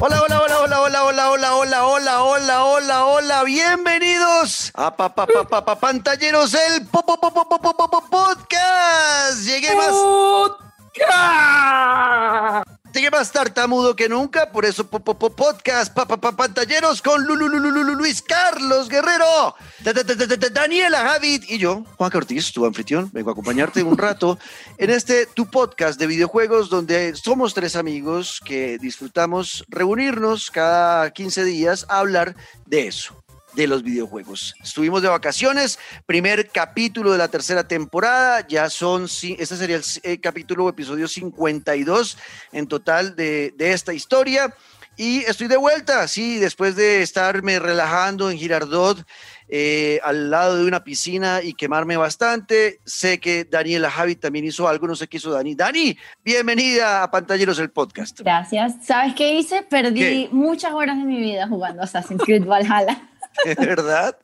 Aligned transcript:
Hola, 0.00 0.22
hola, 0.22 0.38
hola, 0.40 0.58
hola, 0.60 0.80
hola, 0.80 1.02
hola, 1.04 1.28
hola, 1.28 1.54
hola, 1.56 1.84
hola, 1.84 2.22
hola, 2.24 2.64
hola, 2.64 3.04
hola. 3.06 3.44
Bienvenidos 3.44 4.70
a 4.74 4.94
pa, 4.94 5.08
pa, 5.14 5.26
pa, 5.26 5.44
pa, 5.44 5.64
pa- 5.64 5.76
Pantalleros, 5.76 6.54
el 6.54 6.86
po, 6.86 7.02
po, 7.04 7.18
po- 7.18 7.30
podcast. 8.08 9.40
Llegué 9.44 9.74
más, 9.74 9.94
llegué 12.92 13.10
más 13.10 13.30
tartamudo 13.32 13.94
que 13.94 14.08
nunca, 14.08 14.50
por 14.50 14.64
eso 14.64 14.86
po, 14.86 15.00
po, 15.00 15.18
po- 15.18 15.30
podcast, 15.34 15.92
pa, 15.92 16.06
pa, 16.06 16.16
pa- 16.16 16.32
Pantalleros 16.36 17.02
con 17.02 17.24
Lu, 17.24 17.36
Lu, 17.36 17.48
Lu, 17.48 17.58
Lu, 17.58 17.70
Lu, 17.70 17.82
Lu- 17.84 17.94
Luis 17.94 18.22
Carlos 18.22 18.88
Guerrero, 18.88 19.54
Da- 19.80 19.92
da- 19.92 20.02
da- 20.02 20.14
da- 20.14 20.36
da- 20.36 20.48
Daniela 20.48 20.98
Javid 21.00 21.44
y 21.48 21.58
yo, 21.58 21.84
Juan 21.96 22.10
Ortiz, 22.14 22.52
tu 22.52 22.64
anfitrión, 22.64 23.10
vengo 23.12 23.30
a 23.30 23.32
acompañarte 23.32 23.82
un 23.82 23.96
rato 23.98 24.38
en 24.78 24.90
este 24.90 25.26
tu 25.26 25.46
podcast 25.46 25.98
de 25.98 26.06
videojuegos 26.06 26.70
donde 26.70 27.14
somos 27.16 27.54
tres 27.54 27.76
amigos 27.76 28.40
que 28.44 28.78
disfrutamos 28.78 29.64
reunirnos 29.68 30.50
cada 30.50 31.10
15 31.12 31.44
días 31.44 31.86
a 31.88 31.98
hablar 31.98 32.34
de 32.66 32.88
eso 32.88 33.14
de 33.54 33.66
los 33.66 33.82
videojuegos. 33.82 34.54
Estuvimos 34.62 35.02
de 35.02 35.08
vacaciones, 35.08 35.78
primer 36.06 36.48
capítulo 36.48 37.12
de 37.12 37.18
la 37.18 37.28
tercera 37.28 37.66
temporada, 37.66 38.46
ya 38.46 38.70
son, 38.70 39.04
este 39.04 39.56
sería 39.56 39.76
el 39.76 39.84
eh, 40.02 40.20
capítulo 40.20 40.64
o 40.64 40.68
episodio 40.68 41.08
52 41.08 42.18
en 42.52 42.66
total 42.66 43.16
de, 43.16 43.52
de 43.56 43.72
esta 43.72 43.92
historia. 43.92 44.54
Y 44.98 45.18
estoy 45.20 45.46
de 45.46 45.56
vuelta, 45.56 46.08
sí, 46.08 46.38
después 46.38 46.74
de 46.74 47.02
estarme 47.02 47.60
relajando 47.60 48.32
en 48.32 48.36
Girardot, 48.36 49.06
eh, 49.48 50.00
al 50.02 50.28
lado 50.28 50.58
de 50.58 50.66
una 50.66 50.82
piscina 50.82 51.40
y 51.40 51.54
quemarme 51.54 51.96
bastante. 51.96 52.80
Sé 52.84 53.20
que 53.20 53.44
Daniela 53.44 53.92
Javi 53.92 54.16
también 54.16 54.44
hizo 54.44 54.66
algo, 54.66 54.88
no 54.88 54.96
sé 54.96 55.06
qué 55.06 55.18
hizo 55.18 55.30
Dani. 55.30 55.54
Dani, 55.54 55.96
bienvenida 56.24 57.04
a 57.04 57.10
Pantalleros 57.12 57.60
el 57.60 57.70
podcast. 57.70 58.18
Gracias. 58.20 58.74
¿Sabes 58.84 59.14
qué 59.14 59.34
hice? 59.38 59.62
Perdí 59.62 60.00
¿Qué? 60.00 60.28
muchas 60.32 60.72
horas 60.72 60.98
de 60.98 61.04
mi 61.04 61.20
vida 61.20 61.46
jugando 61.46 61.82
Assassin's 61.82 62.22
Creed 62.24 62.44
Valhalla. 62.44 63.00
¿De 63.44 63.54
verdad? 63.54 64.16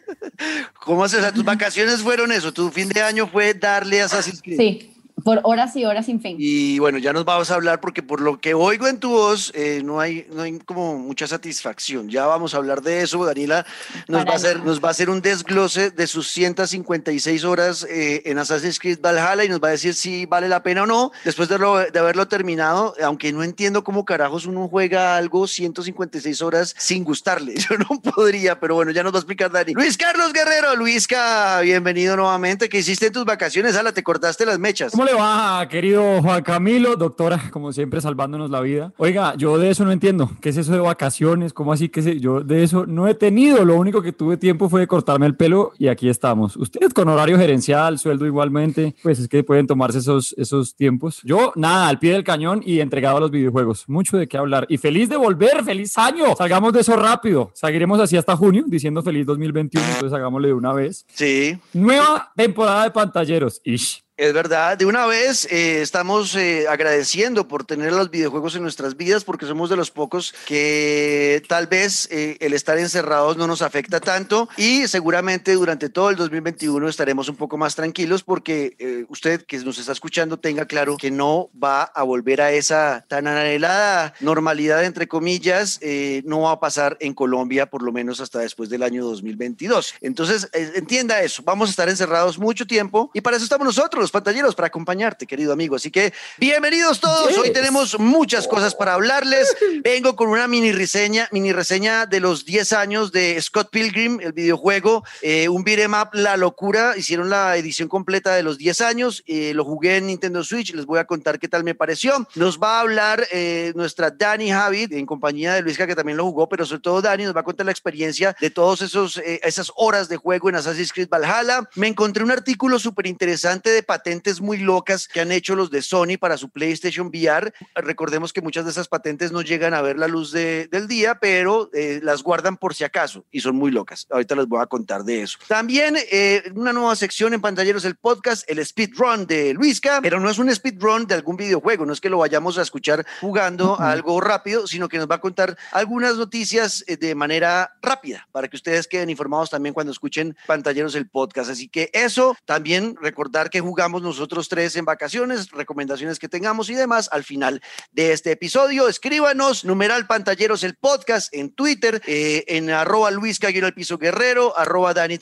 ¿Cómo 0.84 1.04
haces? 1.04 1.18
O 1.18 1.22
sea, 1.22 1.32
tus 1.32 1.44
vacaciones 1.44 2.00
fueron 2.00 2.32
eso, 2.32 2.52
tu 2.52 2.70
fin 2.70 2.88
de 2.88 3.02
año 3.02 3.26
fue 3.26 3.54
darle 3.54 4.02
a 4.02 4.06
Assassin's. 4.06 4.40
Sí, 4.44 4.94
por 5.24 5.40
horas 5.44 5.74
y 5.76 5.84
horas 5.84 6.06
sin 6.06 6.20
fin. 6.20 6.36
Y 6.38 6.78
bueno, 6.78 6.98
ya 6.98 7.12
nos 7.12 7.24
vamos 7.24 7.50
a 7.50 7.54
hablar 7.54 7.80
porque 7.80 8.02
por 8.02 8.20
lo 8.20 8.40
que 8.40 8.54
oigo 8.54 8.86
en 8.88 8.98
tu 8.98 9.10
voz, 9.10 9.52
eh, 9.54 9.82
no, 9.84 10.00
hay, 10.00 10.26
no 10.32 10.42
hay 10.42 10.58
como 10.60 10.98
mucha 10.98 11.26
satisfacción. 11.26 12.08
Ya 12.08 12.26
vamos 12.26 12.54
a 12.54 12.58
hablar 12.58 12.82
de 12.82 13.02
eso. 13.02 13.24
Daniela 13.24 13.66
nos, 14.08 14.18
Para 14.20 14.24
va 14.30 14.32
a, 14.32 14.36
hacer, 14.36 14.64
nos 14.64 14.82
va 14.82 14.88
a 14.88 14.90
hacer 14.92 15.10
un 15.10 15.20
desglose 15.22 15.90
de 15.90 16.06
sus 16.06 16.28
156 16.28 17.44
horas 17.44 17.86
eh, 17.88 18.22
en 18.26 18.38
Assassin's 18.38 18.78
Creed 18.78 19.00
Valhalla 19.00 19.44
y 19.44 19.48
nos 19.48 19.60
va 19.60 19.68
a 19.68 19.72
decir 19.72 19.94
si 19.94 20.26
vale 20.26 20.48
la 20.48 20.62
pena 20.62 20.82
o 20.84 20.86
no. 20.86 21.12
Después 21.24 21.48
de, 21.48 21.58
lo- 21.58 21.78
de 21.78 21.98
haberlo 21.98 22.28
terminado, 22.28 22.94
aunque 23.02 23.32
no 23.32 23.42
entiendo 23.42 23.84
cómo 23.84 24.04
carajos 24.04 24.46
uno 24.46 24.68
juega 24.68 25.16
algo 25.16 25.46
156 25.46 26.42
horas 26.42 26.74
sin 26.78 27.04
gustarle. 27.04 27.54
Yo 27.70 27.76
no 27.76 28.00
podría, 28.00 28.58
pero 28.60 28.74
bueno, 28.74 28.90
ya 28.90 29.02
nos 29.02 29.12
va 29.12 29.16
a 29.18 29.20
explicar 29.20 29.50
Dani. 29.50 29.72
Luis 29.74 29.96
Carlos 29.96 30.32
Guerrero, 30.32 30.76
Luisca, 30.76 31.60
bienvenido 31.60 32.16
nuevamente. 32.16 32.68
¿Qué 32.68 32.78
hiciste 32.78 33.06
en 33.06 33.12
tus 33.12 33.24
vacaciones? 33.24 33.76
Ala, 33.76 33.92
te 33.92 34.02
cortaste 34.02 34.46
las 34.46 34.58
mechas. 34.58 34.92
¿Cómo 34.92 35.04
le 35.10 35.16
va, 35.16 35.66
querido 35.68 36.22
Juan 36.22 36.42
Camilo? 36.42 36.96
Doctora, 36.96 37.50
como 37.50 37.72
siempre, 37.72 38.00
salvándonos 38.00 38.50
la 38.50 38.60
vida. 38.60 38.92
Oiga, 38.98 39.34
yo 39.36 39.58
de 39.58 39.70
eso 39.70 39.84
no 39.84 39.92
entiendo. 39.92 40.30
¿Qué 40.40 40.50
es 40.50 40.56
eso 40.56 40.72
de 40.72 40.78
vacaciones? 40.78 41.52
¿Cómo 41.52 41.72
así 41.72 41.88
que 41.88 42.02
se- 42.02 42.20
yo 42.20 42.40
de 42.42 42.62
eso 42.62 42.86
no 42.86 43.08
he 43.08 43.14
tenido? 43.14 43.64
Lo 43.64 43.76
único 43.76 44.02
que 44.02 44.12
tuve 44.12 44.36
tiempo 44.36 44.68
fue 44.68 44.80
de 44.80 44.86
cortarme 44.86 45.26
el 45.26 45.34
pelo 45.36 45.72
y 45.78 45.88
aquí 45.88 46.08
estamos. 46.08 46.56
Ustedes 46.56 46.94
con 46.94 47.08
horario 47.08 47.38
gerencial, 47.38 47.98
sueldo 47.98 48.26
igualmente, 48.26 48.94
pues 49.02 49.18
es 49.18 49.28
que 49.28 49.42
pueden 49.42 49.66
tomarse 49.66 49.98
esos, 49.98 50.34
esos 50.38 50.74
tiempos. 50.74 51.20
Yo, 51.24 51.52
nada, 51.56 51.88
al 51.88 51.98
pie 51.98 52.12
del 52.12 52.24
cañón 52.24 52.62
y 52.64 52.80
entregado 52.80 53.16
a 53.16 53.20
los 53.20 53.30
videojuegos. 53.30 53.88
Mucho 53.88 54.16
de 54.16 54.28
qué 54.28 54.36
hablar. 54.36 54.66
Y 54.68 54.78
feliz 54.78 55.08
de 55.08 55.16
volver, 55.16 55.64
feliz 55.64 55.96
año. 55.98 56.36
Salgamos 56.36 56.72
de 56.72 56.80
eso 56.80 56.96
rápido. 56.96 57.50
Seguiremos 57.54 57.98
así 58.00 58.16
hasta 58.16 58.36
junio, 58.36 58.64
diciendo 58.66 59.02
feliz 59.02 59.26
2021, 59.26 59.84
entonces 59.86 60.12
hagámosle 60.12 60.48
de 60.48 60.54
una 60.54 60.72
vez. 60.72 61.04
Sí. 61.12 61.58
Nueva 61.72 62.30
temporada 62.36 62.84
de 62.84 62.90
pantalleros. 62.90 63.60
Ish. 63.64 64.04
Es 64.20 64.34
verdad, 64.34 64.76
de 64.76 64.84
una 64.84 65.06
vez 65.06 65.50
eh, 65.50 65.80
estamos 65.80 66.34
eh, 66.36 66.66
agradeciendo 66.68 67.48
por 67.48 67.64
tener 67.64 67.90
los 67.90 68.10
videojuegos 68.10 68.54
en 68.54 68.60
nuestras 68.60 68.94
vidas 68.94 69.24
porque 69.24 69.46
somos 69.46 69.70
de 69.70 69.76
los 69.76 69.90
pocos 69.90 70.34
que 70.44 71.42
tal 71.48 71.68
vez 71.68 72.06
eh, 72.10 72.36
el 72.40 72.52
estar 72.52 72.76
encerrados 72.76 73.38
no 73.38 73.46
nos 73.46 73.62
afecta 73.62 73.98
tanto 73.98 74.46
y 74.58 74.86
seguramente 74.88 75.54
durante 75.54 75.88
todo 75.88 76.10
el 76.10 76.16
2021 76.16 76.86
estaremos 76.86 77.30
un 77.30 77.36
poco 77.36 77.56
más 77.56 77.74
tranquilos 77.74 78.22
porque 78.22 79.06
usted 79.08 79.46
que 79.46 79.56
nos 79.60 79.78
está 79.78 79.92
escuchando 79.92 80.38
tenga 80.38 80.66
claro 80.66 80.98
que 80.98 81.10
no 81.10 81.48
va 81.56 81.84
a 81.84 82.02
volver 82.02 82.42
a 82.42 82.52
esa 82.52 83.06
tan 83.08 83.26
anhelada 83.26 84.12
normalidad 84.20 84.84
entre 84.84 85.08
comillas, 85.08 85.80
no 86.24 86.42
va 86.42 86.52
a 86.52 86.60
pasar 86.60 86.98
en 87.00 87.14
Colombia 87.14 87.70
por 87.70 87.80
lo 87.80 87.90
menos 87.90 88.20
hasta 88.20 88.40
después 88.40 88.68
del 88.68 88.82
año 88.82 89.02
2022. 89.02 89.94
Entonces, 90.02 90.50
entienda 90.52 91.22
eso, 91.22 91.42
vamos 91.42 91.70
a 91.70 91.72
estar 91.72 91.88
encerrados 91.88 92.38
mucho 92.38 92.66
tiempo 92.66 93.10
y 93.14 93.22
para 93.22 93.38
eso 93.38 93.44
estamos 93.44 93.64
nosotros, 93.64 94.09
los 94.10 94.22
pantalleros, 94.22 94.54
para 94.56 94.66
acompañarte, 94.66 95.24
querido 95.24 95.52
amigo. 95.52 95.76
Así 95.76 95.90
que 95.90 96.12
bienvenidos 96.36 97.00
todos, 97.00 97.36
hoy 97.38 97.44
Yes. 97.44 97.52
tenemos 97.52 97.98
muchas 97.98 98.48
cosas 98.48 98.74
para 98.74 98.94
hablarles. 98.94 99.56
Vengo 99.84 100.16
con 100.16 100.28
una 100.28 100.48
mini 100.48 100.72
reseña, 100.72 101.28
mini 101.30 101.52
reseña 101.52 102.06
de 102.06 102.18
los 102.18 102.44
10 102.44 102.72
años 102.72 103.12
de 103.12 103.40
Scott 103.40 103.70
Pilgrim, 103.70 104.18
el 104.20 104.32
videojuego, 104.32 105.04
eh, 105.22 105.48
un 105.48 105.62
beat'em 105.62 105.94
up, 105.94 106.08
La 106.12 106.36
Locura, 106.36 106.94
hicieron 106.96 107.30
la 107.30 107.56
edición 107.56 107.88
completa 107.88 108.34
de 108.34 108.42
los 108.42 108.58
10 108.58 108.80
años, 108.80 109.22
eh, 109.26 109.52
lo 109.54 109.64
jugué 109.64 109.98
en 109.98 110.08
Nintendo 110.08 110.42
Switch, 110.42 110.74
les 110.74 110.86
voy 110.86 110.98
a 110.98 111.04
contar 111.04 111.38
qué 111.38 111.46
tal 111.46 111.62
me 111.62 111.76
pareció. 111.76 112.26
Nos 112.34 112.58
va 112.58 112.78
a 112.78 112.80
hablar 112.80 113.24
eh, 113.30 113.72
nuestra 113.76 114.10
Dani 114.10 114.50
Javid, 114.50 114.92
en 114.92 115.06
compañía 115.06 115.54
de 115.54 115.62
Luisca, 115.62 115.86
que 115.86 115.94
también 115.94 116.16
lo 116.16 116.24
jugó, 116.24 116.48
pero 116.48 116.66
sobre 116.66 116.80
todo 116.80 117.00
Dani 117.00 117.24
nos 117.24 117.36
va 117.36 117.40
a 117.40 117.44
contar 117.44 117.66
la 117.66 117.72
experiencia 117.72 118.34
de 118.40 118.50
todos 118.50 118.82
esos 118.82 119.18
eh, 119.18 119.40
esas 119.44 119.70
horas 119.76 120.08
de 120.08 120.16
juego 120.16 120.48
en 120.48 120.56
Assassin's 120.56 120.92
Creed 120.92 121.08
Valhalla. 121.08 121.68
Me 121.76 121.86
encontré 121.86 122.24
un 122.24 122.32
artículo 122.32 122.78
súper 122.78 123.06
interesante 123.06 123.70
de 123.70 123.82
patentes 124.00 124.40
muy 124.40 124.56
locas 124.56 125.06
que 125.08 125.20
han 125.20 125.30
hecho 125.30 125.54
los 125.54 125.70
de 125.70 125.82
Sony 125.82 126.16
para 126.18 126.38
su 126.38 126.48
PlayStation 126.48 127.08
VR. 127.08 127.52
Recordemos 127.74 128.32
que 128.32 128.40
muchas 128.40 128.64
de 128.64 128.70
esas 128.70 128.88
patentes 128.88 129.30
no 129.30 129.42
llegan 129.42 129.74
a 129.74 129.82
ver 129.82 129.98
la 129.98 130.08
luz 130.08 130.32
de- 130.32 130.68
del 130.68 130.88
día, 130.88 131.16
pero 131.20 131.68
eh, 131.74 132.00
las 132.02 132.22
guardan 132.22 132.56
por 132.56 132.74
si 132.74 132.84
acaso 132.84 133.26
y 133.30 133.40
son 133.40 133.56
muy 133.56 133.70
locas. 133.70 134.06
Ahorita 134.10 134.34
les 134.36 134.46
voy 134.46 134.62
a 134.62 134.66
contar 134.66 135.04
de 135.04 135.22
eso. 135.22 135.36
También 135.48 135.96
eh, 136.10 136.42
una 136.54 136.72
nueva 136.72 136.96
sección 136.96 137.34
en 137.34 137.42
Pantalleros 137.42 137.84
el 137.84 137.96
podcast, 137.96 138.48
el 138.50 138.64
speedrun 138.64 139.26
de 139.26 139.52
Luisca, 139.52 140.00
pero 140.00 140.18
no 140.18 140.30
es 140.30 140.38
un 140.38 140.54
speedrun 140.54 141.06
de 141.06 141.14
algún 141.14 141.36
videojuego, 141.36 141.84
no 141.84 141.92
es 141.92 142.00
que 142.00 142.08
lo 142.08 142.18
vayamos 142.18 142.56
a 142.56 142.62
escuchar 142.62 143.04
jugando 143.20 143.78
a 143.78 143.90
algo 143.92 144.18
rápido, 144.22 144.66
sino 144.66 144.88
que 144.88 144.96
nos 144.96 145.08
va 145.10 145.16
a 145.16 145.20
contar 145.20 145.58
algunas 145.72 146.16
noticias 146.16 146.84
eh, 146.86 146.96
de 146.96 147.14
manera 147.14 147.74
rápida 147.82 148.26
para 148.32 148.48
que 148.48 148.56
ustedes 148.56 148.86
queden 148.88 149.10
informados 149.10 149.50
también 149.50 149.74
cuando 149.74 149.92
escuchen 149.92 150.36
Pantalleros 150.46 150.94
el 150.94 151.08
podcast. 151.08 151.50
Así 151.50 151.68
que 151.68 151.90
eso, 151.92 152.34
también 152.46 152.96
recordar 153.00 153.50
que 153.50 153.60
jugamos 153.60 153.79
nosotros 153.80 154.48
tres 154.48 154.76
en 154.76 154.84
vacaciones, 154.84 155.50
recomendaciones 155.50 156.18
que 156.18 156.28
tengamos 156.28 156.68
y 156.68 156.74
demás 156.74 157.08
al 157.12 157.24
final 157.24 157.62
de 157.92 158.12
este 158.12 158.32
episodio. 158.32 158.88
Escríbanos, 158.88 159.64
numeral 159.64 160.06
Pantalleros 160.06 160.62
el 160.64 160.74
podcast 160.74 161.32
en 161.32 161.50
Twitter, 161.50 162.02
eh, 162.06 162.44
en 162.48 162.70
arroba 162.70 163.10
Luis 163.10 163.38
Caguero 163.38 163.66
el 163.66 163.74
piso 163.74 163.96
guerrero, 163.96 164.56
arroba 164.56 164.92
Dani 164.92 165.18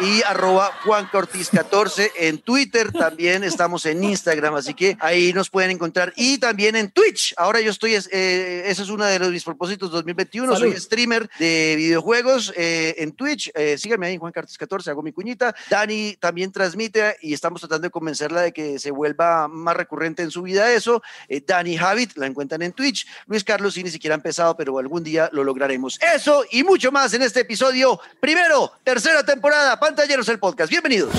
y 0.00 0.22
arroba 0.22 0.70
Juan 0.84 1.06
Cortiz 1.12 1.50
14 1.50 2.12
en 2.16 2.38
Twitter. 2.38 2.92
También 2.92 3.44
estamos 3.44 3.84
en 3.86 4.02
Instagram, 4.02 4.54
así 4.54 4.74
que 4.74 4.96
ahí 5.00 5.32
nos 5.32 5.50
pueden 5.50 5.70
encontrar 5.70 6.12
y 6.16 6.38
también 6.38 6.76
en 6.76 6.90
Twitch. 6.90 7.34
Ahora 7.36 7.60
yo 7.60 7.70
estoy, 7.70 7.94
eh, 7.94 8.62
eso 8.66 8.82
es 8.82 8.88
uno 8.88 9.04
de 9.04 9.18
los, 9.18 9.30
mis 9.30 9.44
propósitos 9.44 9.90
2021. 9.90 10.56
Soy 10.56 10.72
streamer 10.80 11.28
de 11.38 11.74
videojuegos 11.76 12.52
eh, 12.56 12.94
en 12.98 13.12
Twitch. 13.12 13.50
Eh, 13.54 13.76
síganme 13.78 14.06
ahí, 14.06 14.16
Juan 14.16 14.32
Cortiz 14.32 14.56
14, 14.56 14.90
hago 14.90 15.02
mi 15.02 15.12
cuñita. 15.12 15.54
Dani 15.68 16.16
también 16.20 16.52
transmite 16.52 17.16
y 17.20 17.33
estamos 17.34 17.60
tratando 17.60 17.86
de 17.86 17.90
convencerla 17.90 18.42
de 18.42 18.52
que 18.52 18.78
se 18.78 18.90
vuelva 18.90 19.48
más 19.48 19.76
recurrente 19.76 20.22
en 20.22 20.30
su 20.30 20.42
vida 20.42 20.72
eso. 20.72 21.02
Eh, 21.28 21.42
Dani 21.46 21.76
Habit, 21.76 22.16
la 22.16 22.26
encuentran 22.26 22.62
en 22.62 22.72
Twitch. 22.72 23.06
Luis 23.26 23.44
Carlos, 23.44 23.74
sí, 23.74 23.82
ni 23.82 23.90
siquiera 23.90 24.14
ha 24.14 24.18
empezado, 24.18 24.56
pero 24.56 24.78
algún 24.78 25.04
día 25.04 25.28
lo 25.32 25.44
lograremos. 25.44 25.98
Eso 26.00 26.44
y 26.50 26.64
mucho 26.64 26.92
más 26.92 27.12
en 27.14 27.22
este 27.22 27.40
episodio. 27.40 28.00
Primero, 28.20 28.72
tercera 28.82 29.24
temporada, 29.24 29.78
Pantalleros 29.78 30.28
el 30.28 30.38
Podcast. 30.38 30.70
Bienvenidos. 30.70 31.10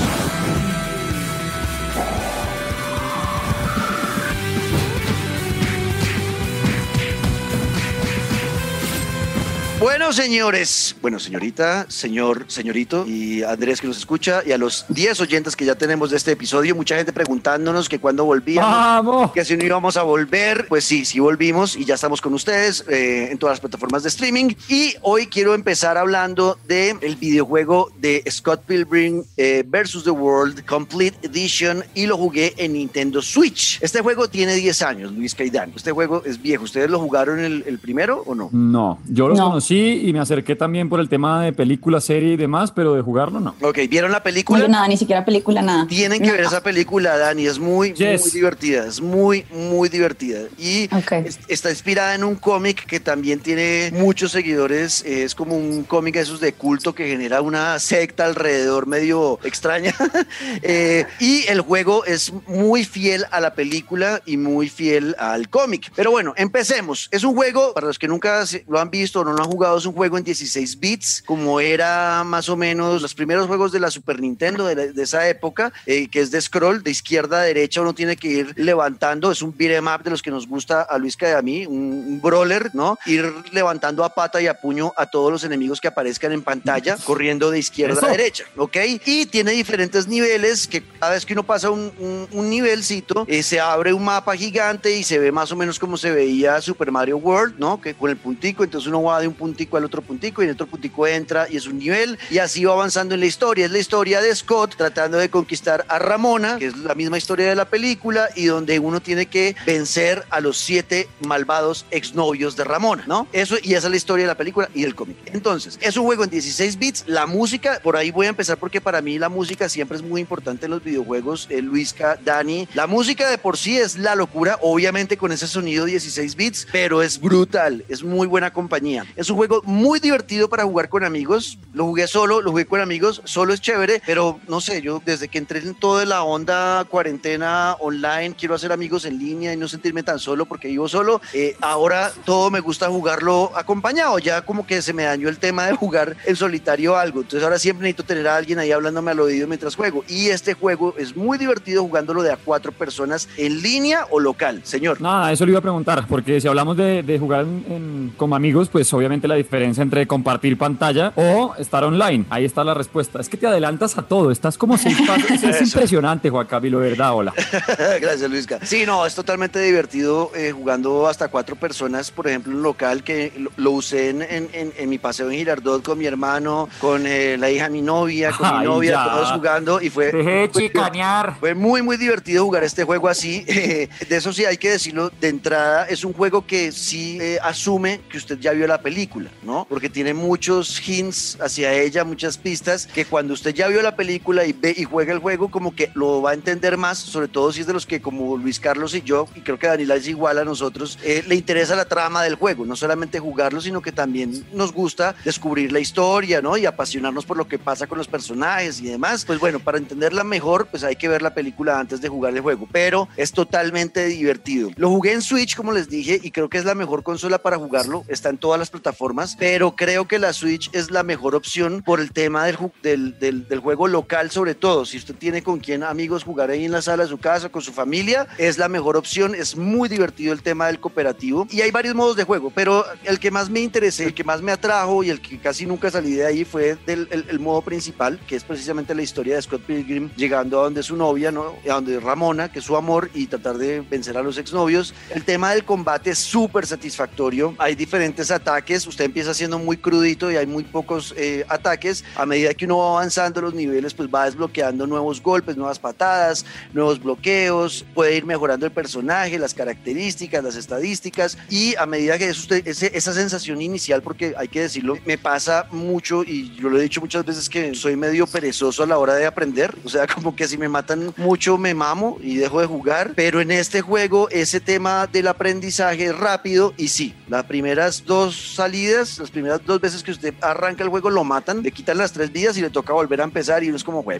Bueno, 9.86 10.12
señores, 10.14 10.96
bueno, 11.00 11.20
señorita, 11.20 11.86
señor, 11.90 12.46
señorito 12.48 13.06
y 13.06 13.44
Andrés 13.44 13.80
que 13.80 13.86
nos 13.86 13.98
escucha 13.98 14.42
y 14.44 14.52
a 14.52 14.58
los 14.58 14.84
10 14.90 15.20
oyentes 15.22 15.56
que 15.56 15.64
ya 15.64 15.76
tenemos 15.76 16.10
de 16.10 16.18
este 16.18 16.32
episodio, 16.32 16.76
mucha 16.76 16.96
gente 16.98 17.14
preguntándonos 17.14 17.88
que 17.88 18.00
cuándo 18.00 18.26
volvíamos, 18.26 18.72
¡Vamos! 18.76 19.32
que 19.32 19.46
si 19.46 19.56
no 19.56 19.64
íbamos 19.64 19.96
a 19.96 20.02
volver, 20.02 20.66
pues 20.68 20.86
sí, 20.86 21.06
sí 21.06 21.20
volvimos 21.20 21.76
y 21.76 21.86
ya 21.86 21.94
estamos 21.94 22.20
con 22.20 22.34
ustedes 22.34 22.84
eh, 22.90 23.30
en 23.32 23.38
todas 23.38 23.54
las 23.54 23.60
plataformas 23.60 24.02
de 24.02 24.10
streaming 24.10 24.56
y 24.70 24.96
hoy 25.04 25.28
quiero 25.28 25.54
empezar 25.54 26.00
hablando 26.00 26.58
de 26.68 26.98
el 27.02 27.16
videojuego 27.18 27.92
de 28.00 28.24
Scott 28.32 28.64
Pilgrim 28.66 29.24
eh, 29.38 29.64
versus 29.68 30.04
The 30.04 30.10
World 30.10 30.66
Complete 30.66 31.28
Edition 31.28 31.84
y 31.94 32.08
lo 32.08 32.18
jugué 32.18 32.56
en 32.58 32.74
Nintendo 32.74 33.22
Switch. 33.22 33.78
Este 33.84 34.02
juego 34.02 34.28
tiene 34.30 34.56
10 34.56 34.82
años, 34.82 35.12
Luis 35.12 35.36
Caidán. 35.36 35.74
Este 35.76 35.92
juego 35.92 36.24
es 36.26 36.42
viejo. 36.42 36.64
¿Ustedes 36.64 36.90
lo 36.90 36.98
jugaron 37.00 37.40
el, 37.40 37.64
el 37.68 37.78
primero 37.78 38.24
o 38.26 38.34
no? 38.34 38.50
No, 38.52 38.98
yo 39.08 39.28
los 39.28 39.38
No. 39.38 39.50
conocí 39.50 39.75
y 39.80 40.14
me 40.14 40.20
acerqué 40.20 40.56
también 40.56 40.90
por 40.90 41.00
el 41.00 41.10
tema 41.10 41.44
de 41.44 41.54
película, 41.54 42.00
serie 42.02 42.34
y 42.34 42.38
demás, 42.38 42.72
pero 42.72 42.94
de 42.94 43.02
jugarlo 43.02 43.40
no. 43.40 43.56
Ok, 43.62 43.80
¿vieron 43.90 44.12
la 44.12 44.20
No, 44.20 44.24
película? 44.24 44.60
yo 44.62 44.68
nada, 44.68 44.88
ni 44.88 44.98
siquiera 44.98 45.24
película, 45.26 45.62
nada. 45.62 45.88
Tienen 45.88 46.22
que 46.22 46.32
ver 46.32 46.42
esa 46.42 46.62
película, 46.62 47.18
Dani. 47.18 47.46
Es 47.48 47.60
muy, 47.60 47.94
Yes. 47.94 48.22
muy 48.22 48.32
divertida. 48.32 48.86
Es 48.88 49.02
muy, 49.02 49.46
muy 49.52 49.90
divertida. 49.90 50.40
Y 50.58 50.90
es- 51.26 51.40
está 51.48 51.70
inspirada 51.70 52.16
en 52.16 52.24
un 52.24 52.36
cómic 52.36 52.86
que 52.86 53.00
también 53.00 53.40
tiene 53.40 53.92
muchos 53.94 54.32
seguidores. 54.32 55.04
Es 55.06 55.36
como 55.36 55.56
un 55.58 55.84
cómic 55.84 56.16
de 56.16 56.22
esos 56.22 56.40
de 56.40 56.54
culto 56.54 56.94
que 56.96 57.08
genera 57.08 57.42
una 57.42 57.78
secta 57.80 58.26
alrededor 58.26 58.88
medio 58.88 59.40
extraña. 59.44 59.94
Eh, 60.62 61.06
y 61.20 61.44
el 61.48 61.62
juego 61.62 62.06
es 62.06 62.32
muy 62.48 62.86
fiel 62.86 63.26
a 63.32 63.40
la 63.40 63.54
película 63.54 64.22
y 64.26 64.38
muy 64.38 64.70
fiel 64.70 65.16
al 65.20 65.50
cómic. 65.50 65.92
Pero 65.96 66.12
bueno, 66.12 66.34
empecemos. 66.38 67.08
Es 67.12 67.24
un 67.24 67.36
juego, 67.36 67.74
para 67.74 67.88
los 67.88 68.00
que 68.00 68.08
nunca 68.08 68.44
lo 68.68 68.80
han 68.80 68.90
visto 68.90 69.22
o 69.22 69.24
no 69.26 69.34
lo 69.34 69.44
han 69.44 69.50
jugado, 69.50 69.65
es 69.78 69.86
un 69.86 69.94
juego 69.94 70.18
en 70.18 70.24
16 70.24 70.80
bits, 70.80 71.24
como 71.26 71.60
era 71.60 72.24
más 72.26 72.50
o 72.50 72.56
menos 72.56 73.02
los 73.02 73.14
primeros 73.14 73.48
juegos 73.48 73.72
de 73.72 73.80
la 73.80 73.90
Super 73.92 74.20
Nintendo 74.20 74.66
de, 74.66 74.76
la- 74.76 74.88
de 74.88 75.04
esa 75.04 75.28
época, 75.30 75.72
eh, 75.86 76.08
que 76.08 76.20
es 76.22 76.32
de 76.32 76.42
scroll, 76.42 76.84
de 76.84 76.92
izquierda 76.92 77.40
a 77.42 77.44
derecha, 77.44 77.82
uno 77.82 77.94
tiene 77.96 78.16
que 78.18 78.28
ir 78.28 78.54
levantando, 78.56 79.32
es 79.32 79.42
un 79.42 79.56
beat'em 79.56 79.88
up 79.88 80.04
de 80.04 80.10
los 80.12 80.22
que 80.22 80.32
nos 80.32 80.48
gusta 80.48 80.82
a 80.82 80.98
Luis 80.98 81.18
y 81.20 81.26
a 81.26 81.42
mí, 81.42 81.66
un, 81.66 81.76
un 82.08 82.22
brawler, 82.22 82.70
¿no? 82.74 82.98
Ir 83.06 83.34
levantando 83.52 84.04
a 84.04 84.14
pata 84.14 84.42
y 84.42 84.48
a 84.48 84.60
puño 84.60 84.94
a 84.98 85.06
todos 85.06 85.32
los 85.32 85.44
enemigos 85.44 85.80
que 85.80 85.88
aparezcan 85.88 86.32
en 86.34 86.42
pantalla, 86.44 86.98
corriendo 87.04 87.50
de 87.52 87.60
izquierda 87.60 87.96
Eso. 87.98 88.06
a 88.08 88.12
derecha, 88.12 88.44
¿ok? 88.58 88.78
Y 89.06 89.26
tiene 89.28 89.52
diferentes 89.52 90.08
niveles 90.08 90.68
que 90.68 90.84
cada 91.00 91.14
vez 91.14 91.26
que 91.26 91.34
uno 91.34 91.44
pasa 91.44 91.70
un, 91.70 91.92
un- 92.00 92.28
un 92.32 92.50
nivelcito, 92.50 93.26
eh, 93.28 93.44
se 93.44 93.60
abre 93.60 93.94
un 93.94 94.04
mapa 94.04 94.36
gigante 94.36 94.96
y 94.98 95.04
se 95.04 95.20
ve 95.20 95.32
más 95.32 95.52
o 95.52 95.56
menos 95.56 95.80
como 95.80 95.96
se 95.98 96.12
veía 96.12 96.60
Super 96.62 96.92
Mario 96.92 97.18
World, 97.18 97.56
¿no? 97.58 97.80
Que 97.80 97.94
con 97.94 98.10
el 98.10 98.18
puntico, 98.18 98.64
entonces 98.64 98.88
uno 98.88 99.04
va 99.04 99.22
de 99.22 99.28
un 99.28 99.34
puntico 99.46 99.78
al 99.78 99.86
otro 99.86 100.02
puntico 100.02 100.42
y 100.42 100.48
el 100.48 100.54
otro 100.54 100.66
puntico 100.66 101.06
entra 101.06 101.46
y 101.48 101.58
es 101.58 101.68
un 101.68 101.78
nivel 101.78 102.18
y 102.32 102.40
así 102.40 102.66
va 102.66 102.74
avanzando 102.74 103.14
en 103.14 103.20
la 103.20 103.28
historia. 103.28 103.68
Es 103.68 103.72
la 103.72 103.78
historia 103.78 104.20
de 104.20 104.36
Scott 104.36 104.76
tratando 104.76 105.20
de 105.20 105.30
conquistar 105.30 105.86
a 105.88 106.00
Ramona, 106.00 106.58
que 106.58 106.66
es 106.66 106.78
la 106.78 106.96
misma 106.96 107.20
historia 107.20 107.48
de 107.48 107.54
la 107.54 107.66
película 107.66 108.28
y 108.36 108.46
donde 108.46 108.80
uno 108.80 109.02
tiene 109.02 109.28
que 109.28 109.56
vencer 109.68 110.26
a 110.32 110.40
los 110.40 110.58
siete 110.58 111.08
malvados 111.20 111.86
exnovios 111.92 112.56
de 112.56 112.64
Ramona, 112.64 113.04
¿no? 113.06 113.28
Eso 113.34 113.58
y 113.62 113.76
esa 113.76 113.86
es 113.86 113.92
la 113.92 113.98
historia 113.98 114.24
de 114.24 114.30
la 114.30 114.38
película 114.38 114.68
y 114.74 114.82
del 114.82 114.96
cómic. 114.96 115.18
Entonces, 115.28 115.78
es 115.80 115.96
un 115.96 116.06
juego 116.06 116.24
en 116.24 116.32
16 116.32 116.80
bits, 116.80 117.04
la 117.06 117.28
música, 117.28 117.80
por 117.84 117.98
ahí 117.98 118.10
voy 118.10 118.26
a 118.26 118.30
empezar 118.30 118.58
porque 118.58 118.82
para 118.82 119.00
mí 119.04 119.20
la 119.20 119.30
música 119.30 119.70
siempre 119.70 119.96
es 119.98 120.02
muy 120.02 120.22
importante 120.22 120.66
en 120.66 120.72
los 120.72 120.84
videojuegos, 120.84 121.46
eh, 121.52 121.62
Luisca, 121.62 122.18
Dani, 122.26 122.68
la 122.74 122.88
música 122.88 123.30
de 123.30 123.38
por 123.38 123.58
sí 123.58 123.78
es 123.78 124.00
la 124.00 124.16
locura, 124.16 124.58
obviamente 124.64 125.18
con 125.18 125.32
ese 125.32 125.48
sonido 125.48 125.86
16 125.86 126.36
bits, 126.36 126.68
pero 126.72 127.04
es 127.04 127.22
brutal, 127.22 127.86
es 127.90 128.02
muy 128.02 128.26
buena 128.26 128.52
compañía. 128.52 129.06
Es 129.16 129.30
un 129.30 129.35
juego 129.36 129.62
muy 129.66 130.00
divertido 130.00 130.50
para 130.50 130.64
jugar 130.64 130.90
con 130.90 131.04
amigos, 131.04 131.58
lo 131.74 131.86
jugué 131.86 132.08
solo, 132.08 132.42
lo 132.42 132.52
jugué 132.52 132.66
con 132.66 132.82
amigos, 132.82 133.22
solo 133.26 133.54
es 133.54 133.62
chévere, 133.62 134.02
pero 134.06 134.40
no 134.48 134.62
sé, 134.62 134.82
yo 134.82 135.02
desde 135.06 135.28
que 135.28 135.38
entré 135.38 135.60
en 135.60 135.76
toda 135.76 136.06
la 136.06 136.24
onda 136.24 136.86
cuarentena 136.86 137.76
online, 137.80 138.36
quiero 138.38 138.56
hacer 138.56 138.72
amigos 138.72 139.06
en 139.06 139.20
línea 139.20 139.54
y 139.54 139.58
no 139.58 139.68
sentirme 139.68 140.04
tan 140.04 140.20
solo 140.20 140.46
porque 140.46 140.68
vivo 140.68 140.88
solo, 140.88 141.22
eh, 141.34 141.56
ahora 141.62 142.12
todo 142.26 142.50
me 142.50 142.60
gusta 142.60 142.88
jugarlo 142.90 143.52
acompañado, 143.56 144.20
ya 144.20 144.42
como 144.44 144.66
que 144.66 144.82
se 144.82 144.94
me 144.94 145.04
dañó 145.04 145.30
el 145.30 145.38
tema 145.38 145.66
de 145.68 145.74
jugar 145.76 146.16
en 146.26 146.36
solitario 146.36 146.96
algo, 146.98 147.22
entonces 147.22 147.44
ahora 147.44 147.60
siempre 147.60 147.84
necesito 147.84 148.04
tener 148.04 148.28
a 148.28 148.36
alguien 148.36 148.60
ahí 148.60 148.72
hablándome 148.72 149.12
al 149.12 149.20
oído 149.20 149.48
mientras 149.48 149.76
juego. 149.76 150.04
Y 150.08 150.28
este 150.30 150.54
juego 150.54 150.96
es 150.98 151.16
muy 151.16 151.38
divertido 151.38 151.84
jugándolo 151.84 152.24
de 152.24 152.32
a 152.32 152.38
cuatro 152.38 152.72
personas 152.72 153.28
en 153.38 153.62
línea 153.62 154.06
o 154.10 154.20
local, 154.20 154.62
señor. 154.64 155.00
Nada, 155.02 155.32
eso 155.32 155.46
le 155.46 155.52
iba 155.52 155.60
a 155.60 155.62
preguntar, 155.62 156.06
porque 156.08 156.42
si 156.42 156.48
hablamos 156.48 156.78
de, 156.78 157.04
de 157.04 157.20
jugar 157.20 157.42
en- 157.42 157.66
en- 157.70 158.14
como 158.18 158.36
amigos, 158.36 158.70
pues 158.70 158.92
obviamente 158.94 159.25
la 159.28 159.36
diferencia 159.36 159.82
entre 159.84 160.08
compartir 160.08 160.58
pantalla 160.58 161.12
o 161.16 161.54
estar 161.58 161.84
online. 161.84 162.26
Ahí 162.30 162.46
está 162.46 162.64
la 162.64 162.74
respuesta. 162.74 163.20
Es 163.20 163.30
que 163.30 163.38
te 163.38 163.48
adelantas 163.48 163.98
a 163.98 164.04
todo, 164.04 164.32
estás 164.32 164.58
como 164.58 164.78
seis 164.78 164.98
pasos. 165.06 165.26
Es, 165.36 165.44
es 165.44 165.62
impresionante, 165.74 166.30
Juan 166.30 166.48
Camilo, 166.48 166.80
de 166.80 166.90
verdad, 166.92 167.14
hola. 167.14 167.34
Gracias, 168.02 168.30
Luisca. 168.30 168.60
Sí, 168.64 168.86
no, 168.86 169.06
es 169.06 169.16
totalmente 169.16 169.60
divertido 169.60 170.32
eh, 170.36 170.52
jugando 170.52 171.08
hasta 171.08 171.28
cuatro 171.28 171.56
personas, 171.56 172.12
por 172.12 172.28
ejemplo, 172.28 172.52
en 172.54 172.62
local, 172.62 173.04
que 173.04 173.34
lo, 173.38 173.52
lo 173.58 173.72
usé 173.72 174.10
en, 174.10 174.22
en- 174.22 174.90
mi 174.90 174.98
paseo 174.98 175.30
en 175.32 175.38
Girardot 175.38 175.84
con 175.84 175.98
mi 175.98 176.06
hermano, 176.06 176.70
con 176.80 177.06
eh, 177.08 177.38
la 177.38 177.50
hija 177.50 177.66
de 177.66 177.70
mi 177.72 177.82
novia, 177.82 178.32
con 178.32 178.60
mi 178.60 178.66
novia, 178.66 178.92
ya. 178.92 179.04
todos 179.12 179.32
jugando 179.32 179.82
y 179.82 179.90
fue... 179.90 180.12
Dejé 180.12 180.50
fue- 180.54 180.64
chicanear. 180.64 181.38
Fue 181.40 181.54
muy, 181.56 181.82
muy 181.82 181.98
divertido 181.98 182.44
jugar 182.46 182.64
este 182.64 182.84
juego 182.84 183.08
así. 183.10 183.44
Eh, 183.48 183.90
de 184.08 184.16
eso 184.18 184.32
sí 184.32 184.46
hay 184.46 184.58
que 184.58 184.70
decirlo 184.72 185.12
de 185.20 185.30
entrada. 185.30 185.86
Es 185.88 186.04
un 186.06 186.14
juego 186.14 186.46
que 186.46 186.72
sí 186.72 187.18
eh, 187.22 187.40
asume 187.42 188.02
que 188.10 188.18
usted 188.18 188.38
ya 188.40 188.52
vio 188.52 188.68
la 188.68 188.80
película, 188.80 189.15
¿no? 189.44 189.66
Porque 189.70 189.90
tiene 189.90 190.14
muchos 190.14 190.82
hints 190.88 191.38
hacia 191.42 191.74
ella, 191.74 192.04
muchas 192.04 192.38
pistas, 192.38 192.88
que 192.88 193.06
cuando 193.06 193.34
usted 193.34 193.54
ya 193.54 193.68
vio 193.68 193.82
la 193.82 193.96
película 193.96 194.46
y 194.46 194.54
ve 194.54 194.74
y 194.76 194.84
juega 194.84 195.14
el 195.14 195.20
juego, 195.20 195.50
como 195.50 195.76
que 195.76 195.92
lo 195.94 196.22
va 196.22 196.32
a 196.32 196.34
entender 196.34 196.78
más, 196.78 196.98
sobre 196.98 197.28
todo 197.28 197.52
si 197.52 197.62
es 197.62 197.68
de 197.68 197.74
los 197.74 197.86
que 197.86 198.02
como 198.02 198.38
Luis 198.38 198.60
Carlos 198.60 198.94
y 198.94 199.02
yo, 199.02 199.28
y 199.36 199.42
creo 199.42 199.60
que 199.60 199.68
Daniela 199.68 199.96
es 199.96 200.08
igual 200.08 200.38
a 200.38 200.46
nosotros, 200.46 201.00
eh, 201.04 201.24
le 201.28 201.36
interesa 201.36 201.76
la 201.76 201.86
trama 201.86 202.24
del 202.24 202.36
juego, 202.36 202.66
no 202.66 202.76
solamente 202.76 203.20
jugarlo, 203.20 203.62
sino 203.62 203.82
que 203.82 203.92
también 203.92 204.46
nos 204.54 204.74
gusta 204.74 205.16
descubrir 205.24 205.72
la 205.72 205.80
historia, 205.80 206.42
¿no? 206.42 206.58
Y 206.58 206.66
apasionarnos 206.66 207.26
por 207.26 207.38
lo 207.38 207.48
que 207.48 207.60
pasa 207.60 207.88
con 207.88 207.98
los 207.98 208.08
personajes 208.08 208.80
y 208.82 208.88
demás. 208.88 209.26
Pues 209.26 209.40
bueno, 209.40 209.60
para 209.60 209.78
entenderla 209.78 210.24
mejor, 210.24 210.68
pues 210.68 210.84
hay 210.84 210.96
que 210.96 211.08
ver 211.08 211.22
la 211.22 211.34
película 211.34 211.80
antes 211.80 212.02
de 212.02 212.10
jugar 212.10 212.34
el 212.34 212.42
juego, 212.42 212.68
pero 212.72 213.08
es 213.18 213.32
totalmente 213.32 214.06
divertido. 214.06 214.72
Lo 214.76 214.90
jugué 214.90 215.14
en 215.14 215.22
Switch, 215.22 215.56
como 215.56 215.72
les 215.72 215.90
dije, 215.90 216.20
y 216.22 216.32
creo 216.32 216.50
que 216.50 216.58
es 216.58 216.66
la 216.66 216.76
mejor 216.76 217.04
consola 217.04 217.38
para 217.38 217.58
jugarlo. 217.58 218.04
Está 218.08 218.30
en 218.30 218.38
todas 218.38 218.60
las 218.60 218.70
plataformas, 218.70 219.05
pero 219.40 219.76
creo 219.76 220.08
que 220.08 220.20
la 220.20 220.34
Switch 220.34 220.70
es 220.74 220.90
la 220.92 221.04
mejor 221.04 221.36
opción 221.36 221.82
por 221.84 222.00
el 222.00 222.12
tema 222.12 222.46
del, 222.46 222.58
del, 222.82 223.20
del- 223.20 223.48
del 223.48 223.60
juego 223.60 223.88
local, 223.88 224.32
sobre 224.32 224.56
todo. 224.56 224.86
Si 224.86 224.98
usted 224.98 225.16
tiene 225.16 225.44
con 225.44 225.60
quién 225.60 225.84
amigos 225.84 226.24
jugar 226.24 226.50
ahí 226.50 226.66
en 226.66 226.72
la 226.72 226.82
sala 226.82 227.04
de 227.04 227.10
su 227.10 227.18
casa, 227.18 227.50
con 227.50 227.62
su 227.62 227.72
familia, 227.74 228.28
es 228.38 228.58
la 228.58 228.68
mejor 228.70 228.98
opción. 228.98 229.36
Es 229.36 229.56
muy 229.56 229.90
divertido 229.90 230.34
el 230.34 230.42
tema 230.42 230.68
del 230.68 230.80
cooperativo. 230.80 231.48
Y 231.52 231.62
hay 231.62 231.72
varios 231.72 231.94
modos 231.96 232.16
de 232.16 232.24
juego, 232.24 232.52
pero 232.54 232.86
el 233.04 233.20
que 233.20 233.32
más 233.32 233.50
me 233.50 233.60
interesé, 233.60 234.06
el 234.06 234.14
que 234.14 234.24
más 234.24 234.42
me 234.42 234.52
atrajo 234.52 235.04
y 235.04 235.10
el 235.10 235.22
que 235.22 235.38
casi 235.40 235.66
nunca 235.66 235.92
salí 235.92 236.14
de 236.14 236.26
ahí 236.26 236.46
fue 236.46 236.78
del, 236.86 237.08
el, 237.12 237.26
el 237.30 237.40
modo 237.40 237.62
principal, 237.62 238.20
que 238.28 238.36
es 238.36 238.44
precisamente 238.44 238.96
la 238.96 239.02
historia 239.02 239.36
de 239.36 239.42
Scott 239.42 239.62
Pilgrim 239.62 240.10
llegando 240.16 240.60
a 240.60 240.64
donde 240.64 240.82
su 240.84 240.96
novia, 240.96 241.32
¿no? 241.32 241.54
A 241.70 241.74
donde 241.76 242.00
Ramona, 242.00 242.52
que 242.52 242.60
es 242.60 242.66
su 242.66 242.76
amor, 242.76 243.10
y 243.14 243.28
tratar 243.28 243.58
de 243.58 243.82
vencer 243.82 244.18
a 244.18 244.24
los 244.24 244.38
exnovios. 244.38 244.94
El 245.10 245.24
tema 245.24 245.52
del 245.52 245.64
combate 245.66 246.12
es 246.12 246.20
súper 246.20 246.66
satisfactorio. 246.66 247.56
Hay 247.58 247.76
diferentes 247.76 248.32
ataques. 248.32 248.88
Usted 248.96 249.04
empieza 249.06 249.34
siendo 249.34 249.60
muy 249.60 249.76
crudito 249.76 250.32
y 250.32 250.38
hay 250.38 250.46
muy 250.46 250.64
pocos 250.64 251.14
eh, 251.18 251.44
ataques. 251.50 252.06
A 252.16 252.26
medida 252.26 252.54
que 252.54 252.64
uno 252.64 252.78
va 252.78 252.92
avanzando 252.92 253.42
los 253.42 253.54
niveles, 253.54 253.94
pues 253.94 254.08
va 254.08 254.24
desbloqueando 254.24 254.88
nuevos 254.88 255.22
golpes, 255.22 255.58
nuevas 255.58 255.80
patadas, 255.80 256.46
nuevos 256.72 257.04
bloqueos. 257.04 257.84
Puede 257.94 258.16
ir 258.16 258.26
mejorando 258.26 258.66
el 258.66 258.72
personaje, 258.72 259.38
las 259.38 259.54
características, 259.54 260.42
las 260.42 260.56
estadísticas. 260.56 261.38
Y 261.50 261.76
a 261.76 261.86
medida 261.86 262.18
que 262.18 262.30
es 262.30 262.38
usted, 262.40 262.66
ese- 262.66 262.90
esa 262.98 263.12
sensación 263.14 263.62
inicial, 263.62 264.02
porque 264.02 264.34
hay 264.38 264.48
que 264.48 264.62
decirlo, 264.62 264.98
me 265.06 265.18
pasa 265.18 265.68
mucho 265.72 266.24
y 266.24 266.56
yo 266.56 266.70
lo 266.70 266.80
he 266.80 266.84
dicho 266.84 267.02
muchas 267.02 267.26
veces 267.26 267.50
que 267.50 267.76
soy 267.76 267.98
medio 267.98 268.26
perezoso 268.28 268.84
a 268.84 268.88
la 268.88 268.98
hora 268.98 269.16
de 269.16 269.26
aprender. 269.26 269.76
O 269.84 269.90
sea, 269.90 270.08
como 270.16 270.38
que 270.38 270.48
si 270.48 270.58
me 270.58 270.70
matan 270.70 271.14
mucho, 271.18 271.58
me 271.58 271.74
mamo 271.74 272.18
y 272.22 272.38
dejo 272.38 272.62
de 272.62 272.68
jugar. 272.68 273.12
Pero 273.14 273.42
en 273.42 273.52
este 273.52 273.82
juego, 273.82 274.30
ese 274.30 274.62
tema 274.62 275.06
del 275.08 275.28
aprendizaje 275.28 276.06
es 276.06 276.18
rápido 276.18 276.74
y 276.78 276.88
sí, 276.88 277.14
las 277.28 277.44
primeras 277.44 278.06
dos 278.06 278.54
salidas, 278.56 278.85
las 278.94 279.32
primeras 279.32 279.64
dos 279.66 279.80
veces 279.82 280.04
que 280.04 280.12
usted 280.12 280.34
arranca 280.42 280.84
el 280.84 280.90
juego, 280.90 281.10
lo 281.10 281.24
matan, 281.24 281.62
le 281.64 281.72
quitan 281.72 281.98
las 281.98 282.12
tres 282.12 282.32
vidas 282.32 282.58
y 282.58 282.62
le 282.62 282.70
toca 282.70 282.94
volver 282.94 283.22
a 283.22 283.24
empezar 283.26 283.64
y 283.64 283.68
uno 283.68 283.78
es 283.78 283.84
como, 283.84 284.04
"Jue- 284.04 284.20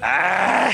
¡Ah! 0.00 0.70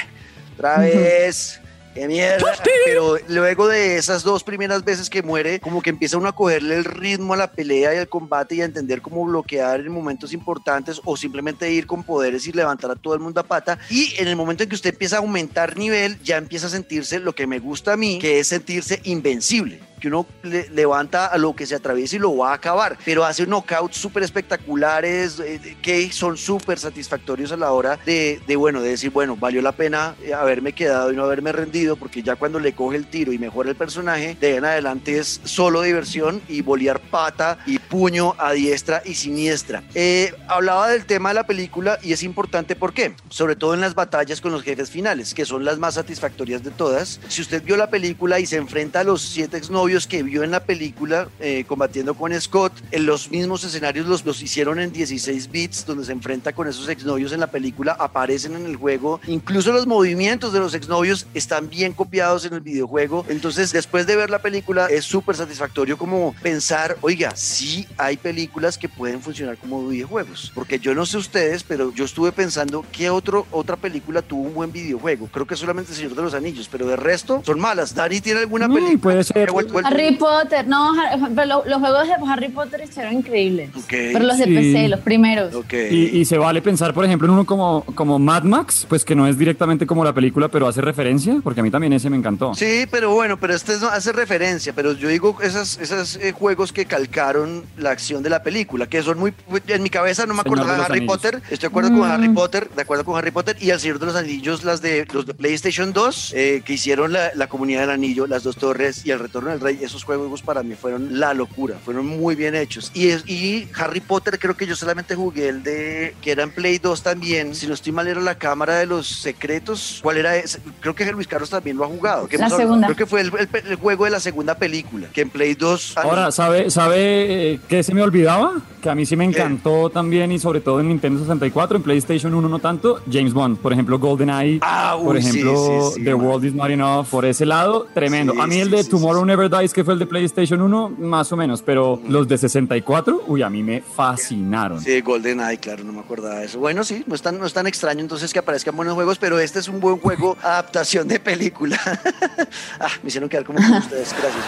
Otra 0.54 0.78
vez. 0.78 1.60
¡Qué 1.94 2.06
mierda! 2.06 2.54
Pero 2.84 3.16
luego 3.28 3.66
de 3.66 3.96
esas 3.96 4.22
dos 4.22 4.44
primeras 4.44 4.84
veces 4.84 5.10
que 5.10 5.22
muere, 5.22 5.58
como 5.58 5.82
que 5.82 5.90
empieza 5.90 6.16
uno 6.16 6.28
a 6.28 6.34
cogerle 6.34 6.76
el 6.76 6.84
ritmo 6.84 7.34
a 7.34 7.36
la 7.36 7.50
pelea 7.50 7.92
y 7.94 7.98
al 7.98 8.08
combate 8.08 8.54
y 8.54 8.60
a 8.62 8.66
entender 8.66 9.02
cómo 9.02 9.24
bloquear 9.24 9.80
en 9.80 9.90
momentos 9.90 10.32
importantes 10.32 11.00
o 11.04 11.16
simplemente 11.16 11.70
ir 11.72 11.86
con 11.86 12.04
poderes 12.04 12.46
y 12.46 12.52
levantar 12.52 12.90
a 12.92 12.94
todo 12.96 13.14
el 13.14 13.20
mundo 13.20 13.40
a 13.40 13.44
pata. 13.44 13.78
Y 13.90 14.14
en 14.18 14.28
el 14.28 14.36
momento 14.36 14.62
en 14.62 14.68
que 14.68 14.76
usted 14.76 14.90
empieza 14.90 15.16
a 15.16 15.20
aumentar 15.20 15.76
nivel, 15.76 16.20
ya 16.22 16.36
empieza 16.36 16.68
a 16.68 16.70
sentirse 16.70 17.18
lo 17.18 17.34
que 17.34 17.46
me 17.48 17.58
gusta 17.58 17.94
a 17.94 17.96
mí, 17.96 18.18
que 18.20 18.38
es 18.38 18.46
sentirse 18.46 19.00
invencible. 19.04 19.80
Que 19.98 20.08
uno 20.08 20.26
le- 20.42 20.68
levanta 20.70 21.26
a 21.26 21.38
lo 21.38 21.54
que 21.54 21.66
se 21.66 21.74
atraviesa 21.74 22.16
y 22.16 22.18
lo 22.18 22.36
va 22.36 22.50
a 22.52 22.54
acabar, 22.54 22.96
pero 23.04 23.24
hace 23.24 23.46
knockouts 23.46 23.96
súper 23.96 24.22
espectaculares 24.22 25.40
eh, 25.40 25.76
que 25.82 26.10
son 26.12 26.36
súper 26.36 26.78
satisfactorios 26.78 27.52
a 27.52 27.56
la 27.56 27.72
hora 27.72 27.98
de, 28.04 28.40
de, 28.46 28.56
bueno, 28.56 28.80
de 28.82 28.90
decir, 28.90 29.10
bueno, 29.10 29.36
valió 29.36 29.62
la 29.62 29.72
pena 29.72 30.14
eh, 30.22 30.34
haberme 30.34 30.72
quedado 30.72 31.12
y 31.12 31.16
no 31.16 31.24
haberme 31.24 31.52
rendido, 31.52 31.96
porque 31.96 32.22
ya 32.22 32.36
cuando 32.36 32.58
le 32.60 32.72
coge 32.74 32.96
el 32.96 33.06
tiro 33.06 33.32
y 33.32 33.38
mejora 33.38 33.70
el 33.70 33.76
personaje, 33.76 34.36
de 34.40 34.46
ahí 34.48 34.56
en 34.56 34.64
adelante 34.64 35.18
es 35.18 35.40
solo 35.44 35.82
diversión 35.82 36.40
y 36.48 36.62
bolear 36.62 37.00
pata 37.00 37.58
y 37.66 37.77
puño 37.88 38.34
a 38.38 38.52
diestra 38.52 39.02
y 39.04 39.14
siniestra. 39.14 39.82
Eh, 39.94 40.34
hablaba 40.48 40.88
del 40.88 41.04
tema 41.04 41.30
de 41.30 41.36
la 41.36 41.46
película 41.46 41.98
y 42.02 42.12
es 42.12 42.22
importante 42.22 42.76
¿por 42.76 42.92
qué? 42.92 43.14
Sobre 43.28 43.56
todo 43.56 43.74
en 43.74 43.80
las 43.80 43.94
batallas 43.94 44.40
con 44.40 44.52
los 44.52 44.62
jefes 44.62 44.90
finales, 44.90 45.34
que 45.34 45.44
son 45.44 45.64
las 45.64 45.78
más 45.78 45.94
satisfactorias 45.94 46.62
de 46.62 46.70
todas. 46.70 47.20
Si 47.28 47.42
usted 47.42 47.62
vio 47.62 47.76
la 47.76 47.90
película 47.90 48.40
y 48.40 48.46
se 48.46 48.56
enfrenta 48.56 49.00
a 49.00 49.04
los 49.04 49.22
siete 49.22 49.56
exnovios 49.56 50.06
que 50.06 50.22
vio 50.22 50.42
en 50.42 50.50
la 50.50 50.64
película 50.64 51.28
eh, 51.40 51.64
combatiendo 51.66 52.14
con 52.14 52.38
Scott, 52.40 52.72
en 52.90 53.06
los 53.06 53.30
mismos 53.30 53.64
escenarios 53.64 54.06
los, 54.06 54.24
los 54.24 54.42
hicieron 54.42 54.80
en 54.80 54.92
16 54.92 55.50
bits, 55.50 55.86
donde 55.86 56.04
se 56.04 56.12
enfrenta 56.12 56.52
con 56.52 56.68
esos 56.68 56.88
exnovios 56.88 57.32
en 57.32 57.40
la 57.40 57.50
película, 57.50 57.92
aparecen 57.98 58.54
en 58.54 58.66
el 58.66 58.76
juego. 58.76 59.20
Incluso 59.26 59.72
los 59.72 59.86
movimientos 59.86 60.52
de 60.52 60.60
los 60.60 60.74
exnovios 60.74 61.26
están 61.34 61.68
bien 61.68 61.92
copiados 61.92 62.44
en 62.44 62.54
el 62.54 62.60
videojuego. 62.60 63.24
Entonces, 63.28 63.72
después 63.72 64.06
de 64.06 64.16
ver 64.16 64.30
la 64.30 64.40
película, 64.40 64.86
es 64.86 65.04
súper 65.04 65.36
satisfactorio 65.36 65.96
como 65.96 66.34
pensar, 66.42 66.96
oiga, 67.00 67.34
sí 67.34 67.77
hay 67.96 68.16
películas 68.16 68.78
que 68.78 68.88
pueden 68.88 69.20
funcionar 69.20 69.56
como 69.58 69.86
videojuegos. 69.86 70.52
Porque 70.54 70.78
yo 70.78 70.94
no 70.94 71.06
sé 71.06 71.18
ustedes, 71.18 71.62
pero 71.62 71.92
yo 71.94 72.04
estuve 72.04 72.32
pensando 72.32 72.84
qué 72.92 73.10
otro, 73.10 73.46
otra 73.50 73.76
película 73.76 74.22
tuvo 74.22 74.42
un 74.42 74.54
buen 74.54 74.72
videojuego. 74.72 75.28
Creo 75.32 75.46
que 75.46 75.56
solamente 75.56 75.92
El 75.92 75.96
Señor 75.96 76.14
de 76.14 76.22
los 76.22 76.34
Anillos, 76.34 76.68
pero 76.70 76.86
de 76.86 76.96
resto 76.96 77.42
son 77.44 77.60
malas. 77.60 77.94
¿Dani 77.94 78.20
tiene 78.20 78.40
alguna 78.40 78.68
Mm, 78.68 78.74
película? 78.74 78.98
puede 79.00 79.24
ser. 79.24 79.50
Harry 79.84 80.16
Potter, 80.16 80.66
no, 80.66 80.92
pero 81.34 81.46
lo- 81.46 81.64
los 81.64 81.78
juegos 81.80 82.06
de 82.08 82.14
Harry 82.32 82.48
Potter 82.48 82.80
estuvieron 82.80 83.14
increíbles. 83.14 83.70
Pero 83.88 84.20
los 84.20 84.38
de 84.38 84.44
Sí. 84.44 84.54
PC, 84.54 84.88
los 84.88 85.00
primeros. 85.00 85.52
Y, 85.72 86.18
y 86.18 86.24
se 86.24 86.38
vale 86.38 86.62
pensar, 86.62 86.94
por 86.94 87.04
ejemplo, 87.04 87.26
en 87.28 87.34
uno 87.34 87.44
como, 87.46 87.84
como 87.94 88.18
Mad 88.18 88.42
Max, 88.44 88.86
pues 88.88 89.04
que 89.04 89.14
no 89.14 89.26
es 89.26 89.38
directamente 89.38 89.86
como 89.86 90.04
la 90.04 90.12
película, 90.12 90.48
pero 90.48 90.66
hace 90.66 90.80
referencia, 90.80 91.36
porque 91.42 91.60
a 91.60 91.62
mí 91.62 91.70
también 91.70 91.92
ese 91.92 92.10
me 92.10 92.16
encantó. 92.16 92.54
Sí, 92.54 92.86
pero 92.90 93.10
bueno, 93.12 93.38
pero 93.38 93.54
este 93.54 93.76
no 93.78 93.88
hace 93.88 94.12
referencia, 94.12 94.72
pero 94.72 94.92
yo 94.92 95.08
digo 95.08 95.36
esos 95.42 95.78
esas, 95.78 96.16
eh, 96.16 96.32
juegos 96.32 96.72
que 96.72 96.86
calcaron 96.86 97.64
la 97.76 97.90
acción 97.90 98.22
de 98.22 98.30
la 98.30 98.42
película, 98.42 98.86
que 98.88 99.02
son 99.02 99.18
muy, 99.18 99.32
en 99.68 99.82
mi 99.82 99.90
cabeza 99.90 100.26
no 100.26 100.34
me 100.34 100.40
acordaba 100.40 100.74
de 100.76 100.82
Harry 100.84 100.98
Anillos. 100.98 101.16
Potter, 101.16 101.34
estoy 101.44 101.58
de 101.58 101.66
acuerdo 101.66 101.90
con 101.90 101.98
Mm. 102.00 102.02
Harry 102.10 102.28
Potter, 102.30 102.68
de 102.74 102.82
acuerdo 102.82 103.04
con 103.04 103.16
Harry 103.16 103.30
Potter 103.30 103.56
y 103.60 103.70
El 103.70 103.80
Señor 103.80 103.98
de 103.98 104.06
los 104.06 104.16
Anillos, 104.16 104.64
las 104.64 104.80
de 104.82 105.06
los 105.12 105.26
de 105.26 105.34
PlayStation 105.34 105.92
2, 105.92 106.32
eh, 106.36 106.62
que 106.64 106.72
hicieron 106.74 107.12
la, 107.12 107.30
la 107.34 107.48
Comunidad 107.48 107.80
del 107.82 107.90
Anillo, 107.90 108.26
Las 108.26 108.42
Dos 108.42 108.56
Torres 108.56 109.04
y 109.04 109.10
El 109.10 109.18
Retorno 109.18 109.50
del 109.50 109.60
Rey, 109.60 109.78
esos 109.82 110.04
juegos 110.04 110.42
para 110.42 110.62
mí 110.62 110.74
fueron 110.74 111.18
la 111.20 111.34
locura, 111.34 111.76
fueron 111.84 112.06
muy 112.06 112.34
bien 112.34 112.54
hechos. 112.54 112.90
Y, 112.94 113.08
es- 113.08 113.24
y 113.28 113.68
Harry 113.76 114.00
Potter 114.00 114.38
creo 114.38 114.56
que 114.56 114.66
yo 114.66 114.74
solamente 114.76 115.14
jugué 115.14 115.48
el 115.48 115.62
de, 115.62 116.14
que 116.22 116.32
era 116.32 116.42
en 116.42 116.50
Play 116.50 116.78
2 116.78 117.02
también, 117.02 117.54
si 117.54 117.66
no 117.66 117.74
estoy 117.74 117.92
mal 117.92 118.06
era 118.08 118.20
la 118.20 118.36
Cámara 118.36 118.76
de 118.76 118.86
los 118.86 119.06
Secretos, 119.08 120.00
¿cuál 120.02 120.16
era 120.18 120.36
ese? 120.36 120.58
Creo 120.80 120.94
que 120.94 121.10
Luis 121.12 121.26
Carlos 121.28 121.50
también 121.50 121.76
lo 121.76 121.84
ha 121.84 121.88
jugado. 121.88 122.28
La 122.38 122.50
segunda. 122.50 122.86
Creo 122.86 122.96
que 122.96 123.06
fue 123.06 123.20
el, 123.20 123.32
el- 123.38 123.48
el 123.68 123.76
juego 123.76 124.04
de 124.04 124.10
la 124.10 124.20
segunda 124.20 124.54
película, 124.56 125.08
que 125.12 125.22
en 125.22 125.30
Play 125.30 125.54
2... 125.54 125.94
Ahora, 125.96 126.30
¿sabe, 126.30 126.70
sabe 126.70 127.57
qué 127.68 127.82
se 127.82 127.94
me 127.94 128.02
olvidaba? 128.02 128.52
Que 128.82 128.90
a 128.90 128.94
mí 128.94 129.04
sí 129.04 129.16
me 129.16 129.24
encantó 129.24 129.90
también 129.90 130.30
y 130.30 130.38
sobre 130.38 130.60
todo 130.60 130.80
en 130.80 130.88
Nintendo 130.88 131.20
64, 131.20 131.78
en 131.78 131.82
PlayStation 131.82 132.32
1 132.34 132.48
no 132.48 132.58
tanto, 132.60 133.00
James 133.10 133.32
Bond, 133.34 133.58
por 133.58 133.72
ejemplo 133.72 133.98
GoldenEye, 133.98 134.60
Ah, 134.62 134.96
uy, 134.96 135.04
por 135.04 135.16
ejemplo 135.16 135.90
sí, 135.90 135.96
sí, 135.96 136.04
The 136.04 136.14
man. 136.14 136.24
World 136.26 136.44
is 136.44 136.54
Not 136.54 136.70
Enough, 136.70 137.06
por 137.08 137.24
ese 137.24 137.44
lado, 137.44 137.86
tremendo. 137.92 138.40
A 138.40 138.46
mí 138.46 138.60
el 138.60 138.70
de 138.70 138.84
Tomorrow 138.84 139.24
Never 139.24 139.50
Dies, 139.50 139.72
que 139.72 139.82
fue 139.84 139.94
el 139.94 139.98
de 139.98 140.06
PlayStation 140.06 140.62
1, 140.62 140.90
más 140.98 141.32
o 141.32 141.36
menos, 141.36 141.62
pero 141.62 142.00
los 142.08 142.28
de 142.28 142.38
64, 142.38 143.24
uy, 143.26 143.42
a 143.42 143.50
mí 143.50 143.62
me 143.62 143.80
fascinaron. 143.82 144.80
Sí, 144.80 145.00
GoldenEye, 145.00 145.58
claro, 145.58 145.82
no 145.84 145.92
me 145.92 146.00
acordaba 146.00 146.36
de 146.36 146.46
eso. 146.46 146.58
Bueno, 146.58 146.84
sí, 146.84 147.02
no 147.06 147.14
es 147.14 147.22
tan, 147.22 147.38
no 147.38 147.46
es 147.46 147.52
tan 147.52 147.66
extraño 147.66 148.00
entonces 148.00 148.32
que 148.32 148.38
aparezcan 148.38 148.76
buenos 148.76 148.94
juegos, 148.94 149.18
pero 149.18 149.38
este 149.40 149.58
es 149.58 149.68
un 149.68 149.80
buen 149.80 149.98
juego 149.98 150.36
adaptación 150.42 151.08
de 151.08 151.18
película. 151.18 151.78
ah, 152.80 152.88
me 153.02 153.08
hicieron 153.08 153.28
quedar 153.28 153.44
como 153.44 153.58
con 153.58 153.72
ustedes, 153.78 154.12
gracias. 154.12 154.44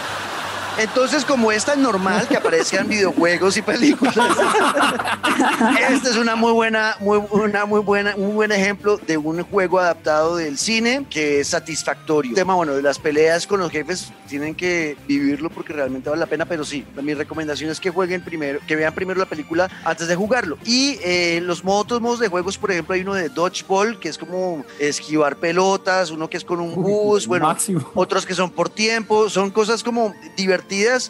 Entonces, 0.77 1.25
como 1.25 1.51
es 1.51 1.65
tan 1.65 1.81
normal 1.81 2.27
que 2.27 2.37
aparezcan 2.37 2.87
videojuegos 2.87 3.57
y 3.57 3.61
películas, 3.61 4.15
este 5.89 6.09
es 6.09 6.15
una 6.15 6.35
muy 6.35 6.51
buena, 6.51 6.95
muy, 6.99 7.21
una 7.31 7.65
muy 7.65 7.81
buena, 7.81 8.15
un 8.15 8.35
buen 8.35 8.51
ejemplo 8.51 8.97
de 8.97 9.17
un 9.17 9.43
juego 9.43 9.79
adaptado 9.79 10.37
del 10.37 10.57
cine 10.57 11.05
que 11.09 11.41
es 11.41 11.49
satisfactorio. 11.49 12.31
El 12.31 12.35
tema, 12.35 12.55
bueno, 12.55 12.73
de 12.73 12.81
las 12.81 12.99
peleas 12.99 13.45
con 13.45 13.59
los 13.59 13.71
jefes 13.71 14.11
tienen 14.27 14.55
que 14.55 14.97
vivirlo 15.07 15.49
porque 15.49 15.73
realmente 15.73 16.09
vale 16.09 16.21
la 16.21 16.25
pena, 16.25 16.45
pero 16.45 16.63
sí, 16.63 16.85
mi 17.01 17.13
recomendación 17.13 17.69
es 17.69 17.79
que 17.79 17.89
jueguen 17.89 18.23
primero, 18.23 18.59
que 18.65 18.75
vean 18.75 18.93
primero 18.93 19.19
la 19.19 19.25
película 19.25 19.69
antes 19.83 20.07
de 20.07 20.15
jugarlo. 20.15 20.57
Y 20.65 20.97
eh, 21.03 21.41
los 21.43 21.63
modos, 21.63 21.81
otros 21.81 22.01
modos 22.01 22.19
de 22.19 22.27
juegos, 22.27 22.57
por 22.57 22.71
ejemplo, 22.71 22.95
hay 22.95 23.01
uno 23.01 23.13
de 23.13 23.29
dodgeball, 23.29 23.99
que 23.99 24.09
es 24.09 24.17
como 24.17 24.63
esquivar 24.79 25.35
pelotas, 25.37 26.11
uno 26.11 26.29
que 26.29 26.37
es 26.37 26.45
con 26.45 26.59
un 26.59 26.75
bus, 26.75 27.27
bueno, 27.27 27.47
máximo. 27.47 27.89
otros 27.95 28.25
que 28.25 28.33
son 28.33 28.49
por 28.49 28.69
tiempo, 28.69 29.29
son 29.29 29.49
cosas 29.49 29.83
como 29.83 30.13
divertidas, 30.37 30.60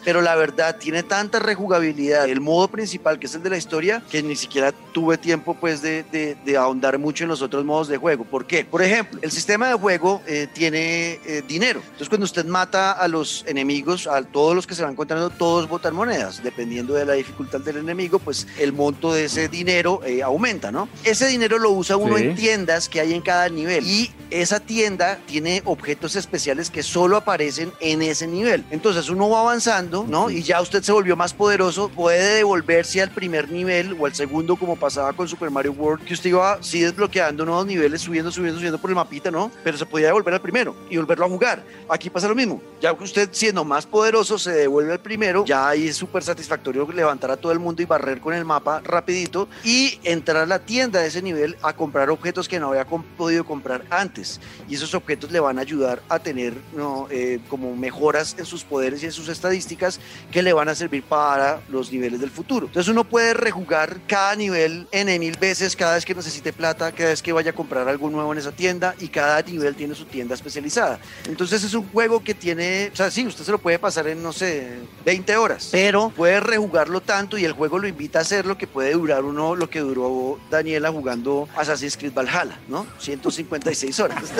pero 0.04 0.20
la 0.22 0.34
verdad 0.34 0.76
tiene 0.78 1.02
tanta 1.02 1.38
rejugabilidad. 1.38 2.28
El 2.28 2.40
modo 2.40 2.68
principal, 2.68 3.18
que 3.18 3.26
es 3.26 3.34
el 3.34 3.42
de 3.42 3.50
la 3.50 3.56
historia, 3.56 4.02
que 4.10 4.22
ni 4.22 4.36
siquiera 4.36 4.72
tuve 4.92 5.18
tiempo 5.18 5.54
pues 5.54 5.82
de, 5.82 6.02
de- 6.04 6.36
de 6.44 6.56
ahondar 6.56 6.98
mucho 6.98 7.24
en 7.24 7.28
los 7.30 7.42
otros 7.42 7.64
modos 7.64 7.88
de 7.88 7.96
juego. 7.96 8.24
¿Por 8.24 8.46
qué? 8.46 8.64
Por 8.64 8.82
ejemplo, 8.82 9.18
el 9.22 9.30
sistema 9.30 9.68
de 9.68 9.74
juego 9.74 10.22
eh, 10.26 10.48
tiene 10.52 11.20
eh, 11.24 11.42
dinero. 11.46 11.80
Entonces 11.84 12.08
cuando 12.08 12.24
usted 12.24 12.44
mata 12.46 12.92
a 12.92 13.08
los 13.08 13.44
enemigos, 13.46 14.06
a 14.06 14.22
todos 14.22 14.54
los 14.54 14.66
que 14.66 14.74
se 14.74 14.82
van 14.82 14.92
encontrando, 14.92 15.30
todos 15.30 15.68
botan 15.68 15.94
monedas. 15.94 16.42
Dependiendo 16.42 16.94
de 16.94 17.04
la 17.06 17.14
dificultad 17.14 17.60
del 17.60 17.78
enemigo, 17.78 18.18
pues 18.18 18.46
el 18.58 18.72
monto 18.72 19.12
de 19.12 19.24
ese 19.26 19.48
dinero 19.48 20.00
eh, 20.04 20.22
aumenta, 20.22 20.70
¿no? 20.72 20.88
Ese 21.04 21.26
dinero 21.26 21.58
lo 21.58 21.70
usa 21.70 21.96
uno 21.96 22.16
Sí. 22.16 22.24
en 22.24 22.34
tiendas 22.34 22.88
que 22.88 23.00
hay 23.00 23.14
en 23.14 23.22
cada 23.22 23.48
nivel 23.48 23.86
y 23.86 24.10
esa 24.30 24.60
tienda 24.60 25.18
tiene 25.26 25.62
objetos 25.64 26.16
especiales 26.16 26.70
que 26.70 26.82
solo 26.82 27.16
aparecen 27.16 27.72
en 27.80 28.02
ese 28.02 28.26
nivel. 28.26 28.64
Entonces 28.70 29.08
uno 29.08 29.28
va 29.30 29.41
avanzando, 29.42 30.04
¿no? 30.08 30.30
Y 30.30 30.42
ya 30.42 30.60
usted 30.60 30.82
se 30.82 30.92
volvió 30.92 31.16
más 31.16 31.34
poderoso, 31.34 31.88
puede 31.88 32.36
devolverse 32.36 33.02
al 33.02 33.10
primer 33.10 33.50
nivel 33.50 33.96
o 33.98 34.06
al 34.06 34.14
segundo 34.14 34.56
como 34.56 34.76
pasaba 34.76 35.12
con 35.12 35.28
Super 35.28 35.50
Mario 35.50 35.72
World, 35.72 36.04
que 36.04 36.14
usted 36.14 36.30
iba 36.30 36.58
sí 36.62 36.80
desbloqueando 36.80 37.44
nuevos 37.44 37.66
niveles, 37.66 38.00
subiendo, 38.00 38.30
subiendo, 38.30 38.58
subiendo 38.58 38.78
por 38.78 38.90
el 38.90 38.96
mapita, 38.96 39.30
¿no? 39.30 39.50
Pero 39.62 39.76
se 39.76 39.86
podía 39.86 40.06
devolver 40.06 40.34
al 40.34 40.40
primero 40.40 40.74
y 40.90 40.96
volverlo 40.96 41.26
a 41.26 41.28
jugar. 41.28 41.64
Aquí 41.88 42.10
pasa 42.10 42.28
lo 42.28 42.34
mismo. 42.34 42.62
Ya 42.80 42.96
que 42.96 43.04
usted 43.04 43.28
siendo 43.32 43.64
más 43.64 43.86
poderoso 43.86 44.38
se 44.38 44.52
devuelve 44.52 44.92
al 44.92 45.00
primero, 45.00 45.44
ya 45.44 45.68
ahí 45.68 45.88
es 45.88 45.96
súper 45.96 46.22
satisfactorio 46.22 46.88
levantar 46.92 47.30
a 47.30 47.36
todo 47.36 47.52
el 47.52 47.58
mundo 47.58 47.82
y 47.82 47.84
barrer 47.84 48.20
con 48.20 48.34
el 48.34 48.44
mapa 48.44 48.80
rapidito 48.84 49.48
y 49.64 49.98
entrar 50.04 50.38
a 50.38 50.46
la 50.46 50.58
tienda 50.58 51.00
de 51.00 51.08
ese 51.08 51.22
nivel 51.22 51.56
a 51.62 51.74
comprar 51.74 52.10
objetos 52.10 52.48
que 52.48 52.58
no 52.58 52.68
había 52.68 52.84
podido 52.84 53.44
comprar 53.44 53.84
antes. 53.90 54.40
Y 54.68 54.74
esos 54.74 54.94
objetos 54.94 55.30
le 55.30 55.40
van 55.40 55.58
a 55.58 55.62
ayudar 55.62 56.02
a 56.08 56.18
tener 56.18 56.54
¿no? 56.74 57.06
eh, 57.10 57.40
como 57.48 57.74
mejoras 57.76 58.36
en 58.38 58.46
sus 58.46 58.64
poderes 58.64 59.02
y 59.02 59.06
en 59.06 59.12
sus 59.12 59.28
estadísticas 59.32 59.98
que 60.30 60.42
le 60.42 60.52
van 60.52 60.68
a 60.68 60.74
servir 60.74 61.02
para 61.02 61.60
los 61.68 61.90
niveles 61.90 62.20
del 62.20 62.30
futuro. 62.30 62.66
Entonces 62.66 62.90
uno 62.90 63.04
puede 63.04 63.34
rejugar 63.34 63.98
cada 64.06 64.36
nivel 64.36 64.86
N 64.92 65.18
mil 65.18 65.36
veces 65.38 65.74
cada 65.76 65.94
vez 65.94 66.04
que 66.04 66.14
necesite 66.14 66.52
plata, 66.52 66.92
cada 66.92 67.10
vez 67.10 67.22
que 67.22 67.32
vaya 67.32 67.50
a 67.50 67.54
comprar 67.54 67.88
algo 67.88 68.10
nuevo 68.10 68.32
en 68.32 68.38
esa 68.38 68.52
tienda 68.52 68.94
y 69.00 69.08
cada 69.08 69.42
nivel 69.42 69.74
tiene 69.74 69.94
su 69.94 70.04
tienda 70.04 70.34
especializada. 70.34 70.98
Entonces 71.26 71.64
es 71.64 71.74
un 71.74 71.88
juego 71.88 72.22
que 72.22 72.34
tiene, 72.34 72.90
o 72.92 72.96
sea, 72.96 73.10
sí, 73.10 73.26
usted 73.26 73.44
se 73.44 73.50
lo 73.50 73.58
puede 73.58 73.78
pasar 73.78 74.06
en, 74.08 74.22
no 74.22 74.32
sé, 74.32 74.78
20 75.04 75.36
horas, 75.36 75.68
pero 75.72 76.10
puede 76.10 76.40
rejugarlo 76.40 77.00
tanto 77.00 77.38
y 77.38 77.44
el 77.44 77.52
juego 77.52 77.78
lo 77.78 77.88
invita 77.88 78.18
a 78.18 78.22
hacer 78.22 78.46
lo 78.46 78.58
que 78.58 78.66
puede 78.66 78.92
durar 78.92 79.24
uno, 79.24 79.56
lo 79.56 79.68
que 79.70 79.80
duró 79.80 80.38
Daniela 80.50 80.90
jugando 80.90 81.48
Assassin's 81.56 81.96
Creed 81.96 82.12
Valhalla, 82.12 82.58
¿no? 82.68 82.86
156 82.98 84.00
horas. 84.00 84.24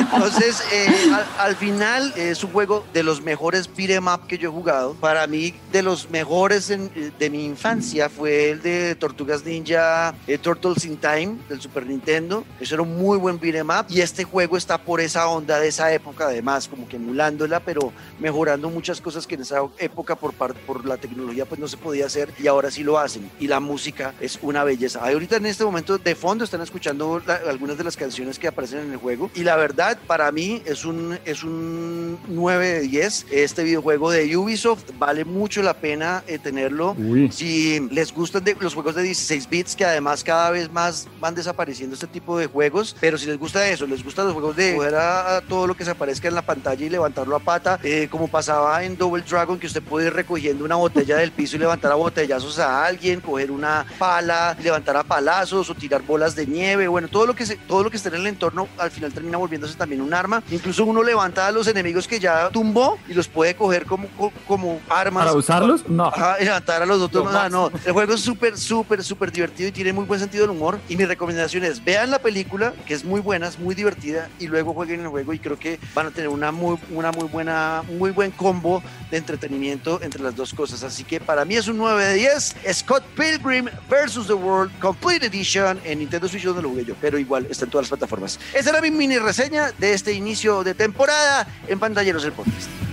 Entonces, 0.00 0.62
eh, 0.72 0.88
al, 1.12 1.26
al 1.38 1.56
final 1.56 2.12
es 2.16 2.42
un 2.44 2.52
juego 2.52 2.84
de 2.92 3.02
los 3.02 3.22
mejores 3.22 3.68
beat'em 3.76 4.06
up 4.08 4.26
que 4.26 4.38
yo 4.38 4.50
he 4.50 4.52
jugado. 4.52 4.94
Para 4.94 5.26
mí, 5.26 5.54
de 5.72 5.82
los 5.82 6.10
mejores 6.10 6.70
en- 6.70 6.90
eh, 6.94 7.10
de 7.18 7.30
mi 7.30 7.44
infancia 7.44 8.08
fue 8.08 8.50
el 8.50 8.62
de 8.62 8.94
Tortugas 8.94 9.44
Ninja 9.44 10.14
eh, 10.26 10.38
Turtles 10.38 10.84
in 10.84 10.96
Time 10.96 11.38
del 11.48 11.60
Super 11.60 11.86
Nintendo. 11.86 12.44
Eso 12.60 12.74
era 12.74 12.82
un 12.82 12.96
muy 12.96 13.18
buen 13.18 13.38
beat'em 13.38 13.68
up 13.70 13.86
y 13.88 14.00
este 14.00 14.24
juego 14.24 14.56
está 14.56 14.78
por 14.78 15.00
esa 15.00 15.28
onda 15.28 15.58
de 15.60 15.68
esa 15.68 15.92
época, 15.92 16.26
además, 16.26 16.68
como 16.68 16.88
que 16.88 16.96
emulándola, 16.96 17.60
pero 17.60 17.92
mejorando 18.18 18.70
muchas 18.70 19.00
cosas 19.00 19.26
que 19.26 19.34
en 19.36 19.42
esa 19.42 19.60
época 19.78 20.14
por, 20.16 20.32
por 20.34 20.84
la 20.84 20.96
tecnología 20.96 21.44
pues 21.46 21.60
no 21.60 21.68
se 21.68 21.76
podía 21.76 22.06
hacer 22.06 22.32
y 22.38 22.46
ahora 22.46 22.70
sí 22.70 22.82
lo 22.82 22.98
hacen. 22.98 23.30
Y 23.40 23.46
la 23.48 23.60
música 23.60 24.14
es 24.20 24.38
una 24.42 24.64
belleza. 24.64 25.00
Ahorita 25.00 25.36
en 25.36 25.46
este 25.46 25.64
momento 25.64 25.98
de 25.98 26.14
fondo 26.14 26.44
están 26.44 26.60
escuchando 26.62 27.20
la- 27.26 27.40
algunas 27.48 27.76
de 27.78 27.84
las 27.84 27.96
canciones 27.96 28.38
que 28.38 28.48
aparecen 28.48 28.80
en 28.80 28.92
el 28.92 28.96
juego 28.98 29.30
y 29.34 29.42
la 29.44 29.56
verdad 29.56 29.98
para 30.06 30.30
mí 30.32 30.62
es 30.64 30.84
un, 30.84 31.18
es 31.24 31.42
un 31.44 32.18
9 32.28 32.66
de 32.68 32.80
10. 32.80 33.26
Este 33.30 33.59
este 33.60 33.64
videojuego 33.64 34.10
de 34.10 34.36
Ubisoft. 34.36 34.84
Vale 34.98 35.24
mucho 35.26 35.60
la 35.62 35.74
pena 35.74 36.24
eh, 36.26 36.38
tenerlo. 36.38 36.92
Uy. 36.98 37.30
Si 37.30 37.78
les 37.90 38.12
gustan 38.12 38.42
de- 38.42 38.56
los 38.58 38.72
juegos 38.72 38.94
de 38.94 39.02
16 39.02 39.48
bits, 39.50 39.76
que 39.76 39.84
además 39.84 40.24
cada 40.24 40.50
vez 40.50 40.72
más 40.72 41.06
van 41.20 41.34
desapareciendo 41.34 41.92
este 41.94 42.06
tipo 42.06 42.38
de 42.38 42.46
juegos, 42.46 42.96
pero 43.00 43.18
si 43.18 43.26
les 43.26 43.38
gusta 43.38 43.68
eso, 43.68 43.86
les 43.86 44.02
gustan 44.02 44.24
los 44.26 44.32
juegos 44.34 44.56
de 44.56 44.74
coger 44.74 44.94
a, 44.94 45.36
a 45.36 45.40
todo 45.42 45.66
lo 45.66 45.76
que 45.76 45.84
se 45.84 45.90
aparezca 45.90 46.26
en 46.28 46.34
la 46.34 46.42
pantalla 46.42 46.86
y 46.86 46.88
levantarlo 46.88 47.36
a 47.36 47.40
pata, 47.40 47.78
eh, 47.82 48.08
como 48.10 48.28
pasaba 48.28 48.82
en 48.82 48.96
Double 48.96 49.22
Dragon, 49.28 49.58
que 49.58 49.66
usted 49.66 49.82
puede 49.82 50.06
ir 50.06 50.14
recogiendo 50.14 50.64
una 50.64 50.76
botella 50.76 51.16
del 51.18 51.32
piso 51.32 51.56
y 51.56 51.58
levantar 51.58 51.92
a 51.92 51.96
botellazos 51.96 52.58
a 52.58 52.86
alguien, 52.86 53.20
coger 53.20 53.50
una 53.50 53.84
pala, 53.98 54.56
levantar 54.62 54.96
a 54.96 55.02
palazos 55.02 55.68
o 55.68 55.74
tirar 55.74 56.00
bolas 56.02 56.34
de 56.34 56.46
nieve, 56.46 56.88
bueno, 56.88 57.08
todo 57.08 57.26
lo 57.26 57.34
que 57.34 57.44
se, 57.44 57.56
todo 57.56 57.82
lo 57.84 57.90
que 57.90 57.98
esté 57.98 58.08
en 58.08 58.14
el 58.14 58.26
entorno 58.26 58.68
al 58.78 58.90
final 58.90 59.12
termina 59.12 59.36
volviéndose 59.36 59.74
también 59.74 60.00
un 60.00 60.14
arma. 60.14 60.42
Incluso 60.50 60.84
uno 60.86 61.02
levanta 61.02 61.46
a 61.46 61.50
los 61.52 61.66
enemigos 61.66 62.08
que 62.08 62.18
ya 62.18 62.48
tumbó 62.50 62.98
y 63.08 63.12
los 63.14 63.28
puede 63.28 63.49
coger 63.54 63.86
como, 63.86 64.08
como, 64.46 64.80
armas. 64.88 65.24
¿Para 65.24 65.36
usarlos? 65.36 65.88
No. 65.88 66.06
Ajá, 66.06 66.36
y 66.40 66.44
levantar 66.44 66.82
a 66.82 66.86
los 66.86 67.00
otros. 67.00 67.24
Lo 67.24 67.32
No, 67.32 67.48
no, 67.48 67.70
el 67.84 67.92
juego 67.92 68.14
es 68.14 68.20
súper, 68.20 68.56
súper, 68.56 69.02
súper 69.04 69.32
divertido 69.32 69.68
y 69.68 69.72
tiene 69.72 69.92
muy 69.92 70.04
buen 70.04 70.20
sentido 70.20 70.46
del 70.46 70.56
humor. 70.56 70.78
Y 70.88 70.96
mi 70.96 71.04
recomendación 71.04 71.64
es, 71.64 71.82
vean 71.84 72.10
la 72.10 72.18
película, 72.18 72.72
que 72.86 72.94
es 72.94 73.04
muy 73.04 73.20
buena, 73.20 73.48
es 73.48 73.58
muy 73.58 73.74
divertida, 73.74 74.28
y 74.38 74.46
luego 74.46 74.74
jueguen 74.74 75.00
el 75.00 75.08
juego 75.08 75.32
y 75.32 75.38
creo 75.38 75.58
que 75.58 75.78
van 75.94 76.06
a 76.06 76.10
tener 76.10 76.28
una 76.28 76.52
muy, 76.52 76.78
una 76.90 77.12
muy 77.12 77.28
buena, 77.28 77.82
muy 77.88 78.10
buen 78.10 78.30
combo 78.30 78.82
de 79.10 79.16
entretenimiento 79.16 80.00
entre 80.02 80.22
las 80.22 80.36
dos 80.36 80.54
cosas. 80.54 80.82
Así 80.82 81.04
que 81.04 81.20
para 81.20 81.44
mí 81.44 81.56
es 81.56 81.68
un 81.68 81.78
9 81.78 82.04
de 82.04 82.14
10. 82.14 82.56
Scott 82.72 83.04
Pilgrim 83.16 83.66
vs. 83.88 84.26
The 84.26 84.34
World 84.34 84.78
Complete 84.78 85.26
Edition 85.26 85.80
en 85.84 85.98
Nintendo 85.98 86.28
Switch 86.28 86.44
donde 86.44 86.62
lo 86.62 86.70
jugué 86.70 86.84
yo, 86.84 86.94
pero 87.00 87.18
igual 87.18 87.46
está 87.50 87.64
en 87.64 87.70
todas 87.70 87.84
las 87.84 87.98
plataformas. 87.98 88.38
Esa 88.54 88.70
era 88.70 88.80
mi 88.80 88.90
mini 88.90 89.18
reseña 89.18 89.72
de 89.78 89.94
este 89.94 90.12
inicio 90.12 90.62
de 90.62 90.74
temporada 90.74 91.46
en 91.68 91.78
Pantalleros 91.78 92.24
el 92.24 92.32
Podcast. 92.32 92.89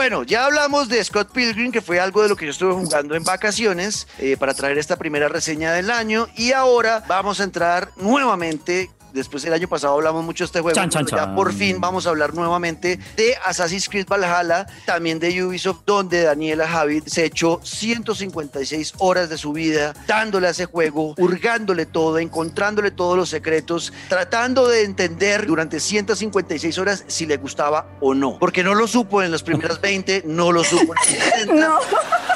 Bueno, 0.00 0.22
ya 0.22 0.46
hablamos 0.46 0.88
de 0.88 1.04
Scott 1.04 1.30
Pilgrim, 1.30 1.70
que 1.70 1.82
fue 1.82 2.00
algo 2.00 2.22
de 2.22 2.30
lo 2.30 2.34
que 2.34 2.46
yo 2.46 2.52
estuve 2.52 2.72
jugando 2.72 3.14
en 3.14 3.22
vacaciones 3.22 4.08
eh, 4.18 4.34
para 4.38 4.54
traer 4.54 4.78
esta 4.78 4.96
primera 4.96 5.28
reseña 5.28 5.74
del 5.74 5.90
año. 5.90 6.26
Y 6.38 6.52
ahora 6.52 7.04
vamos 7.06 7.38
a 7.38 7.44
entrar 7.44 7.90
nuevamente. 7.96 8.88
Después 9.12 9.42
del 9.42 9.52
año 9.52 9.68
pasado 9.68 9.94
hablamos 9.94 10.24
mucho 10.24 10.44
de 10.44 10.46
este 10.46 10.60
juego. 10.60 10.74
Chan, 10.74 10.90
chan, 10.90 11.04
pero 11.04 11.16
ya 11.16 11.24
chan. 11.24 11.34
por 11.34 11.52
fin 11.52 11.80
vamos 11.80 12.06
a 12.06 12.10
hablar 12.10 12.34
nuevamente 12.34 12.98
de 13.16 13.36
Assassin's 13.44 13.88
Creed 13.88 14.06
Valhalla, 14.06 14.66
también 14.86 15.18
de 15.18 15.42
Ubisoft, 15.44 15.80
donde 15.86 16.22
Daniela 16.22 16.68
Javid 16.68 17.04
se 17.06 17.24
echó 17.24 17.60
156 17.62 18.94
horas 18.98 19.28
de 19.28 19.38
su 19.38 19.52
vida 19.52 19.94
dándole 20.06 20.46
a 20.48 20.50
ese 20.50 20.66
juego, 20.66 21.14
hurgándole 21.18 21.86
todo, 21.86 22.18
encontrándole 22.18 22.90
todos 22.90 23.16
los 23.16 23.28
secretos, 23.28 23.92
tratando 24.08 24.68
de 24.68 24.84
entender 24.84 25.46
durante 25.46 25.80
156 25.80 26.78
horas 26.78 27.04
si 27.06 27.26
le 27.26 27.36
gustaba 27.36 27.86
o 28.00 28.14
no. 28.14 28.38
Porque 28.38 28.62
no 28.62 28.74
lo 28.74 28.86
supo 28.86 29.22
en 29.22 29.30
las 29.30 29.42
primeras 29.42 29.80
20, 29.82 30.22
no 30.26 30.52
lo 30.52 30.64
supo 30.64 30.92
en 30.94 30.96
las 30.96 31.06
60, 31.06 31.54
No. 31.60 31.78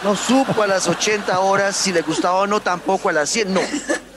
no 0.03 0.17
supo 0.17 0.63
a 0.63 0.67
las 0.67 0.87
80 0.89 1.39
horas 1.41 1.77
si 1.77 1.93
le 1.93 2.03
gustaba 2.03 2.41
o 2.41 2.47
no, 2.47 2.61
tampoco 2.61 3.09
a 3.09 3.13
las 3.13 3.31
100, 3.31 3.55
no. 3.55 3.61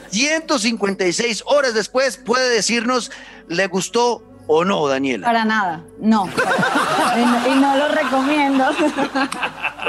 156 0.09 1.43
horas 1.45 1.73
después 1.73 2.17
puede 2.17 2.49
decirnos 2.49 3.11
le 3.47 3.67
gustó 3.67 4.23
o 4.47 4.63
no, 4.63 4.87
Daniela. 4.87 5.27
Para 5.27 5.45
nada, 5.45 5.83
no. 5.99 6.25
y, 6.25 7.25
no 7.25 7.55
y 7.55 7.59
no 7.59 7.75
lo 7.75 7.87
recomiendo. 7.89 8.65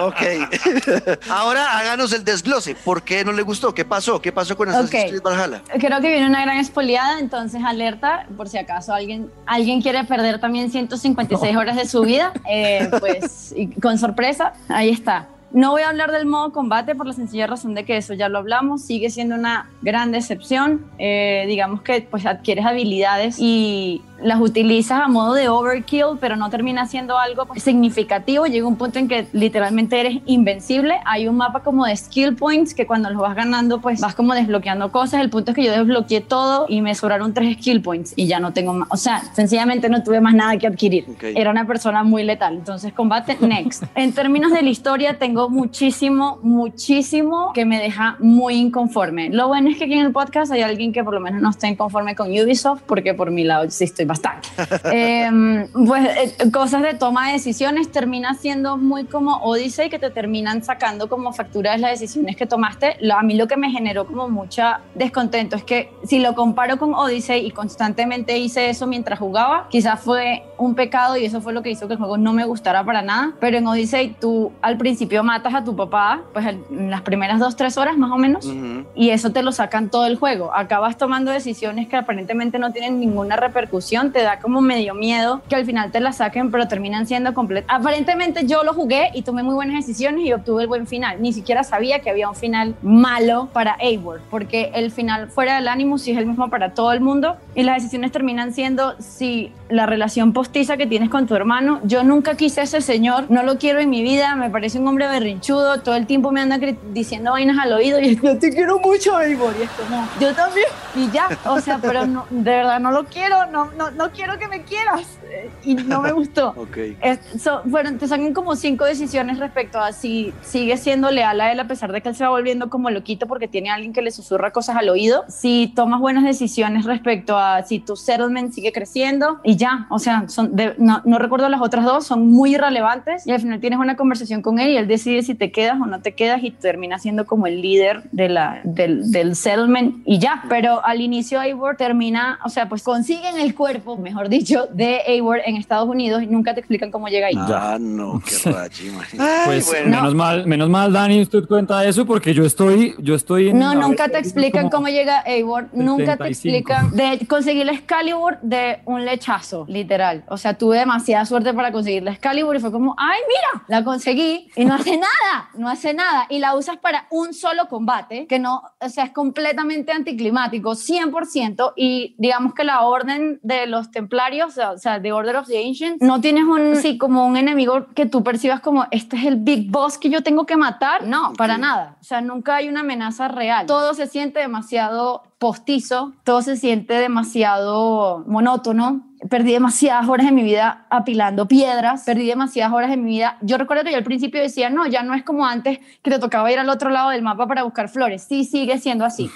Ok. 0.00 1.20
Ahora 1.30 1.78
háganos 1.78 2.12
el 2.12 2.24
desglose. 2.24 2.74
¿Por 2.74 3.02
qué 3.02 3.24
no 3.24 3.32
le 3.32 3.42
gustó? 3.42 3.72
¿Qué 3.72 3.84
pasó? 3.84 4.20
¿Qué 4.20 4.32
pasó 4.32 4.56
con 4.56 4.68
Assassin's 4.68 5.04
Ok. 5.04 5.08
Creed 5.10 5.22
Valhalla? 5.22 5.62
Creo 5.78 6.00
que 6.00 6.10
viene 6.10 6.26
una 6.26 6.42
gran 6.42 6.58
espoliada, 6.58 7.20
entonces 7.20 7.62
alerta, 7.64 8.26
por 8.36 8.48
si 8.48 8.58
acaso 8.58 8.92
alguien, 8.92 9.30
alguien 9.46 9.80
quiere 9.80 10.04
perder 10.04 10.40
también 10.40 10.70
156 10.70 11.56
horas 11.56 11.76
de 11.76 11.86
su 11.86 12.02
vida, 12.02 12.32
eh, 12.48 12.90
pues 12.98 13.52
y 13.56 13.68
con 13.80 13.98
sorpresa, 13.98 14.52
ahí 14.68 14.90
está. 14.90 15.28
No 15.50 15.70
voy 15.70 15.82
a 15.82 15.88
hablar 15.88 16.12
del 16.12 16.26
modo 16.26 16.52
combate 16.52 16.94
por 16.94 17.06
la 17.06 17.14
sencilla 17.14 17.46
razón 17.46 17.74
de 17.74 17.84
que 17.84 17.96
eso 17.96 18.12
ya 18.12 18.28
lo 18.28 18.38
hablamos, 18.38 18.82
sigue 18.82 19.08
siendo 19.08 19.34
una 19.34 19.70
gran 19.80 20.12
decepción. 20.12 20.84
Eh, 20.98 21.44
digamos 21.48 21.80
que 21.82 22.02
pues 22.02 22.26
adquieres 22.26 22.66
habilidades 22.66 23.36
y 23.38 24.02
las 24.22 24.40
utilizas 24.40 25.00
a 25.00 25.08
modo 25.08 25.34
de 25.34 25.48
overkill, 25.48 26.18
pero 26.20 26.36
no 26.36 26.50
termina 26.50 26.86
siendo 26.86 27.18
algo 27.18 27.46
pues, 27.46 27.62
significativo. 27.62 28.46
Llega 28.46 28.66
un 28.66 28.76
punto 28.76 28.98
en 28.98 29.08
que 29.08 29.26
literalmente 29.32 29.98
eres 29.98 30.18
invencible. 30.26 30.94
Hay 31.04 31.28
un 31.28 31.36
mapa 31.36 31.60
como 31.60 31.86
de 31.86 31.96
skill 31.96 32.34
points 32.34 32.74
que 32.74 32.86
cuando 32.86 33.10
los 33.10 33.20
vas 33.20 33.36
ganando, 33.36 33.80
pues 33.80 34.00
vas 34.00 34.14
como 34.14 34.34
desbloqueando 34.34 34.90
cosas. 34.90 35.20
El 35.20 35.30
punto 35.30 35.52
es 35.52 35.54
que 35.54 35.64
yo 35.64 35.72
desbloqueé 35.72 36.20
todo 36.20 36.66
y 36.68 36.80
me 36.80 36.94
sobraron 36.94 37.32
tres 37.34 37.56
skill 37.58 37.82
points 37.82 38.12
y 38.16 38.26
ya 38.26 38.40
no 38.40 38.52
tengo 38.52 38.74
más. 38.74 38.88
O 38.90 38.96
sea, 38.96 39.22
sencillamente 39.34 39.88
no 39.88 40.02
tuve 40.02 40.20
más 40.20 40.34
nada 40.34 40.56
que 40.56 40.66
adquirir. 40.66 41.06
Era 41.20 41.50
una 41.50 41.66
persona 41.66 42.02
muy 42.02 42.24
letal. 42.24 42.54
Entonces, 42.54 42.92
combate 42.92 43.36
next. 43.40 43.84
en 43.94 44.12
términos 44.12 44.52
de 44.52 44.62
la 44.62 44.70
historia, 44.70 45.18
tengo 45.18 45.48
muchísimo, 45.48 46.38
muchísimo 46.42 47.52
que 47.52 47.64
me 47.64 47.80
deja 47.80 48.16
muy 48.18 48.54
inconforme. 48.54 49.30
Lo 49.30 49.48
bueno 49.48 49.70
es 49.70 49.78
que 49.78 49.84
aquí 49.84 49.94
en 49.94 50.06
el 50.06 50.12
podcast 50.12 50.52
hay 50.52 50.62
alguien 50.62 50.92
que 50.92 51.04
por 51.04 51.14
lo 51.14 51.20
menos 51.20 51.40
no 51.40 51.50
esté 51.50 51.68
inconforme 51.68 52.16
con 52.16 52.28
Ubisoft, 52.30 52.82
porque 52.86 53.14
por 53.14 53.30
mi 53.30 53.44
lado 53.44 53.70
sí 53.70 53.84
estoy 53.84 54.07
bastante. 54.08 54.48
Em, 54.92 55.68
pues 55.86 56.04
eh, 56.40 56.50
cosas 56.50 56.82
de 56.82 56.94
toma 56.94 57.26
de 57.28 57.34
decisiones 57.34 57.90
termina 57.92 58.34
siendo 58.34 58.76
muy 58.76 59.04
como 59.04 59.36
Odyssey, 59.36 59.90
que 59.90 59.98
te 59.98 60.10
terminan 60.10 60.62
sacando 60.64 61.08
como 61.08 61.32
factura 61.32 61.72
de 61.72 61.78
las 61.78 61.90
decisiones 62.00 62.36
que 62.36 62.46
tomaste. 62.46 62.96
Lo- 63.00 63.16
a 63.18 63.22
mí 63.22 63.34
lo 63.34 63.46
que 63.46 63.56
me 63.56 63.70
generó 63.70 64.06
como 64.06 64.28
mucha 64.28 64.80
descontento 64.94 65.56
es 65.56 65.64
que 65.64 65.92
si 66.04 66.18
lo 66.18 66.34
comparo 66.34 66.78
con 66.78 66.94
Odyssey 66.94 67.46
y 67.46 67.50
constantemente 67.50 68.38
hice 68.38 68.70
eso 68.70 68.86
mientras 68.86 69.18
jugaba, 69.18 69.66
quizás 69.70 70.00
fue 70.00 70.42
un 70.56 70.74
pecado 70.74 71.16
y 71.16 71.24
eso 71.24 71.40
fue 71.40 71.52
lo 71.52 71.62
que 71.62 71.70
hizo 71.70 71.86
que 71.86 71.94
el 71.94 71.98
juego 71.98 72.16
no 72.16 72.32
me 72.32 72.44
gustara 72.44 72.82
para 72.84 73.02
nada. 73.02 73.32
Pero 73.40 73.58
en 73.58 73.66
Odyssey 73.66 74.16
tú 74.20 74.52
al 74.62 74.76
principio 74.78 75.22
matas 75.22 75.54
a 75.54 75.62
tu 75.64 75.76
papá, 75.76 76.22
pues 76.32 76.46
en 76.46 76.90
las 76.90 77.02
primeras 77.02 77.38
dos, 77.38 77.56
tres 77.56 77.76
horas 77.76 77.96
más 77.98 78.10
o 78.10 78.16
menos 78.16 78.46
y 78.94 79.10
eso 79.10 79.30
te 79.32 79.42
lo 79.42 79.52
sacan 79.52 79.90
todo 79.90 80.06
el 80.06 80.16
juego. 80.16 80.50
Acabas 80.54 80.96
tomando 80.96 81.30
decisiones 81.30 81.88
que 81.88 81.96
aparentemente 81.96 82.58
no 82.58 82.72
tienen 82.72 82.98
ninguna 83.00 83.36
repercusión, 83.36 83.97
te 84.12 84.22
da 84.22 84.38
como 84.38 84.60
medio 84.60 84.94
miedo 84.94 85.42
que 85.48 85.56
al 85.56 85.66
final 85.66 85.90
te 85.90 86.00
las 86.00 86.16
saquen, 86.16 86.50
pero 86.50 86.68
terminan 86.68 87.06
siendo 87.06 87.34
completas. 87.34 87.68
Aparentemente 87.68 88.46
yo 88.46 88.62
lo 88.64 88.72
jugué 88.72 89.10
y 89.14 89.22
tomé 89.22 89.42
muy 89.42 89.54
buenas 89.54 89.86
decisiones 89.86 90.24
y 90.24 90.32
obtuve 90.32 90.62
el 90.62 90.68
buen 90.68 90.86
final. 90.86 91.20
Ni 91.20 91.32
siquiera 91.32 91.64
sabía 91.64 92.00
que 92.00 92.10
había 92.10 92.28
un 92.28 92.36
final 92.36 92.74
malo 92.82 93.48
para 93.52 93.76
Eivor, 93.80 94.20
porque 94.30 94.70
el 94.74 94.90
final 94.90 95.28
fuera 95.28 95.56
del 95.56 95.68
Animus 95.68 96.02
sí 96.02 96.12
es 96.12 96.18
el 96.18 96.26
mismo 96.26 96.48
para 96.48 96.74
todo 96.74 96.92
el 96.92 97.00
mundo 97.00 97.36
y 97.54 97.62
las 97.62 97.76
decisiones 97.76 98.12
terminan 98.12 98.52
siendo 98.52 98.94
si 99.00 99.52
la 99.68 99.86
relación 99.86 100.32
postiza 100.32 100.76
que 100.76 100.86
tienes 100.86 101.10
con 101.10 101.26
tu 101.26 101.34
hermano, 101.34 101.80
yo 101.84 102.02
nunca 102.02 102.34
quise 102.34 102.60
a 102.60 102.64
ese 102.64 102.80
señor, 102.80 103.26
no 103.28 103.42
lo 103.42 103.58
quiero 103.58 103.80
en 103.80 103.90
mi 103.90 104.02
vida, 104.02 104.34
me 104.34 104.50
parece 104.50 104.78
un 104.78 104.88
hombre 104.88 105.06
berrinchudo, 105.06 105.80
todo 105.80 105.94
el 105.94 106.06
tiempo 106.06 106.32
me 106.32 106.40
anda 106.40 106.58
diciendo 106.92 107.32
vainas 107.32 107.58
al 107.58 107.72
oído 107.72 108.00
y 108.00 108.16
yo 108.22 108.38
te 108.38 108.50
quiero 108.50 108.78
mucho, 108.78 109.20
Eivor, 109.20 109.54
y 109.58 109.64
es 109.64 109.70
como, 109.70 110.08
yo 110.20 110.34
también, 110.34 110.66
y 110.94 111.10
ya, 111.10 111.28
o 111.44 111.60
sea, 111.60 111.78
pero 111.78 112.06
no, 112.06 112.26
de 112.30 112.50
verdad 112.50 112.80
no 112.80 112.90
lo 112.90 113.04
quiero, 113.04 113.46
no, 113.46 113.70
no, 113.76 113.87
no 113.92 114.10
quiero 114.10 114.38
que 114.38 114.48
me 114.48 114.62
quieras, 114.62 115.18
y 115.64 115.74
no 115.74 116.00
me 116.02 116.12
gustó. 116.12 116.54
Ok. 116.56 116.76
Es- 117.00 117.20
so- 117.42 117.62
fueron, 117.70 117.98
te 117.98 118.06
sacan 118.08 118.32
como 118.34 118.56
cinco 118.56 118.84
decisiones 118.84 119.38
respecto 119.38 119.78
a 119.80 119.92
si 119.92 120.32
sigue 120.42 120.76
siendo 120.76 121.10
leal 121.10 121.40
a 121.40 121.52
él 121.52 121.60
a 121.60 121.66
pesar 121.68 121.92
de 121.92 122.00
que 122.00 122.08
él 122.10 122.14
se 122.16 122.24
va 122.24 122.30
volviendo 122.30 122.68
como 122.68 122.90
loquito 122.90 123.26
porque 123.26 123.48
tiene 123.48 123.70
alguien 123.70 123.92
que 123.92 124.02
le 124.02 124.10
susurra 124.10 124.50
cosas 124.50 124.76
al 124.76 124.88
oído, 124.88 125.24
si 125.28 125.72
tomas 125.74 126.00
buenas 126.00 126.24
decisiones 126.24 126.84
respecto 126.84 127.38
a 127.38 127.62
si 127.62 127.78
tu 127.80 127.96
settlement 127.96 128.52
sigue 128.52 128.72
creciendo 128.72 129.40
y 129.44 129.56
ya, 129.56 129.86
o 129.90 129.98
sea, 129.98 130.28
son 130.28 130.54
de- 130.56 130.74
no, 130.78 131.02
no 131.04 131.18
recuerdo 131.18 131.48
las 131.48 131.60
otras 131.60 131.84
dos, 131.84 132.06
son 132.06 132.26
muy 132.28 132.54
irrelevantes 132.54 133.26
y 133.26 133.32
al 133.32 133.40
final 133.40 133.60
tienes 133.60 133.78
una 133.78 133.96
conversación 133.96 134.42
con 134.42 134.58
él 134.58 134.70
y 134.70 134.76
él 134.76 134.88
decide 134.88 135.22
si 135.22 135.34
te 135.34 135.50
quedas 135.52 135.80
o 135.80 135.86
no 135.86 136.00
te 136.00 136.14
quedas 136.14 136.42
y 136.42 136.50
termina 136.50 136.98
siendo 136.98 137.26
como 137.26 137.46
el 137.46 137.60
líder 137.62 138.02
de 138.12 138.28
la, 138.28 138.60
del, 138.64 139.10
del 139.10 139.36
settlement 139.36 140.02
y 140.04 140.18
ya, 140.18 140.42
pero 140.48 140.84
al 140.84 141.00
inicio 141.00 141.40
Eivor 141.40 141.76
termina, 141.76 142.38
o 142.44 142.48
sea, 142.48 142.68
pues 142.68 142.82
consiguen 142.82 143.38
el 143.38 143.54
cuerpo, 143.54 143.77
mejor 143.98 144.28
dicho, 144.28 144.66
de 144.72 144.98
Eivor 145.06 145.40
en 145.44 145.56
Estados 145.56 145.88
Unidos 145.88 146.22
y 146.22 146.26
nunca 146.26 146.54
te 146.54 146.60
explican 146.60 146.90
cómo 146.90 147.08
llega 147.08 147.28
ahí. 147.28 147.34
Ah, 147.36 147.76
no, 147.80 148.20
qué. 148.24 148.34
Ay, 149.18 149.44
Pues 149.46 149.66
bueno. 149.66 149.96
menos 149.96 150.14
mal, 150.14 150.46
menos 150.46 150.68
mal, 150.68 150.92
Dani, 150.92 151.22
usted 151.22 151.44
cuenta 151.46 151.84
eso 151.84 152.04
porque 152.06 152.34
yo 152.34 152.44
estoy, 152.44 152.94
yo 152.98 153.14
estoy 153.14 153.48
en 153.50 153.58
No, 153.58 153.74
nunca 153.74 154.08
te 154.08 154.18
explican 154.18 154.68
cómo 154.70 154.88
llega 154.88 155.22
Eivor, 155.26 155.68
nunca 155.72 156.16
te 156.16 156.32
75. 156.34 156.72
explican 156.72 156.90
de 156.96 157.26
conseguir 157.26 157.66
la 157.66 157.72
Excalibur 157.72 158.38
de 158.42 158.80
un 158.84 159.04
lechazo, 159.04 159.64
literal. 159.68 160.24
O 160.28 160.36
sea, 160.36 160.54
tuve 160.54 160.78
demasiada 160.78 161.24
suerte 161.24 161.52
para 161.54 161.72
conseguir 161.72 162.02
la 162.02 162.12
Excalibur 162.12 162.56
y 162.56 162.60
fue 162.60 162.70
como, 162.72 162.94
ay, 162.98 163.18
mira, 163.28 163.64
la 163.68 163.84
conseguí 163.84 164.50
y 164.56 164.64
no 164.64 164.74
hace 164.74 164.96
nada, 164.96 165.48
no 165.54 165.68
hace 165.68 165.94
nada. 165.94 166.26
Y 166.28 166.38
la 166.38 166.54
usas 166.56 166.76
para 166.78 167.06
un 167.10 167.32
solo 167.34 167.68
combate, 167.68 168.26
que 168.26 168.38
no, 168.38 168.62
o 168.80 168.88
sea, 168.88 169.04
es 169.04 169.10
completamente 169.12 169.92
anticlimático, 169.92 170.72
100%. 170.72 171.72
Y 171.76 172.14
digamos 172.18 172.54
que 172.54 172.64
la 172.64 172.82
orden 172.82 173.38
de 173.42 173.66
los 173.68 173.90
templarios, 173.90 174.58
o 174.58 174.78
sea, 174.78 174.98
de 174.98 175.12
Order 175.12 175.36
of 175.36 175.46
the 175.46 175.64
Ancients, 175.64 176.02
no 176.02 176.20
tienes 176.20 176.44
un, 176.44 176.76
sí, 176.76 176.98
como 176.98 177.26
un 177.26 177.36
enemigo 177.36 177.86
que 177.94 178.06
tú 178.06 178.22
percibas 178.24 178.60
como, 178.60 178.86
este 178.90 179.16
es 179.16 179.24
el 179.24 179.36
big 179.36 179.70
boss 179.70 179.98
que 179.98 180.10
yo 180.10 180.22
tengo 180.22 180.46
que 180.46 180.56
matar. 180.56 181.06
No, 181.06 181.32
para 181.34 181.58
nada. 181.58 181.96
O 182.00 182.04
sea, 182.04 182.20
nunca 182.20 182.56
hay 182.56 182.68
una 182.68 182.80
amenaza 182.80 183.28
real. 183.28 183.66
Todo 183.66 183.94
se 183.94 184.06
siente 184.06 184.40
demasiado 184.40 185.22
postizo, 185.38 186.12
todo 186.24 186.42
se 186.42 186.56
siente 186.56 186.94
demasiado 186.94 188.24
monótono. 188.26 189.04
Perdí 189.28 189.52
demasiadas 189.52 190.08
horas 190.08 190.26
de 190.26 190.32
mi 190.32 190.44
vida 190.44 190.86
apilando 190.90 191.48
piedras, 191.48 192.04
perdí 192.04 192.26
demasiadas 192.26 192.72
horas 192.72 192.90
de 192.90 192.96
mi 192.96 193.10
vida. 193.10 193.36
Yo 193.42 193.58
recuerdo 193.58 193.82
que 193.82 193.90
yo 193.90 193.96
al 193.96 194.04
principio 194.04 194.40
decía, 194.40 194.70
no, 194.70 194.86
ya 194.86 195.02
no 195.02 195.14
es 195.14 195.24
como 195.24 195.44
antes 195.44 195.80
que 196.02 196.10
te 196.10 196.20
tocaba 196.20 196.52
ir 196.52 196.58
al 196.60 196.68
otro 196.68 196.90
lado 196.90 197.10
del 197.10 197.22
mapa 197.22 197.48
para 197.48 197.64
buscar 197.64 197.88
flores. 197.88 198.22
Sí, 198.22 198.44
sigue 198.44 198.78
siendo 198.78 199.04
así. 199.04 199.28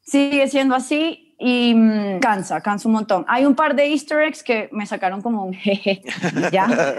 Sigue 0.00 0.48
siendo 0.48 0.74
así 0.74 1.31
y 1.42 1.74
mm, 1.74 2.20
cansa, 2.20 2.60
cansa 2.60 2.88
un 2.88 2.94
montón. 2.94 3.24
Hay 3.26 3.44
un 3.44 3.54
par 3.54 3.74
de 3.74 3.86
easter 3.86 4.20
eggs 4.22 4.42
que 4.44 4.68
me 4.70 4.86
sacaron 4.86 5.20
como 5.20 5.44
un 5.44 5.52
jeje, 5.52 6.02
¿ya? 6.52 6.94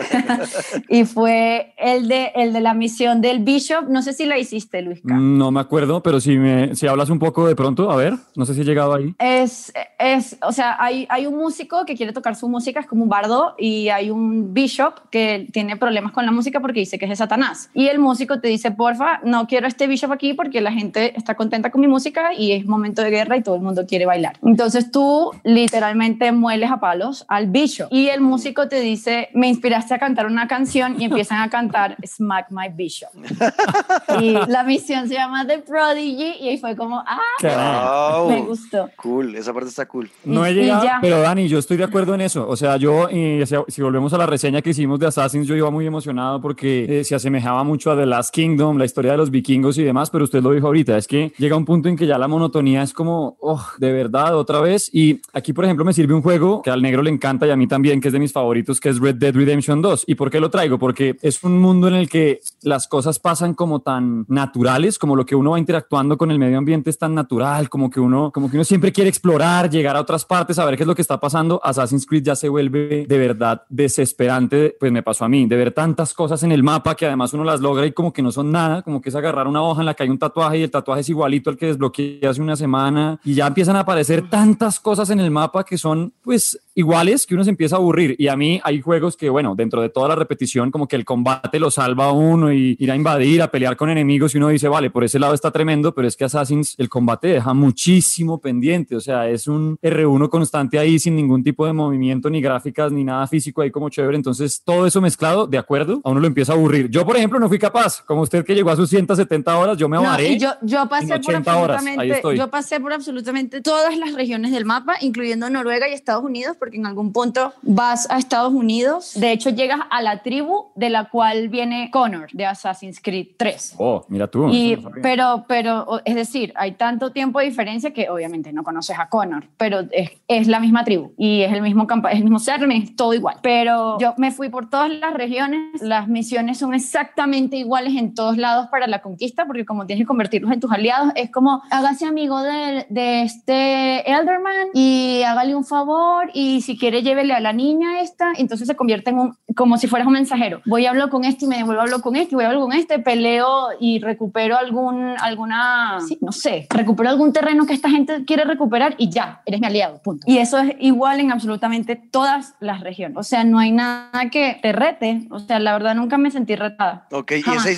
y 0.89 1.05
fue 1.05 1.73
el 1.77 2.09
de, 2.09 2.31
el 2.35 2.51
de 2.51 2.59
la 2.59 2.73
misión 2.73 3.21
del 3.21 3.39
Bishop, 3.39 3.87
no 3.87 4.01
sé 4.01 4.11
si 4.11 4.25
la 4.25 4.37
hiciste, 4.37 4.81
Luisca. 4.81 5.15
No 5.15 5.51
me 5.51 5.61
acuerdo, 5.61 6.03
pero 6.03 6.19
si, 6.19 6.37
me, 6.37 6.75
si 6.75 6.87
hablas 6.87 7.09
un 7.09 7.19
poco 7.19 7.47
de 7.47 7.55
pronto, 7.55 7.89
a 7.89 7.95
ver, 7.95 8.15
no 8.35 8.45
sé 8.45 8.53
si 8.53 8.61
he 8.61 8.65
llegado 8.65 8.93
ahí. 8.93 9.15
Es, 9.17 9.71
es 9.97 10.37
o 10.41 10.51
sea, 10.51 10.75
hay, 10.77 11.07
hay 11.09 11.25
un 11.25 11.37
músico 11.37 11.85
que 11.85 11.95
quiere 11.95 12.11
tocar 12.11 12.35
su 12.35 12.49
música, 12.49 12.81
es 12.81 12.85
como 12.85 13.03
un 13.03 13.09
bardo, 13.09 13.55
y 13.57 13.87
hay 13.89 14.09
un 14.09 14.53
Bishop 14.53 15.09
que 15.09 15.47
tiene 15.53 15.77
problemas 15.77 16.11
con 16.11 16.25
la 16.25 16.33
música 16.33 16.59
porque 16.59 16.81
dice 16.81 16.99
que 16.99 17.05
es 17.05 17.09
de 17.09 17.15
Satanás. 17.15 17.69
Y 17.73 17.87
el 17.87 17.99
músico 17.99 18.41
te 18.41 18.49
dice, 18.49 18.71
porfa, 18.71 19.21
no 19.23 19.47
quiero 19.47 19.67
este 19.67 19.87
Bishop 19.87 20.11
aquí 20.11 20.33
porque 20.33 20.59
la 20.59 20.73
gente 20.73 21.17
está 21.17 21.35
contenta 21.35 21.71
con 21.71 21.79
mi 21.79 21.87
música 21.87 22.33
y 22.33 22.51
es 22.51 22.65
momento 22.65 23.01
de 23.01 23.09
guerra 23.09 23.37
y 23.37 23.41
todo 23.41 23.55
el 23.55 23.61
mundo 23.61 23.85
quiere 23.87 24.05
bailar. 24.05 24.32
Entonces 24.41 24.91
tú 24.91 25.31
literalmente 25.43 26.31
mueles 26.31 26.71
a 26.71 26.79
palos 26.79 27.25
al 27.27 27.47
bicho 27.47 27.87
y 27.91 28.07
el 28.07 28.21
músico 28.21 28.67
te 28.67 28.79
dice, 28.79 29.29
me 29.33 29.47
inspiraste 29.47 29.93
a 29.93 29.99
cantar 29.99 30.25
una 30.25 30.47
canción 30.47 30.99
y 30.99 31.05
empiezan 31.05 31.41
a 31.41 31.49
cantar 31.49 31.97
Smack 32.05 32.47
My 32.49 32.69
Bishop. 32.73 33.09
y 34.21 34.31
la 34.31 34.63
misión 34.63 35.07
se 35.07 35.15
llama 35.15 35.45
The 35.45 35.59
Prodigy 35.59 36.35
y 36.41 36.49
ahí 36.49 36.57
fue 36.57 36.75
como, 36.75 37.03
ah, 37.05 38.25
me 38.27 38.41
gustó. 38.41 38.89
Cool, 38.95 39.35
esa 39.35 39.53
parte 39.53 39.69
está 39.69 39.85
cool. 39.87 40.09
No 40.23 40.45
he 40.45 40.53
llegado, 40.53 40.85
pero 41.01 41.21
Dani, 41.21 41.47
yo 41.47 41.59
estoy 41.59 41.77
de 41.77 41.83
acuerdo 41.83 42.15
en 42.15 42.21
eso. 42.21 42.47
O 42.47 42.55
sea, 42.55 42.77
yo, 42.77 43.09
y 43.09 43.43
si 43.67 43.81
volvemos 43.81 44.13
a 44.13 44.17
la 44.17 44.25
reseña 44.25 44.61
que 44.61 44.71
hicimos 44.71 44.99
de 44.99 45.07
Assassins, 45.07 45.47
yo 45.47 45.55
iba 45.55 45.69
muy 45.69 45.85
emocionado 45.85 46.41
porque 46.41 46.99
eh, 46.99 47.03
se 47.03 47.15
asemejaba 47.15 47.63
mucho 47.63 47.91
a 47.91 47.97
The 47.97 48.05
Last 48.05 48.33
Kingdom, 48.33 48.77
la 48.77 48.85
historia 48.85 49.11
de 49.11 49.17
los 49.17 49.31
vikingos 49.31 49.77
y 49.77 49.83
demás, 49.83 50.09
pero 50.09 50.23
usted 50.23 50.41
lo 50.41 50.51
dijo 50.51 50.67
ahorita, 50.67 50.97
es 50.97 51.07
que 51.07 51.33
llega 51.37 51.55
un 51.55 51.65
punto 51.65 51.89
en 51.89 51.95
que 51.95 52.07
ya 52.07 52.17
la 52.17 52.27
monotonía 52.27 52.83
es 52.83 52.93
como, 52.93 53.37
oh, 53.39 53.65
de 53.77 53.91
verdad 53.91 54.12
otra 54.13 54.59
vez. 54.61 54.89
Y 54.93 55.21
aquí, 55.33 55.53
por 55.53 55.65
ejemplo, 55.65 55.85
me 55.85 55.93
sirve 55.93 56.13
un 56.13 56.21
juego 56.21 56.61
que 56.61 56.69
al 56.69 56.81
negro 56.81 57.01
le 57.01 57.09
encanta 57.09 57.47
y 57.47 57.49
a 57.49 57.55
mí 57.55 57.67
también, 57.67 57.99
que 57.99 58.09
es 58.09 58.13
de 58.13 58.19
mis 58.19 58.31
favoritos, 58.31 58.79
que 58.79 58.89
es 58.89 58.99
Red 58.99 59.15
Dead 59.15 59.33
Redemption 59.33 59.81
2. 59.81 60.05
¿Y 60.07 60.15
por 60.15 60.29
qué 60.29 60.39
lo 60.39 60.49
traigo? 60.49 60.77
Porque 60.77 61.17
es 61.21 61.43
un 61.43 61.59
mundo 61.59 61.87
en 61.87 61.95
el 61.95 62.09
que 62.09 62.39
las 62.61 62.87
cosas 62.87 63.19
pasan 63.19 63.53
como 63.53 63.81
tan 63.81 64.25
naturales, 64.27 64.99
como 64.99 65.15
lo 65.15 65.25
que 65.25 65.35
uno 65.35 65.51
va 65.51 65.59
interactuando 65.59 66.17
con 66.17 66.31
el 66.31 66.39
medio 66.39 66.57
ambiente 66.57 66.89
es 66.89 66.97
tan 66.97 67.15
natural, 67.15 67.69
como 67.69 67.89
que 67.89 67.99
uno, 67.99 68.31
como 68.31 68.49
que 68.49 68.57
uno 68.57 68.63
siempre 68.63 68.91
quiere 68.91 69.09
explorar, 69.09 69.69
llegar 69.69 69.95
a 69.95 70.01
otras 70.01 70.25
partes, 70.25 70.57
saber 70.57 70.77
qué 70.77 70.83
es 70.83 70.87
lo 70.87 70.95
que 70.95 71.01
está 71.01 71.19
pasando. 71.19 71.59
Assassin's 71.63 72.05
Creed 72.05 72.23
ya 72.23 72.35
se 72.35 72.49
vuelve 72.49 73.05
de 73.07 73.17
verdad 73.17 73.63
desesperante, 73.69 74.75
pues 74.79 74.91
me 74.91 75.03
pasó 75.03 75.25
a 75.25 75.29
mí, 75.29 75.45
de 75.47 75.55
ver 75.55 75.71
tantas 75.71 76.13
cosas 76.13 76.43
en 76.43 76.51
el 76.51 76.63
mapa 76.63 76.95
que 76.95 77.05
además 77.05 77.33
uno 77.33 77.43
las 77.43 77.61
logra 77.61 77.85
y 77.85 77.91
como 77.91 78.13
que 78.13 78.21
no 78.21 78.31
son 78.31 78.51
nada, 78.51 78.81
como 78.83 79.01
que 79.01 79.09
es 79.09 79.15
agarrar 79.15 79.47
una 79.47 79.61
hoja 79.61 79.81
en 79.81 79.87
la 79.87 79.93
que 79.93 80.03
hay 80.03 80.09
un 80.09 80.19
tatuaje 80.19 80.59
y 80.59 80.63
el 80.63 80.71
tatuaje 80.71 81.01
es 81.01 81.09
igualito 81.09 81.49
al 81.49 81.57
que 81.57 81.67
desbloqueé 81.67 82.27
hace 82.27 82.41
una 82.41 82.55
semana 82.55 83.19
y 83.23 83.33
ya 83.33 83.47
empiezan 83.47 83.75
a 83.75 83.81
aparecer 83.81 84.02
tantas 84.29 84.79
cosas 84.79 85.09
en 85.09 85.19
el 85.19 85.31
mapa 85.31 85.63
que 85.63 85.77
son 85.77 86.13
pues 86.21 86.59
iguales 86.75 87.25
que 87.25 87.35
uno 87.35 87.43
se 87.43 87.49
empieza 87.49 87.75
a 87.75 87.79
aburrir. 87.79 88.15
Y 88.17 88.27
a 88.27 88.35
mí 88.35 88.59
hay 88.63 88.81
juegos 88.81 89.15
que, 89.15 89.29
bueno, 89.29 89.55
dentro 89.55 89.81
de 89.81 89.89
toda 89.89 90.07
la 90.09 90.15
repetición, 90.15 90.71
como 90.71 90.87
que 90.87 90.95
el 90.95 91.05
combate 91.05 91.59
lo 91.59 91.69
salva 91.69 92.05
a 92.05 92.11
uno 92.11 92.51
y 92.51 92.75
ir 92.79 92.91
a 92.91 92.95
invadir, 92.95 93.41
a 93.41 93.51
pelear 93.51 93.75
con 93.77 93.89
enemigos 93.89 94.33
y 94.33 94.37
uno 94.37 94.49
dice, 94.49 94.67
vale, 94.67 94.89
por 94.89 95.03
ese 95.03 95.19
lado 95.19 95.33
está 95.33 95.51
tremendo, 95.51 95.93
pero 95.93 96.07
es 96.07 96.15
que 96.15 96.25
Assassin's 96.25 96.75
el 96.77 96.89
combate 96.89 97.27
deja 97.27 97.53
muchísimo 97.53 98.39
pendiente. 98.39 98.95
O 98.95 99.01
sea, 99.01 99.29
es 99.29 99.47
un 99.47 99.77
R1 99.77 100.29
constante 100.29 100.79
ahí 100.79 100.99
sin 100.99 101.15
ningún 101.15 101.43
tipo 101.43 101.65
de 101.65 101.73
movimiento, 101.73 102.29
ni 102.29 102.41
gráficas, 102.41 102.91
ni 102.91 103.03
nada 103.03 103.27
físico 103.27 103.61
ahí 103.61 103.71
como 103.71 103.89
chévere. 103.89 104.17
Entonces, 104.17 104.61
todo 104.63 104.87
eso 104.87 105.01
mezclado, 105.01 105.47
de 105.47 105.57
acuerdo, 105.57 106.01
a 106.03 106.09
uno 106.09 106.19
lo 106.19 106.27
empieza 106.27 106.53
a 106.53 106.55
aburrir. 106.55 106.89
Yo, 106.89 107.05
por 107.05 107.17
ejemplo, 107.17 107.39
no 107.39 107.47
fui 107.47 107.59
capaz. 107.59 108.01
Como 108.03 108.21
usted 108.21 108.43
que 108.45 108.55
llegó 108.55 108.71
a 108.71 108.75
sus 108.75 108.89
170 108.89 109.57
horas, 109.57 109.77
yo 109.77 109.87
me 109.87 109.97
avaré. 109.97 110.37
yo, 110.37 110.51
yo 110.61 110.87
pasé 110.89 111.19
por 111.19 111.35
absolutamente, 111.35 112.21
yo 112.35 112.49
pasé 112.49 112.79
por 112.79 112.93
absolutamente 112.93 113.61
todas 113.61 113.92
las 113.97 114.13
regiones 114.13 114.51
del 114.51 114.65
mapa, 114.65 114.95
incluyendo 115.01 115.49
Noruega 115.49 115.87
y 115.87 115.93
Estados 115.93 116.23
Unidos, 116.23 116.57
porque 116.57 116.77
en 116.77 116.85
algún 116.85 117.11
punto 117.11 117.53
vas 117.61 118.09
a 118.09 118.17
Estados 118.17 118.53
Unidos. 118.53 119.13
De 119.15 119.31
hecho, 119.31 119.49
llegas 119.49 119.81
a 119.89 120.01
la 120.01 120.23
tribu 120.23 120.71
de 120.75 120.89
la 120.89 121.09
cual 121.09 121.49
viene 121.49 121.89
Connor 121.91 122.29
de 122.31 122.45
Assassin's 122.45 122.99
Creed 123.01 123.27
3. 123.37 123.75
Oh, 123.77 124.05
mira 124.09 124.27
tú. 124.27 124.49
Y, 124.49 124.77
pero, 125.01 125.45
pero, 125.47 126.01
es 126.05 126.15
decir, 126.15 126.53
hay 126.55 126.73
tanto 126.73 127.11
tiempo 127.11 127.39
de 127.39 127.45
diferencia 127.45 127.91
que 127.91 128.09
obviamente 128.09 128.53
no 128.53 128.63
conoces 128.63 128.97
a 128.97 129.09
Connor, 129.09 129.47
pero 129.57 129.81
es, 129.91 130.11
es 130.27 130.47
la 130.47 130.59
misma 130.59 130.83
tribu 130.83 131.13
y 131.17 131.41
es 131.41 131.53
el 131.53 131.61
mismo 131.61 131.87
campo, 131.87 132.07
es 132.07 132.17
el 132.17 132.23
mismo 132.23 132.39
ser, 132.39 132.63
es 132.71 132.95
todo 132.95 133.13
igual. 133.13 133.37
Pero 133.41 133.97
yo 133.99 134.13
me 134.17 134.31
fui 134.31 134.49
por 134.49 134.69
todas 134.69 134.89
las 134.89 135.13
regiones, 135.13 135.81
las 135.81 136.07
misiones 136.07 136.57
son 136.57 136.73
exactamente 136.73 137.57
iguales 137.57 137.95
en 137.95 138.13
todos 138.13 138.37
lados 138.37 138.67
para 138.69 138.87
la 138.87 139.01
conquista, 139.01 139.45
porque 139.45 139.65
como 139.65 139.85
tienes 139.85 140.03
que 140.03 140.07
convertirlos 140.07 140.51
en 140.51 140.59
tus 140.59 140.71
aliados, 140.71 141.11
es 141.15 141.31
como 141.31 141.61
hágase 141.69 142.05
amigo 142.05 142.41
de, 142.41 142.85
de 142.89 143.23
este 143.23 143.82
Elder 144.05 144.39
y 144.73 145.23
hágale 145.23 145.55
un 145.55 145.65
favor 145.65 146.29
y 146.33 146.61
si 146.61 146.77
quiere 146.77 147.03
llévele 147.03 147.33
a 147.33 147.39
la 147.39 147.53
niña 147.53 148.01
esta, 148.01 148.33
entonces 148.37 148.67
se 148.67 148.75
convierte 148.75 149.11
en 149.11 149.19
un, 149.19 149.37
como 149.55 149.77
si 149.77 149.87
fueras 149.87 150.07
un 150.07 150.13
mensajero. 150.13 150.61
Voy 150.65 150.85
a 150.85 150.89
hablar 150.89 151.09
con 151.09 151.23
este 151.23 151.45
y 151.45 151.47
me 151.47 151.57
devuelvo 151.57 151.81
a 151.81 151.83
hablar 151.83 152.01
con 152.01 152.15
este, 152.15 152.35
voy 152.35 152.45
a 152.45 152.47
hablar 152.47 152.61
con 152.61 152.73
este, 152.73 152.99
peleo 152.99 153.69
y 153.79 153.99
recupero 153.99 154.57
algún, 154.57 155.15
alguna, 155.19 155.99
sí, 156.07 156.17
no 156.21 156.31
sé, 156.31 156.67
recupero 156.69 157.09
algún 157.09 157.33
terreno 157.33 157.65
que 157.65 157.73
esta 157.73 157.89
gente 157.89 158.25
quiere 158.25 158.43
recuperar 158.43 158.95
y 158.97 159.09
ya, 159.09 159.41
eres 159.45 159.59
mi 159.59 159.67
aliado, 159.67 160.01
punto. 160.01 160.25
Y 160.27 160.37
eso 160.37 160.59
es 160.59 160.75
igual 160.79 161.19
en 161.19 161.31
absolutamente 161.31 161.95
todas 161.95 162.55
las 162.59 162.81
regiones. 162.81 163.17
O 163.17 163.23
sea, 163.23 163.43
no 163.43 163.59
hay 163.59 163.71
nada 163.71 164.29
que 164.31 164.59
te 164.61 164.71
rete. 164.71 165.27
O 165.29 165.39
sea, 165.39 165.59
la 165.59 165.73
verdad 165.73 165.95
nunca 165.95 166.17
me 166.17 166.31
sentí 166.31 166.55
retada. 166.55 167.07
Ok, 167.11 167.33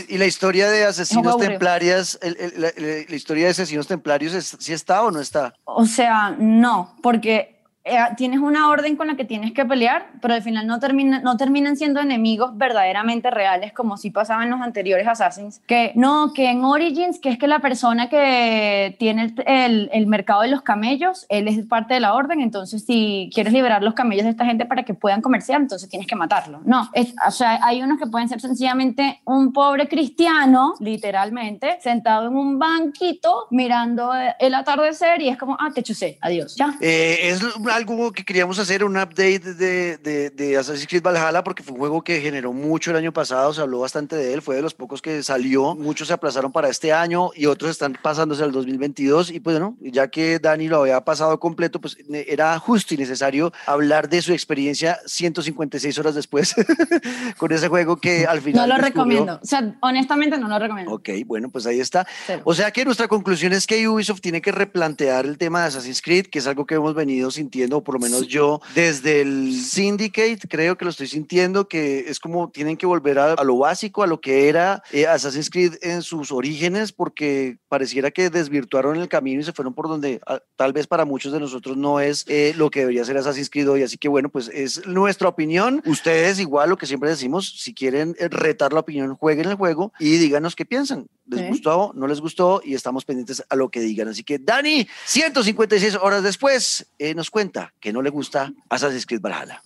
¿Y, 0.10 0.18
la 0.18 0.26
historia 0.26 0.70
de 0.70 0.86
asesinos 0.86 1.38
templarias, 1.38 2.20
la, 2.58 3.15
historia 3.15 3.46
de 3.46 3.52
asesinos 3.52 3.88
templarios, 3.88 4.56
¿sí 4.60 4.74
está 4.74 5.04
o 5.04 5.12
no 5.12 5.20
está? 5.20 5.54
O 5.63 5.86
sea, 5.86 5.94
no, 6.39 6.95
porque 7.01 7.55
eh, 7.88 8.00
tienes 8.17 8.39
una 8.39 8.69
orden 8.69 8.95
con 8.95 9.06
la 9.06 9.15
que 9.15 9.26
tienes 9.26 9.54
que 9.54 9.63
pelear, 9.63 10.08
pero 10.19 10.34
al 10.34 10.41
final 10.41 10.65
no, 10.65 10.80
termina, 10.80 11.19
no 11.19 11.38
terminan 11.38 11.78
siendo 11.78 12.00
enemigos 12.00 12.58
verdaderamente 12.58 13.30
reales 13.30 13.74
como 13.74 13.98
si 13.98 14.10
pasaba 14.10 14.43
en 14.43 14.50
los 14.50 14.60
anteriores 14.62 15.08
Assassins. 15.08 15.62
Que 15.67 15.91
no, 15.95 16.34
que 16.34 16.50
en 16.50 16.63
Origins, 16.63 17.19
que 17.19 17.30
es 17.30 17.38
que 17.38 17.48
la 17.48 17.60
persona 17.60 18.10
que 18.10 18.95
tiene 18.98 19.34
el, 19.45 19.89
el, 19.93 20.08
mercado 20.08 20.41
de 20.41 20.48
los 20.48 20.63
camellos, 20.63 21.28
él 21.30 21.48
es 21.48 21.63
parte 21.67 21.93
de 21.93 22.00
la 22.00 22.15
orden, 22.15 22.41
entonces 22.41 22.84
si 22.84 23.30
quieres 23.34 23.54
liberar 23.54 23.84
los 23.84 23.93
camellos 23.93 24.24
de 24.24 24.32
esta 24.32 24.45
gente 24.45 24.65
para 24.65 24.82
que 24.82 24.95
puedan 24.95 25.21
comerciar, 25.21 25.62
entonces 25.62 25.88
tienes 25.88 26.08
que 26.08 26.15
matarlo. 26.15 26.62
No, 26.65 26.89
es, 26.93 27.13
o 27.28 27.32
sea, 27.32 27.60
hay 27.62 27.84
unos 27.84 28.00
que 28.00 28.08
pueden 28.08 28.28
ser 28.28 28.41
sencillamente 28.41 29.21
un 29.26 29.54
pobre 29.54 29.88
cristiano, 29.88 30.74
literalmente, 30.80 31.78
sentado 31.82 32.30
en 32.30 32.36
un 32.36 32.58
banquito 32.58 33.45
mirando 33.52 34.12
el 34.39 34.56
atardecer 34.56 35.21
y 35.21 35.30
es 35.30 35.38
como, 35.38 35.56
ah, 35.60 35.69
te 35.74 35.84
chusé, 35.84 36.17
adiós, 36.21 36.56
ya. 36.56 36.76
Eh, 36.82 37.19
es 37.30 37.41
algo 37.75 38.13
que 38.13 38.23
queríamos 38.23 38.57
hacer, 38.57 38.85
un 38.85 38.95
update 38.95 39.53
de, 39.53 39.97
de, 39.97 40.29
de, 40.29 40.57
Assassin's 40.57 40.88
Creed 40.88 41.03
Valhalla, 41.03 41.43
porque 41.43 41.61
fue 41.61 41.73
un 41.73 41.79
juego 41.79 42.01
que 42.01 42.21
generó 42.21 42.53
mucho 42.53 42.91
el 42.91 42.97
año 42.97 43.11
pasado, 43.11 43.53
se 43.53 43.59
habló 43.59 43.79
bastante 43.79 44.15
de 44.15 44.33
él, 44.33 44.41
fue 44.41 44.55
de 44.55 44.61
los 44.61 44.73
pocos 44.73 45.01
que 45.01 45.21
salió, 45.23 45.75
muchos 45.75 46.07
se 46.07 46.13
aplazaron 46.13 46.53
para 46.53 46.69
este 46.69 46.93
año 46.93 47.31
y 47.35 47.47
otros 47.47 47.71
están 47.71 47.97
pasándose 48.01 48.43
al 48.43 48.53
2022 48.53 49.31
y 49.31 49.41
pues 49.41 49.59
bueno, 49.59 49.75
ya 49.81 50.07
que 50.07 50.39
Dani 50.39 50.69
lo 50.69 50.81
había 50.81 51.03
pasado 51.03 51.38
completo, 51.38 51.81
pues 51.81 51.97
era 52.09 52.57
justo 52.59 52.93
y 52.93 52.97
necesario 52.97 53.51
hablar 53.65 54.07
de 54.07 54.21
su 54.21 54.31
experiencia 54.31 54.97
156 55.05 55.97
horas 55.99 56.15
después 56.15 56.55
con 57.38 57.51
ese 57.51 57.67
juego 57.67 57.97
que 57.97 58.25
al 58.25 58.41
final... 58.41 58.69
No 58.69 58.77
lo 58.77 58.81
recomiendo, 58.81 59.39
o 59.43 59.45
sea, 59.45 59.75
honestamente 59.81 60.38
no 60.38 60.47
lo 60.47 60.59
recomiendo. 60.59 60.93
Ok, 60.93 61.09
bueno, 61.25 61.49
pues 61.49 61.65
ahí 61.65 61.81
está. 61.81 62.07
O 62.45 62.53
sea 62.53 62.71
que 62.71 62.85
nuestra 62.85 63.09
conclusión 63.09 63.51
es 63.51 63.67
que 63.67 63.85
Ubisoft 63.85 64.21
tiene 64.21 64.41
que 64.41 64.53
replantear 64.53 65.25
el 65.25 65.38
tema 65.38 65.59
de 65.59 65.67
Assassin's 65.67 66.01
Creed, 66.01 66.27
que 66.27 66.39
es 66.39 66.47
algo 66.47 66.65
que 66.65 66.75
hemos 66.75 66.95
venido 66.95 67.31
sintiendo 67.31 67.64
sintiendo, 67.65 67.78
o 67.78 67.84
por 67.84 67.95
lo 67.95 67.99
menos 67.99 68.28
yo, 68.28 68.62
desde 68.73 69.21
el 69.21 69.54
Syndicate, 69.54 70.39
creo 70.47 70.78
que 70.78 70.86
lo 70.86 70.91
estoy 70.91 71.08
sintiendo, 71.08 71.67
que 71.67 72.06
es 72.08 72.19
como 72.19 72.49
tienen 72.49 72.78
que 72.78 72.86
volver 72.86 73.19
a, 73.19 73.43
lo 73.43 73.58
básico, 73.58 74.04
a 74.04 74.08
lo 74.08 74.21
que 74.21 74.47
era 74.47 74.84
eh, 74.91 75.08
Assassin's 75.08 75.49
Creed 75.49 75.75
en 75.82 76.01
sus 76.01 76.32
orígenes, 76.32 76.91
porque 76.91 77.58
pareciera 77.67 78.12
que 78.12 78.30
desvirtuaron 78.30 78.97
el 78.97 79.08
camino 79.08 79.41
y 79.41 79.43
se 79.43 79.54
fueron 79.54 79.73
por 79.73 79.88
donde 79.88 80.21
tal 80.56 80.73
vez 80.73 80.88
para 80.88 81.06
muchos 81.06 81.32
de 81.32 81.39
nosotros 81.39 81.78
no 81.78 81.99
es 81.99 82.25
eh, 82.28 82.54
lo 82.56 82.69
que 82.69 82.82
debería 82.82 83.06
ser 83.06 83.17
Assassin's 83.17 83.49
Creed 83.49 83.69
hoy. 83.69 83.84
Así 83.84 83.97
que 83.97 84.08
bueno, 84.08 84.30
pues 84.30 84.49
es 84.54 84.86
nuestra 84.88 85.28
opinión. 85.28 85.82
Ustedes, 85.86 86.39
igual 86.39 86.69
lo 86.69 86.78
que 86.78 86.86
siempre 86.86 87.10
decimos, 87.10 87.56
si 87.60 87.73
quieren 87.73 88.15
eh, 88.19 88.28
retar 88.30 88.73
la 88.73 88.82
opinión, 88.82 89.15
jueguen 89.15 89.49
el 89.49 89.56
juego 89.56 89.93
y 89.99 90.17
díganos 90.17 90.56
qué 90.56 90.65
piensan. 90.65 91.08
¿Les 91.27 91.49
gustó? 91.49 91.91
¿No 91.95 92.07
les 92.07 92.21
gustó? 92.21 92.61
Y 92.63 92.75
estamos 92.75 93.05
pendientes 93.05 93.43
a 93.49 93.55
lo 93.55 93.69
que 93.69 93.79
digan. 93.79 94.07
Así 94.07 94.23
que 94.23 94.38
Dani, 94.39 94.88
156 95.05 95.95
horas 95.95 96.23
después, 96.23 96.85
eh, 96.99 97.15
nos 97.15 97.29
cuenta 97.31 97.73
que 97.79 97.91
no 97.91 98.01
le 98.01 98.09
gusta 98.09 98.53
Assassin's 98.69 99.05
Creed 99.05 99.21
Valhalla. 99.21 99.61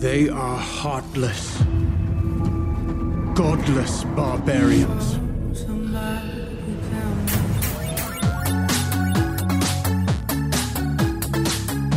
They 0.00 0.28
are 0.28 0.60
heartless, 0.60 1.58
godless 3.34 4.04
barbarians. 4.14 5.18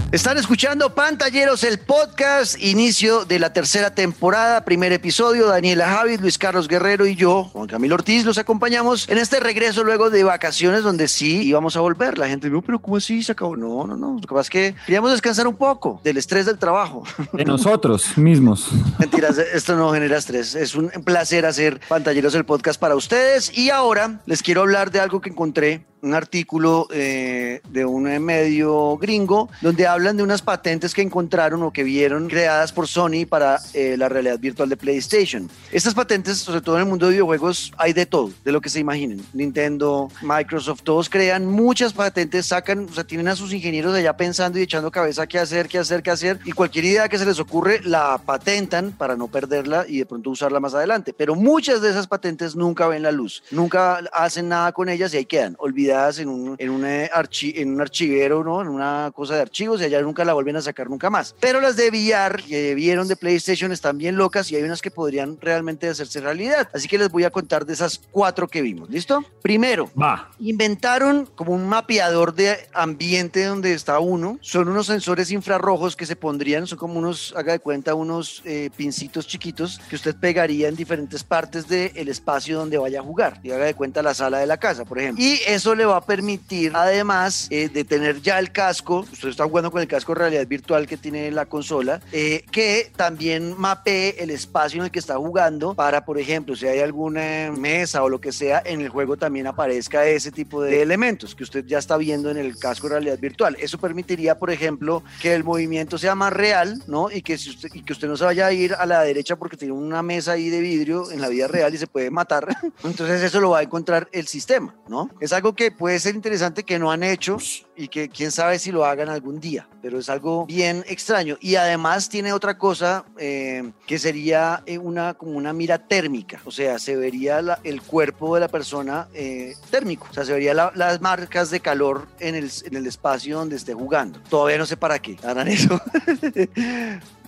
Están 0.09 0.37
escuchando 0.37 0.95
Pantalleros, 0.95 1.65
el 1.65 1.79
podcast, 1.79 2.57
inicio 2.63 3.25
de 3.25 3.39
la 3.39 3.51
tercera 3.51 3.93
temporada, 3.93 4.63
primer 4.63 4.93
episodio. 4.93 5.47
Daniela 5.47 5.89
Javid, 5.89 6.21
Luis 6.21 6.37
Carlos 6.37 6.69
Guerrero 6.69 7.05
y 7.05 7.15
yo, 7.15 7.43
Juan 7.43 7.67
Camilo 7.67 7.95
Ortiz, 7.95 8.23
los 8.23 8.37
acompañamos 8.37 9.09
en 9.09 9.17
este 9.17 9.41
regreso 9.41 9.83
luego 9.83 10.09
de 10.09 10.23
vacaciones 10.23 10.83
donde 10.83 11.09
sí 11.09 11.41
íbamos 11.41 11.75
a 11.75 11.81
volver. 11.81 12.17
La 12.17 12.29
gente 12.29 12.47
dijo, 12.47 12.61
pero 12.61 12.79
¿cómo 12.79 12.95
así 12.95 13.21
se 13.21 13.33
acabó? 13.33 13.57
No, 13.57 13.85
no, 13.85 13.97
no. 13.97 14.13
Lo 14.13 14.21
que 14.21 14.27
pasa 14.33 14.41
es 14.43 14.49
que 14.49 14.75
queríamos 14.85 15.11
descansar 15.11 15.45
un 15.45 15.57
poco 15.57 15.99
del 16.05 16.15
estrés 16.15 16.45
del 16.45 16.57
trabajo. 16.57 17.03
De 17.33 17.43
nosotros 17.43 18.17
mismos. 18.17 18.69
Mentiras, 18.99 19.37
esto 19.37 19.75
no 19.75 19.91
genera 19.91 20.17
estrés. 20.17 20.55
Es 20.55 20.73
un 20.73 20.89
placer 21.03 21.45
hacer 21.45 21.81
Pantalleros, 21.85 22.33
el 22.33 22.45
podcast 22.45 22.79
para 22.79 22.95
ustedes. 22.95 23.55
Y 23.57 23.71
ahora 23.71 24.21
les 24.25 24.41
quiero 24.41 24.61
hablar 24.61 24.89
de 24.89 25.01
algo 25.01 25.19
que 25.19 25.31
encontré 25.31 25.85
un 26.07 26.15
artículo 26.15 26.87
eh, 26.91 27.61
de 27.69 27.85
un 27.85 28.03
medio 28.23 28.97
gringo 28.97 29.49
donde 29.61 29.85
hablan 29.87 30.17
de 30.17 30.23
unas 30.23 30.41
patentes 30.41 30.93
que 30.93 31.01
encontraron 31.01 31.61
o 31.63 31.71
que 31.71 31.83
vieron 31.83 32.27
creadas 32.27 32.71
por 32.71 32.87
Sony 32.87 33.25
para 33.27 33.59
eh, 33.73 33.95
la 33.97 34.09
realidad 34.09 34.39
virtual 34.39 34.69
de 34.69 34.77
PlayStation. 34.77 35.49
Estas 35.71 35.93
patentes, 35.93 36.37
sobre 36.37 36.61
todo 36.61 36.75
en 36.75 36.83
el 36.83 36.87
mundo 36.87 37.07
de 37.07 37.13
videojuegos, 37.13 37.71
hay 37.77 37.93
de 37.93 38.05
todo, 38.05 38.31
de 38.43 38.51
lo 38.51 38.61
que 38.61 38.69
se 38.69 38.79
imaginen. 38.79 39.23
Nintendo, 39.33 40.09
Microsoft, 40.21 40.81
todos 40.83 41.09
crean 41.09 41.45
muchas 41.45 41.93
patentes, 41.93 42.45
sacan, 42.45 42.87
o 42.89 42.93
sea, 42.93 43.03
tienen 43.03 43.27
a 43.27 43.35
sus 43.35 43.53
ingenieros 43.53 43.93
allá 43.93 44.15
pensando 44.15 44.59
y 44.59 44.63
echando 44.63 44.89
cabeza 44.91 45.27
qué 45.27 45.39
hacer, 45.39 45.67
qué 45.67 45.79
hacer, 45.79 46.01
qué 46.01 46.11
hacer, 46.11 46.39
y 46.45 46.51
cualquier 46.53 46.85
idea 46.85 47.09
que 47.09 47.17
se 47.17 47.25
les 47.25 47.39
ocurre 47.39 47.81
la 47.83 48.19
patentan 48.25 48.91
para 48.91 49.15
no 49.15 49.27
perderla 49.27 49.85
y 49.87 49.99
de 49.99 50.05
pronto 50.05 50.29
usarla 50.29 50.59
más 50.59 50.73
adelante. 50.73 51.13
Pero 51.13 51.35
muchas 51.35 51.81
de 51.81 51.89
esas 51.89 52.07
patentes 52.07 52.55
nunca 52.55 52.87
ven 52.87 53.03
la 53.03 53.11
luz, 53.11 53.43
nunca 53.51 53.97
hacen 54.13 54.47
nada 54.49 54.71
con 54.71 54.89
ellas 54.89 55.13
y 55.13 55.17
ahí 55.17 55.25
quedan, 55.25 55.55
olvidadas 55.59 55.96
en 55.97 56.29
un, 56.29 56.55
en 56.59 56.69
un, 56.69 56.85
eh, 56.85 57.09
en 57.55 57.73
un 57.73 57.81
archivero, 57.81 58.43
¿no? 58.43 58.61
En 58.61 58.67
una 58.67 59.11
cosa 59.13 59.35
de 59.35 59.41
archivos 59.41 59.81
y 59.81 59.85
allá 59.85 60.01
nunca 60.01 60.23
la 60.23 60.33
vuelven 60.33 60.55
a 60.55 60.61
sacar 60.61 60.89
nunca 60.89 61.09
más. 61.09 61.35
Pero 61.39 61.59
las 61.59 61.75
de 61.75 61.89
VR 61.89 62.43
que 62.43 62.75
vieron 62.75 63.07
de 63.07 63.15
PlayStation 63.15 63.71
están 63.71 63.97
bien 63.97 64.15
locas 64.15 64.51
y 64.51 64.55
hay 64.55 64.63
unas 64.63 64.81
que 64.81 64.91
podrían 64.91 65.37
realmente 65.41 65.89
hacerse 65.89 66.21
realidad. 66.21 66.69
Así 66.73 66.87
que 66.87 66.97
les 66.97 67.09
voy 67.09 67.23
a 67.23 67.31
contar 67.31 67.65
de 67.65 67.73
esas 67.73 68.01
cuatro 68.11 68.47
que 68.47 68.61
vimos. 68.61 68.89
¿Listo? 68.89 69.23
Primero, 69.41 69.89
Va. 69.99 70.29
inventaron 70.39 71.25
como 71.35 71.53
un 71.53 71.67
mapeador 71.67 72.33
de 72.33 72.57
ambiente 72.73 73.43
donde 73.45 73.73
está 73.73 73.99
uno. 73.99 74.37
Son 74.41 74.67
unos 74.67 74.85
sensores 74.87 75.31
infrarrojos 75.31 75.95
que 75.95 76.05
se 76.05 76.15
pondrían, 76.15 76.67
son 76.67 76.77
como 76.77 76.99
unos, 76.99 77.33
haga 77.35 77.53
de 77.53 77.59
cuenta, 77.59 77.95
unos 77.95 78.41
eh, 78.45 78.69
pincitos 78.75 79.27
chiquitos 79.27 79.79
que 79.89 79.95
usted 79.95 80.15
pegaría 80.15 80.67
en 80.67 80.75
diferentes 80.75 81.23
partes 81.23 81.67
del 81.67 82.07
espacio 82.07 82.59
donde 82.59 82.77
vaya 82.77 82.99
a 82.99 83.03
jugar. 83.03 83.39
Y 83.43 83.51
haga 83.51 83.65
de 83.65 83.73
cuenta 83.73 84.01
la 84.01 84.13
sala 84.13 84.39
de 84.39 84.45
la 84.47 84.57
casa, 84.57 84.85
por 84.85 84.99
ejemplo. 84.99 85.23
Y 85.23 85.39
eso 85.47 85.75
le 85.77 85.85
va 85.85 85.97
a 85.97 86.05
permitir, 86.05 86.71
además 86.75 87.47
eh, 87.49 87.69
de 87.69 87.83
tener 87.83 88.21
ya 88.21 88.39
el 88.39 88.51
casco, 88.51 89.05
usted 89.11 89.29
está 89.29 89.45
jugando 89.45 89.71
con 89.71 89.81
el 89.81 89.87
casco 89.87 90.13
de 90.13 90.19
realidad 90.19 90.47
virtual 90.47 90.87
que 90.87 90.97
tiene 90.97 91.31
la 91.31 91.45
consola, 91.45 92.01
eh, 92.11 92.43
que 92.51 92.91
también 92.95 93.55
mapee 93.57 94.15
el 94.19 94.29
espacio 94.29 94.79
en 94.79 94.85
el 94.85 94.91
que 94.91 94.99
está 94.99 95.15
jugando 95.15 95.75
para, 95.75 96.03
por 96.03 96.17
ejemplo, 96.17 96.55
si 96.55 96.67
hay 96.67 96.79
alguna 96.79 97.51
mesa 97.57 98.03
o 98.03 98.09
lo 98.09 98.19
que 98.19 98.31
sea, 98.31 98.61
en 98.65 98.81
el 98.81 98.89
juego 98.89 99.17
también 99.17 99.47
aparezca 99.47 100.05
ese 100.05 100.31
tipo 100.31 100.61
de 100.61 100.81
elementos 100.81 101.35
que 101.35 101.43
usted 101.43 101.65
ya 101.65 101.77
está 101.77 101.97
viendo 101.97 102.29
en 102.29 102.37
el 102.37 102.57
casco 102.57 102.87
de 102.87 102.93
realidad 102.95 103.19
virtual. 103.19 103.55
Eso 103.59 103.77
permitiría, 103.77 104.37
por 104.37 104.51
ejemplo, 104.51 105.03
que 105.21 105.33
el 105.33 105.43
movimiento 105.43 105.97
sea 105.97 106.15
más 106.15 106.33
real, 106.33 106.81
¿no? 106.87 107.11
Y 107.11 107.21
que, 107.21 107.37
si 107.37 107.49
usted, 107.49 107.69
y 107.73 107.83
que 107.83 107.93
usted 107.93 108.07
no 108.07 108.17
se 108.17 108.25
vaya 108.25 108.47
a 108.47 108.53
ir 108.53 108.73
a 108.73 108.85
la 108.85 109.01
derecha 109.01 109.35
porque 109.35 109.57
tiene 109.57 109.73
una 109.73 110.01
mesa 110.01 110.33
ahí 110.33 110.49
de 110.49 110.59
vidrio 110.59 111.11
en 111.11 111.21
la 111.21 111.29
vida 111.29 111.47
real 111.47 111.73
y 111.73 111.77
se 111.77 111.87
puede 111.87 112.09
matar. 112.09 112.47
Entonces 112.83 113.21
eso 113.21 113.39
lo 113.39 113.51
va 113.51 113.59
a 113.59 113.63
encontrar 113.63 114.09
el 114.11 114.27
sistema, 114.27 114.75
¿no? 114.87 115.09
Es 115.19 115.33
algo 115.33 115.53
que 115.53 115.66
puede 115.71 115.99
ser 115.99 116.15
interesante 116.15 116.63
que 116.63 116.79
no 116.79 116.91
han 116.91 117.03
hecho 117.03 117.37
y 117.77 117.87
que 117.87 118.09
quién 118.09 118.31
sabe 118.31 118.59
si 118.59 118.71
lo 118.71 118.83
hagan 118.85 119.07
algún 119.09 119.39
día, 119.39 119.67
pero 119.81 119.99
es 119.99 120.09
algo 120.09 120.45
bien 120.47 120.83
extraño. 120.87 121.37
Y 121.39 121.55
además 121.55 122.09
tiene 122.09 122.33
otra 122.33 122.57
cosa 122.57 123.05
eh, 123.17 123.71
que 123.85 123.99
sería 123.99 124.63
eh, 124.65 124.77
una, 124.77 125.13
como 125.13 125.37
una 125.37 125.53
mira 125.53 125.77
térmica, 125.77 126.41
o 126.45 126.51
sea, 126.51 126.79
se 126.79 126.95
vería 126.95 127.39
el 127.63 127.81
cuerpo 127.81 128.35
de 128.35 128.41
la 128.41 128.47
persona 128.47 129.07
eh, 129.13 129.55
térmico, 129.69 130.07
o 130.09 130.13
sea, 130.13 130.25
se 130.25 130.33
vería 130.33 130.53
las 130.53 131.01
marcas 131.01 131.51
de 131.51 131.59
calor 131.59 132.07
en 132.19 132.35
el, 132.35 132.51
en 132.65 132.75
el 132.75 132.87
espacio 132.87 133.37
donde 133.37 133.55
esté 133.55 133.73
jugando. 133.73 134.19
Todavía 134.29 134.57
no 134.57 134.65
sé 134.65 134.75
para 134.75 134.99
qué 134.99 135.17
harán 135.23 135.47
eso. 135.47 135.79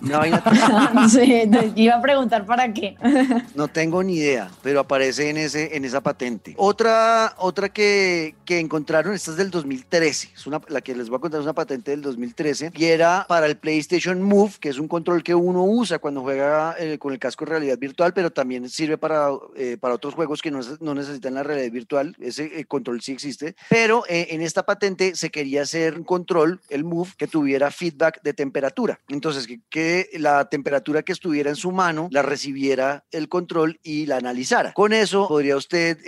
no, 0.00 1.08
sí, 1.08 1.50
iba 1.74 1.96
a 1.96 2.00
preguntar 2.00 2.46
para 2.46 2.72
qué. 2.72 2.96
no 3.54 3.68
tengo 3.68 4.02
ni 4.02 4.16
idea, 4.16 4.50
pero 4.62 4.80
aparece 4.80 5.28
en, 5.30 5.36
ese, 5.36 5.76
en 5.76 5.84
esa 5.84 6.00
patente. 6.00 6.54
Otra, 6.56 7.34
otra 7.38 7.68
que, 7.68 8.34
que 8.44 8.58
encontraron, 8.60 9.14
esta 9.14 9.32
es 9.32 9.36
del 9.36 9.50
2013, 9.50 10.30
es 10.40 10.46
una, 10.46 10.60
la 10.68 10.80
que 10.80 10.94
les 10.94 11.08
voy 11.08 11.18
a 11.18 11.20
contar 11.20 11.40
es 11.40 11.44
una 11.44 11.54
patente 11.54 11.90
del 11.90 12.02
2013, 12.02 12.72
y 12.74 12.84
era 12.86 13.26
para 13.28 13.46
el 13.46 13.56
PlayStation 13.56 14.22
Move, 14.22 14.54
que 14.58 14.70
es 14.70 14.78
un 14.78 14.88
control 14.88 15.22
que 15.22 15.34
uno 15.34 15.64
usa 15.64 15.98
cuando 15.98 16.22
juega 16.22 16.74
eh, 16.78 16.98
con 16.98 17.12
el 17.12 17.18
casco 17.18 17.44
de 17.44 17.50
realidad 17.50 17.78
virtual, 17.78 18.12
pero 18.14 18.30
también 18.30 18.68
sirve 18.68 18.96
para, 18.96 19.28
eh, 19.56 19.76
para 19.78 19.94
otros 19.94 20.14
juegos 20.14 20.40
que 20.40 20.50
no, 20.50 20.60
no, 20.80 20.94
necesitan 20.94 21.34
la 21.34 21.42
realidad 21.42 21.70
virtual, 21.70 22.16
ese 22.20 22.60
eh, 22.60 22.64
control 22.64 23.02
sí 23.02 23.12
existe, 23.12 23.54
pero 23.68 24.02
en 24.08 24.40
esta 24.40 24.64
patente 24.64 25.14
se 25.14 25.30
quería 25.30 25.62
hacer 25.62 25.96
un 25.96 26.04
control, 26.04 26.60
el 26.68 26.84
Move, 26.84 27.10
que 27.16 27.26
tuviera 27.26 27.70
feedback 27.70 28.22
de 28.22 28.32
temperatura. 28.32 29.00
Entonces, 29.08 29.46
que, 29.46 29.60
que 29.68 30.08
la 30.14 30.48
temperatura 30.48 31.02
que 31.02 31.12
estuviera 31.12 31.50
en 31.50 31.56
su 31.56 31.70
mano 31.70 32.08
la 32.10 32.22
recibiera 32.22 33.04
el 33.10 33.28
control 33.28 33.78
y 33.82 34.06
la 34.06 34.16
analizara. 34.16 34.72
Con 34.72 34.92
eso 34.92 35.28
podría 35.28 35.56
usted, 35.56 35.98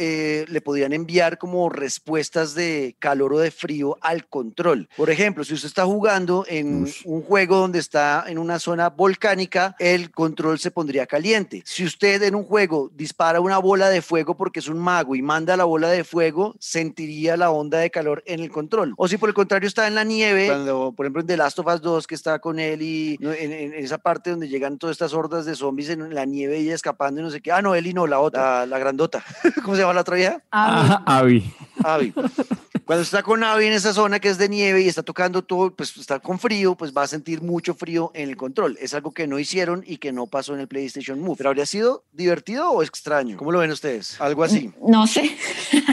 le 0.48 0.60
podrían 0.60 0.92
enviar 0.92 1.38
como 1.38 1.68
respuesta 1.68 2.46
de 2.46 2.96
calor 2.98 3.34
o 3.34 3.38
de 3.38 3.50
frío 3.50 3.98
al 4.00 4.21
control. 4.28 4.88
Por 4.96 5.10
ejemplo, 5.10 5.44
si 5.44 5.54
usted 5.54 5.68
está 5.68 5.84
jugando 5.84 6.44
en 6.48 6.86
un 7.04 7.22
juego 7.22 7.58
donde 7.58 7.78
está 7.78 8.24
en 8.26 8.38
una 8.38 8.58
zona 8.58 8.90
volcánica, 8.90 9.76
el 9.78 10.10
control 10.10 10.58
se 10.58 10.70
pondría 10.70 11.06
caliente. 11.06 11.62
Si 11.64 11.84
usted 11.84 12.22
en 12.22 12.34
un 12.34 12.44
juego 12.44 12.90
dispara 12.94 13.40
una 13.40 13.58
bola 13.58 13.88
de 13.88 14.02
fuego 14.02 14.36
porque 14.36 14.60
es 14.60 14.68
un 14.68 14.78
mago 14.78 15.14
y 15.14 15.22
manda 15.22 15.56
la 15.56 15.64
bola 15.64 15.88
de 15.88 16.04
fuego, 16.04 16.54
sentiría 16.58 17.36
la 17.36 17.50
onda 17.50 17.78
de 17.78 17.90
calor 17.90 18.22
en 18.26 18.40
el 18.40 18.50
control. 18.50 18.94
O 18.96 19.08
si 19.08 19.16
por 19.16 19.28
el 19.28 19.34
contrario 19.34 19.66
está 19.66 19.86
en 19.86 19.94
la 19.94 20.04
nieve, 20.04 20.46
cuando 20.46 20.92
por 20.92 21.06
ejemplo 21.06 21.20
en 21.20 21.26
The 21.26 21.36
Last 21.36 21.58
of 21.58 21.66
Us 21.66 21.80
2 21.80 22.06
que 22.06 22.14
está 22.14 22.38
con 22.38 22.58
él 22.58 22.82
y 22.82 23.18
en, 23.20 23.74
esa 23.74 23.98
parte 23.98 24.30
donde 24.30 24.48
llegan 24.48 24.78
todas 24.78 24.94
estas 24.94 25.12
hordas 25.14 25.44
de 25.44 25.54
zombies 25.54 25.90
en 25.90 26.14
la 26.14 26.24
nieve 26.24 26.60
y 26.60 26.70
escapando 26.70 27.20
y 27.20 27.24
no 27.24 27.30
sé 27.30 27.40
qué. 27.40 27.52
Ah, 27.52 27.62
no, 27.62 27.74
Eli 27.74 27.92
no, 27.92 28.06
la 28.06 28.20
otra, 28.20 28.66
la, 28.66 28.78
grandota. 28.78 29.24
¿Cómo 29.62 29.74
se 29.74 29.82
llama 29.82 29.94
la 29.94 30.00
otra 30.02 30.16
vieja? 30.16 30.42
Abby. 30.50 31.52
Abby. 31.82 32.12
Cuando 32.84 33.02
está 33.02 33.22
con 33.22 33.42
Abby 33.44 33.66
en 33.66 33.74
esa 33.74 33.92
zona 33.92 34.11
que 34.20 34.28
es 34.28 34.38
de 34.38 34.48
nieve 34.48 34.82
y 34.82 34.88
está 34.88 35.02
tocando 35.02 35.42
todo, 35.42 35.74
pues 35.74 35.96
está 35.96 36.18
con 36.20 36.38
frío, 36.38 36.74
pues 36.74 36.92
va 36.92 37.02
a 37.02 37.06
sentir 37.06 37.42
mucho 37.42 37.74
frío 37.74 38.10
en 38.14 38.28
el 38.28 38.36
control. 38.36 38.76
Es 38.80 38.94
algo 38.94 39.12
que 39.12 39.26
no 39.26 39.38
hicieron 39.38 39.84
y 39.86 39.98
que 39.98 40.12
no 40.12 40.26
pasó 40.26 40.54
en 40.54 40.60
el 40.60 40.68
PlayStation 40.68 41.20
Move. 41.20 41.36
Pero 41.38 41.50
habría 41.50 41.66
sido 41.66 42.04
divertido 42.12 42.70
o 42.70 42.82
extraño. 42.82 43.36
¿Cómo 43.36 43.52
lo 43.52 43.58
ven 43.60 43.70
ustedes? 43.70 44.20
Algo 44.20 44.44
así. 44.44 44.72
No 44.86 45.06
sé. 45.06 45.30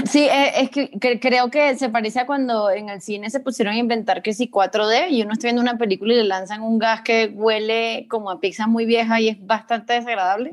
Sí, 0.10 0.22
eh, 0.28 0.52
es 0.62 0.70
que, 0.72 1.20
creo 1.20 1.50
que 1.52 1.78
se 1.78 1.90
parece 1.90 2.20
a 2.20 2.26
cuando 2.26 2.70
en 2.72 2.90
el 2.90 3.00
cine 3.02 3.30
se 3.30 3.40
pusieron 3.40 3.76
a 3.76 3.78
inventar 3.78 4.24
que 4.24 4.34
si 4.34 4.50
4D 4.50 5.12
y 5.12 5.22
uno 5.22 5.34
está 5.34 5.48
viendo 5.48 5.62
una 5.62 5.78
película 5.78 6.14
y 6.14 6.18
le 6.18 6.24
lanzan 6.24 6.62
un 6.64 6.80
gas 6.80 7.02
que 7.02 7.32
huele 7.34 8.08
como 8.10 8.32
a 8.32 8.40
pizza 8.40 8.66
muy 8.66 8.86
vieja 8.86 9.22
y 9.22 9.30
es 9.30 9.46
bastante 9.46 9.94
desagradable. 9.94 10.52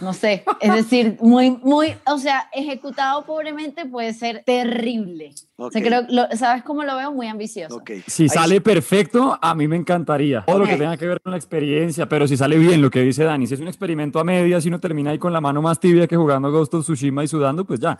No 0.00 0.12
sé. 0.12 0.44
Es 0.60 0.74
decir, 0.74 1.16
muy, 1.20 1.50
muy, 1.50 1.94
o 2.06 2.18
sea, 2.18 2.48
ejecutado 2.52 3.24
pobremente 3.24 3.86
puede 3.86 4.12
ser 4.12 4.42
terrible. 4.44 5.32
O 5.56 5.70
sea, 5.70 5.82
creo, 5.82 6.02
lo- 6.08 6.28
¿Sabes 6.36 6.64
cómo 6.64 6.73
lo 6.82 6.96
veo? 6.96 7.12
Muy 7.12 7.26
ambicioso. 7.28 7.76
Ok. 7.76 7.90
Si 8.06 8.24
Ahí 8.24 8.28
sale 8.30 8.60
perfecto, 8.60 9.38
a 9.40 9.54
mí 9.54 9.68
me 9.68 9.76
encantaría. 9.76 10.42
Todo 10.46 10.58
lo 10.60 10.64
que 10.66 10.76
tenga 10.76 10.96
que 10.96 11.06
ver 11.06 11.20
con 11.20 11.30
la 11.32 11.36
experiencia, 11.36 12.08
pero 12.08 12.26
si 12.26 12.36
sale 12.36 12.58
bien, 12.58 12.82
lo 12.82 12.90
que 12.90 13.02
dice 13.02 13.24
Dani, 13.24 13.46
si 13.46 13.54
es 13.54 13.60
un 13.60 13.68
experimento 13.68 14.18
a 14.18 14.24
medias 14.24 14.64
y 14.64 14.68
uno 14.68 14.80
termina 14.80 15.10
ahí 15.10 15.18
con 15.18 15.32
la 15.32 15.40
mano 15.40 15.62
más 15.62 15.78
tibia 15.78 16.06
que 16.06 16.16
jugando 16.16 16.50
Ghost 16.50 16.74
of 16.74 16.84
Tsushima 16.84 17.22
y 17.22 17.28
sudando, 17.28 17.64
pues 17.64 17.78
ya. 17.80 17.98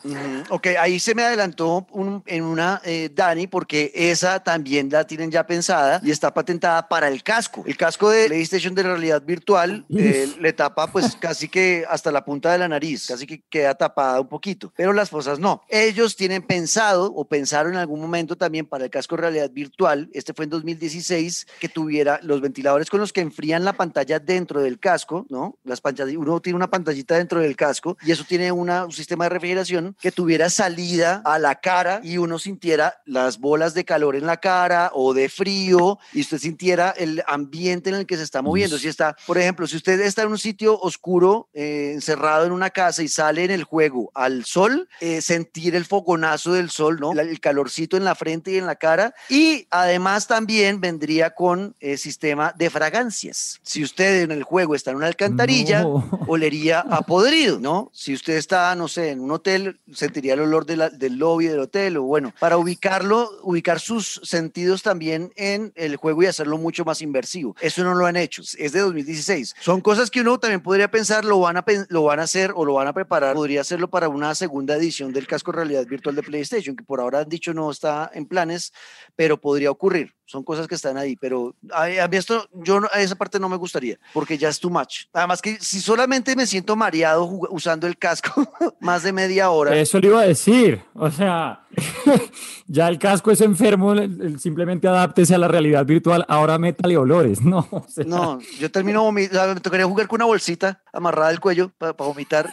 Ok, 0.51 0.69
ahí 0.81 0.99
se 0.99 1.15
me 1.15 1.23
adelantó 1.23 1.87
un- 1.93 2.23
en 2.27 2.45
una 2.45 2.81
eh, 2.85 3.11
Dani, 3.15 3.47
porque 3.47 3.93
esa 3.95 4.43
también 4.43 4.89
la 4.91 5.05
tienen 5.07 5.31
ya 5.31 5.47
pensada 5.47 6.01
y 6.03 6.11
está 6.11 6.33
patentada 6.33 6.89
para 6.89 7.09
el 7.09 7.23
casco. 7.23 7.63
El 7.67 7.77
casco 7.77 8.11
de 8.11 8.27
PlayStation 8.27 8.75
de 8.75 8.83
realidad 8.83 9.23
virtual 9.25 9.85
eh, 9.91 10.29
le 10.41 10.53
tapa 10.53 10.87
pues 10.89 11.17
casi 11.17 11.49
que 11.49 11.85
hasta 11.89 12.11
la 12.11 12.25
punta 12.25 12.53
de 12.53 12.59
la 12.59 12.69
nariz, 12.69 13.07
casi 13.09 13.27
que 13.27 13.43
queda 13.49 13.75
tapada 13.75 14.21
un 14.21 14.29
poquito, 14.29 14.73
pero 14.77 14.93
las 14.93 15.11
fosas 15.11 15.39
no. 15.39 15.63
Ellos 15.69 16.17
tienen 16.17 16.43
pensado 16.43 17.13
o 17.15 17.25
pensaron 17.27 17.73
en 17.73 17.79
algún 17.79 18.01
momento 18.01 18.37
también 18.37 18.63
para 18.66 18.85
el 18.85 18.90
casco 18.90 19.16
de 19.16 19.22
realidad 19.22 19.50
virtual, 19.50 20.09
este 20.12 20.33
fue 20.35 20.44
en 20.44 20.50
2016, 20.50 21.46
que 21.61 21.68
tuviera 21.68 22.20
los 22.22 22.40
ventiladores 22.40 22.90
con 22.90 23.00
los 23.00 23.12
que 23.12 23.20
enfrían 23.20 23.64
la 23.64 23.72
pantalla 23.74 24.18
dentro 24.18 24.61
del 24.61 24.79
casco, 24.79 25.27
¿no? 25.29 25.57
Las 25.64 25.81
pantallas, 25.81 26.14
uno 26.16 26.40
tiene 26.40 26.57
una 26.57 26.70
pantallita 26.70 27.16
dentro 27.16 27.40
del 27.40 27.57
casco 27.57 27.96
y 28.03 28.12
eso 28.12 28.24
tiene 28.29 28.53
una- 28.53 28.85
un 28.85 28.92
sistema 28.92 29.24
de 29.24 29.31
refrigeración 29.31 29.96
que 30.00 30.12
tuviera 30.12 30.50
salida 30.50 31.22
a 31.24 31.38
la 31.38 31.57
cara 31.61 32.00
y 32.03 32.18
uno 32.18 32.38
sintiera 32.38 33.00
las 33.07 33.38
bolas 33.38 33.74
de 33.74 33.85
calor 33.85 34.16
en 34.16 34.27
la 34.27 34.37
cara 34.38 34.90
o 34.94 35.14
de 35.14 35.29
frío 35.29 35.98
y 36.12 36.20
usted 36.20 36.38
sintiera 36.38 36.90
el 36.90 37.22
ambiente 37.27 37.90
en 37.90 37.96
el 37.96 38.07
que 38.07 38.16
se 38.16 38.22
está 38.22 38.42
moviendo. 38.42 38.79
Si 38.79 38.88
está, 38.88 39.16
por 39.27 39.38
ejemplo, 39.38 39.66
si 39.66 39.77
usted 39.77 40.00
está 40.00 40.22
en 40.22 40.29
un 40.29 40.38
sitio 40.38 40.79
oscuro, 40.81 41.48
eh, 41.55 41.92
encerrado 41.94 42.46
en 42.46 42.53
una 42.53 42.70
casa 42.70 43.03
y 43.03 43.09
sale 43.09 43.44
en 43.44 43.50
el 43.50 43.64
juego 43.64 44.11
al 44.14 44.44
sol, 44.44 44.88
eh, 45.00 45.20
sentir 45.20 45.74
el 45.74 45.85
fogonazo 45.85 46.53
del 46.53 46.70
sol, 46.70 46.98
¿no? 47.00 47.12
El 47.12 47.40
calorcito 47.40 47.96
en 47.96 48.05
la 48.05 48.14
frente 48.14 48.44
en 48.47 48.67
la 48.67 48.77
cara. 48.77 49.15
Y 49.29 49.67
además 49.71 50.27
también 50.27 50.81
vendría 50.81 51.31
con 51.31 51.75
eh, 51.81 51.97
sistema 51.97 52.53
de 52.57 52.71
fragancias. 52.71 53.61
Si 53.63 53.83
usted 53.83 54.23
en 54.23 54.31
el 54.33 54.43
juego 54.43 54.75
está 54.75 54.91
en 54.91 54.97
una 54.99 55.07
alcantarilla, 55.07 55.83
No. 55.83 56.09
olería 56.27 56.81
a 56.81 57.03
podrido, 57.03 57.59
¿no? 57.59 57.91
Si 57.93 58.13
usted 58.15 58.35
está, 58.37 58.75
no 58.75 58.89
sé, 58.89 59.11
en 59.11 59.21
un 59.21 59.31
hotel, 59.31 59.81
sentiría 59.93 60.35
el 60.35 60.41
olor 60.41 60.67
de 60.67 60.77
la- 60.77 60.91
del 60.91 61.17
lobby 61.17 61.47
del 61.47 61.61
hotel, 61.61 61.97
o 61.97 62.03
bueno, 62.05 62.33
para 62.39 62.57
ubicarlo, 62.57 63.31
ubicar 63.43 63.81
sus 63.81 64.21
sentidos 64.25 64.83
también 64.83 65.33
en 65.37 65.73
el 65.77 65.97
juego 65.97 66.23
y 66.23 66.27
hacerlo 66.27 66.59
mucho 66.59 66.85
más 66.85 67.03
inversivo. 67.03 67.57
Eso 67.61 67.83
no 67.85 67.95
lo 67.95 68.07
han 68.07 68.17
hecho, 68.17 68.43
es 68.59 68.73
de 68.73 68.81
2016. 68.81 69.55
Son 69.61 69.81
cosas 69.81 70.11
que 70.11 70.21
uno 70.21 70.39
también 70.39 70.61
podría 70.63 70.91
pensar, 70.91 71.25
lo 71.25 71.41
van 71.41 71.57
a, 71.57 71.65
lo 71.89 72.03
van 72.05 72.21
a 72.21 72.25
hacer 72.25 72.53
o 72.55 72.65
lo 72.65 72.75
van 72.75 72.89
a 72.89 72.93
preparar, 72.93 73.35
podría 73.35 73.61
hacerlo 73.61 73.89
para 73.89 74.09
una 74.09 74.35
segunda 74.35 74.77
edición 74.77 75.13
del 75.13 75.27
casco 75.27 75.53
de 75.53 75.57
realidad 75.59 75.87
virtual 75.87 76.15
de 76.15 76.23
PlayStation, 76.23 76.77
que 76.77 76.85
por 76.85 77.01
ahora 77.01 77.21
han 77.21 77.29
dicho 77.29 77.53
no 77.55 77.71
está 77.71 78.11
en 78.15 78.27
planes, 78.35 78.73
pero 79.16 79.40
podría 79.40 79.70
ocurrir. 79.70 80.12
Son 80.27 80.42
cosas 80.42 80.66
que 80.66 80.75
están 80.75 80.97
ahí, 80.97 81.16
pero 81.16 81.55
a, 81.70 81.83
a 82.03 82.09
mí 82.09 82.16
esto, 82.16 82.49
yo 82.55 82.81
no- 82.81 82.88
a 82.92 83.01
esa 83.01 83.14
parte 83.14 83.38
no 83.38 83.49
me 83.49 83.57
gustaría, 83.59 83.99
porque 84.14 84.38
ya 84.38 84.49
es 84.49 84.59
too 84.59 84.70
much. 84.70 85.05
Además 85.12 85.40
que 85.42 85.59
si 85.61 85.81
solamente 85.81 86.35
me 86.35 86.47
siento 86.47 86.75
mareado 86.77 87.25
usando 87.51 87.87
el 87.87 87.97
casco 87.99 88.33
más 88.81 89.03
de 89.03 89.12
media 89.12 89.51
hora, 89.51 89.77
Eso 89.77 90.01
le 90.01 90.09
iba 90.09 90.20
a 90.20 90.25
decir. 90.27 90.83
O 90.94 91.11
sea, 91.11 91.66
ya 92.66 92.88
el 92.88 92.99
casco 92.99 93.31
es 93.31 93.40
enfermo, 93.42 93.92
el- 93.92 94.20
el 94.23 94.40
simplemente 94.40 94.88
adáptese 94.88 95.35
a 95.35 95.38
la 95.38 95.47
realidad 95.47 95.85
virtual. 95.85 96.25
Ahora 96.27 96.59
métale 96.59 96.97
olores. 96.97 97.40
No, 97.44 97.68
o 97.70 97.85
sea, 97.87 98.05
no, 98.07 98.40
yo 98.59 98.70
termino 98.70 99.03
vomitando, 99.03 99.55
me 99.55 99.61
tocaría 99.61 99.87
jugar 99.87 100.09
con 100.09 100.16
una 100.16 100.25
bolsita 100.25 100.83
amarrada 100.92 101.29
al 101.29 101.38
cuello 101.40 101.70
para 101.79 101.92
vomitar 101.92 102.49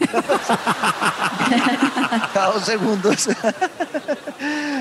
cada 2.34 2.52
dos 2.54 2.66
segundos. 2.66 3.30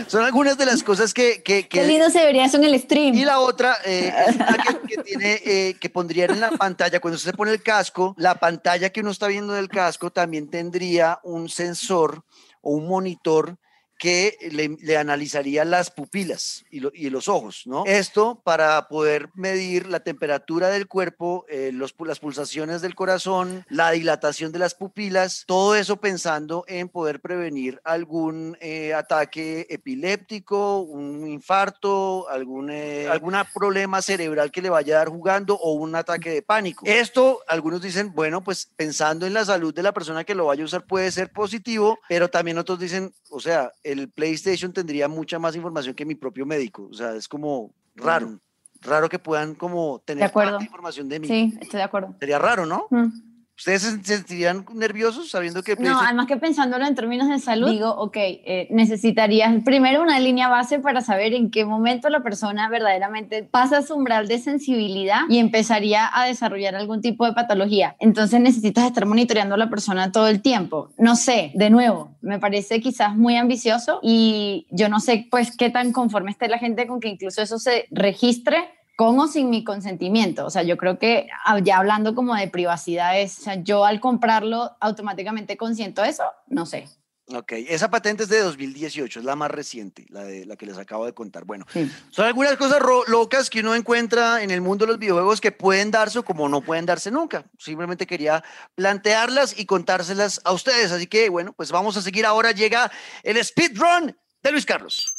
Son 0.07 0.25
algunas 0.25 0.57
de 0.59 0.67
las 0.67 0.83
cosas 0.83 1.13
que, 1.15 1.43
que, 1.43 1.69
Qué 1.69 1.81
que- 1.81 1.87
lindo 1.87 2.11
se 2.11 2.25
vería 2.25 2.45
eso 2.47 2.57
en 2.57 2.65
el 2.65 2.79
stream. 2.81 3.15
Y 3.15 3.25
la 3.25 3.41
otra 3.41 3.77
eh, 3.85 4.13
es 4.29 4.37
una 4.37 4.57
que, 4.59 4.79
que 4.97 5.03
tiene, 5.03 5.41
eh, 5.45 5.77
que 5.81 5.91
pondrían 5.91 6.31
en 6.31 6.41
la 6.41 6.51
pantalla, 6.51 7.01
cuando 7.01 7.17
usted 7.17 7.31
se 7.31 7.37
pone 7.37 7.53
el 7.53 7.63
casco, 7.63 8.15
la 8.19 8.35
pantalla 8.37 8.91
que 8.91 9.01
uno 9.01 9.11
está 9.11 9.27
viendo 9.29 9.53
del 9.53 9.69
casco 9.69 10.11
también 10.11 10.49
tendría 10.49 11.21
un 11.23 11.49
sensor 11.49 12.25
o 12.63 12.73
un 12.73 12.89
monitor 12.89 13.57
que 14.01 14.39
le, 14.51 14.77
le 14.81 14.97
analizaría 14.97 15.63
las 15.67 15.91
pupilas 15.91 16.65
y, 16.71 16.81
lo- 16.81 16.91
y 16.95 17.11
los 17.11 17.29
ojos, 17.29 17.65
¿no? 17.67 17.85
Esto 17.85 18.41
para 18.43 18.89
poder 18.89 19.29
medir 19.35 19.87
la 19.87 20.01
temperatura 20.01 20.71
del 20.71 20.89
cuerpo, 20.89 21.45
eh, 21.51 21.71
los, 21.73 21.95
las 22.07 22.19
pulsaciones 22.19 22.81
del 22.81 22.95
corazón, 22.95 23.67
la 23.69 23.91
dilatación 23.91 24.53
de 24.53 24.59
las 24.59 24.75
pupilas, 24.75 25.45
todo 25.47 25.77
eso 25.77 25.99
pensando 25.99 26.65
en 26.67 26.89
poder 26.89 27.21
prevenir 27.21 27.79
algún 27.85 28.57
eh, 28.63 28.95
ataque 28.95 29.67
epiléptico, 29.69 30.81
un 30.81 31.27
infarto, 31.29 32.27
algún 32.31 32.71
eh, 32.71 33.07
alguna 33.09 33.45
problema 33.45 34.01
cerebral 34.01 34.51
que 34.51 34.63
le 34.63 34.71
vaya 34.71 34.95
a 34.95 34.99
dar 35.01 35.09
jugando 35.11 35.55
o 35.57 35.73
un 35.73 35.95
ataque 35.95 36.31
de 36.31 36.43
pánico. 36.43 36.87
Esto, 36.87 37.41
algunos 37.47 37.83
dicen, 37.83 38.15
bueno, 38.15 38.43
pues 38.43 38.71
pensando 38.77 39.27
en 39.27 39.35
la 39.35 39.45
salud 39.45 39.75
de 39.75 39.83
la 39.83 39.93
persona 39.93 40.25
que 40.25 40.35
lo 40.35 40.47
vaya 40.47 40.63
a 40.63 40.65
usar 40.65 40.87
puede 40.87 41.13
ser 41.13 41.31
positivo, 41.31 41.99
pero 42.09 42.29
también 42.31 42.57
otros 42.57 42.79
dicen, 42.79 43.13
o 43.29 43.41
sea, 43.41 43.71
el 43.91 44.09
PlayStation 44.09 44.73
tendría 44.73 45.09
mucha 45.09 45.39
más 45.39 45.57
información 45.57 45.95
que 45.95 46.05
mi 46.05 46.15
propio 46.15 46.47
médico. 46.47 46.89
O 46.91 46.95
sea, 46.95 47.15
es 47.15 47.29
como 47.29 47.73
raro. 47.95 48.39
Raro 48.83 49.09
que 49.09 49.19
puedan 49.19 49.55
como 49.55 50.01
tener 50.05 50.31
tanta 50.31 50.63
información 50.63 51.09
de 51.09 51.21
mí. 51.21 51.29
Sí, 51.29 51.59
estoy 51.61 51.79
de 51.79 51.85
acuerdo. 51.85 52.15
Sería 52.19 52.39
raro, 52.39 52.65
¿no? 52.65 52.87
Mm. 52.91 53.30
¿Ustedes 53.61 53.83
se 53.83 54.03
sentirían 54.03 54.65
nerviosos 54.73 55.29
sabiendo 55.29 55.63
que 55.63 55.77
No, 55.77 56.01
además 56.01 56.25
que 56.25 56.39
pensándolo 56.39 56.87
en 56.87 56.95
términos 56.95 57.29
de 57.29 57.39
salud, 57.39 57.69
digo, 57.69 57.91
ok, 57.91 58.17
eh, 58.17 58.69
necesitarías 58.71 59.53
primero 59.65 60.01
una 60.01 60.19
línea 60.19 60.49
base 60.49 60.79
para 60.79 61.03
saber 61.03 61.35
en 61.35 61.51
qué 61.51 61.67
momento 61.67 62.09
la 62.09 62.23
persona 62.23 62.71
verdaderamente 62.71 63.43
pasa 63.43 63.83
su 63.83 63.97
umbral 63.97 64.29
de 64.29 64.39
sensibilidad 64.39 65.25
y 65.29 65.41
empezaría 65.41 66.09
a 66.11 66.25
desarrollar 66.25 66.75
algún 66.75 67.03
tipo 67.03 67.27
de 67.27 67.35
patología. 67.35 67.97
Entonces 68.01 68.41
necesitas 68.41 68.87
estar 68.87 69.05
monitoreando 69.05 69.57
a 69.57 69.59
la 69.59 69.69
persona 69.69 70.11
todo 70.11 70.29
el 70.29 70.41
tiempo. 70.41 70.89
No 70.97 71.15
sé, 71.15 71.53
de 71.55 71.69
nuevo, 71.69 72.17
me 72.23 72.39
parece 72.39 72.81
quizás 72.81 73.15
muy 73.15 73.37
ambicioso 73.37 74.01
y 74.03 74.69
yo 74.71 74.89
no 74.89 75.01
sé 75.01 75.29
pues 75.31 75.55
qué 75.55 75.69
tan 75.69 75.93
conforme 75.93 76.31
esté 76.31 76.49
la 76.49 76.57
gente 76.57 76.87
con 76.87 76.99
que 76.99 77.09
incluso 77.09 77.43
eso 77.43 77.59
se 77.59 77.85
registre 77.91 78.71
con 79.01 79.19
o 79.19 79.27
sin 79.27 79.49
mi 79.49 79.65
consentimiento. 79.65 80.45
O 80.45 80.51
sea, 80.51 80.63
yo 80.63 80.77
creo 80.77 80.99
que 80.99 81.27
ah, 81.47 81.59
ya 81.59 81.79
hablando 81.79 82.15
como 82.15 82.35
de 82.35 82.49
privacidad 82.49 83.19
es, 83.19 83.39
o 83.39 83.43
sea, 83.45 83.55
yo 83.55 83.87
al 83.87 83.99
comprarlo 83.99 84.77
automáticamente 84.79 85.57
consiento 85.57 86.05
eso, 86.05 86.25
no 86.49 86.67
sé. 86.67 86.87
Ok, 87.35 87.53
esa 87.69 87.89
patente 87.89 88.25
es 88.25 88.29
de 88.29 88.41
2018, 88.41 89.21
es 89.21 89.25
la 89.25 89.37
más 89.37 89.51
reciente, 89.51 90.05
la, 90.11 90.25
de, 90.25 90.45
la 90.45 90.57
que 90.57 90.67
les 90.67 90.77
acabo 90.77 91.07
de 91.07 91.15
contar. 91.15 91.47
Bueno, 91.47 91.65
Sí. 91.73 91.91
son 92.11 92.27
algunas 92.27 92.59
cosas 92.59 92.79
locas 93.07 93.49
que 93.49 93.61
uno 93.61 93.75
encuentra 93.75 94.43
en 94.43 94.51
el 94.51 94.61
mundo 94.61 94.85
de 94.85 94.93
los 94.93 94.99
videojuegos 94.99 95.41
que 95.41 95.51
pueden 95.51 95.91
darse 95.91 96.19
o 96.19 96.23
como 96.23 96.47
no 96.51 96.61
pueden 96.61 96.85
darse 96.85 97.11
nunca. 97.11 97.47
Simplemente 97.59 98.07
quería 98.07 98.45
plantearlas 98.75 99.59
y 99.59 99.65
contárselas 99.65 100.43
a 100.45 100.53
ustedes. 100.53 100.93
Así 100.93 101.07
que, 101.07 101.31
bueno, 101.31 101.55
pues 101.55 101.73
vamos 101.73 101.97
a 101.97 102.03
seguir 102.03 102.27
ahora. 102.27 102.53
Llega 102.53 102.93
el 103.23 103.43
speedrun 103.43 104.15
de 104.43 104.53
Luis 104.53 104.67
Carlos. 104.67 105.11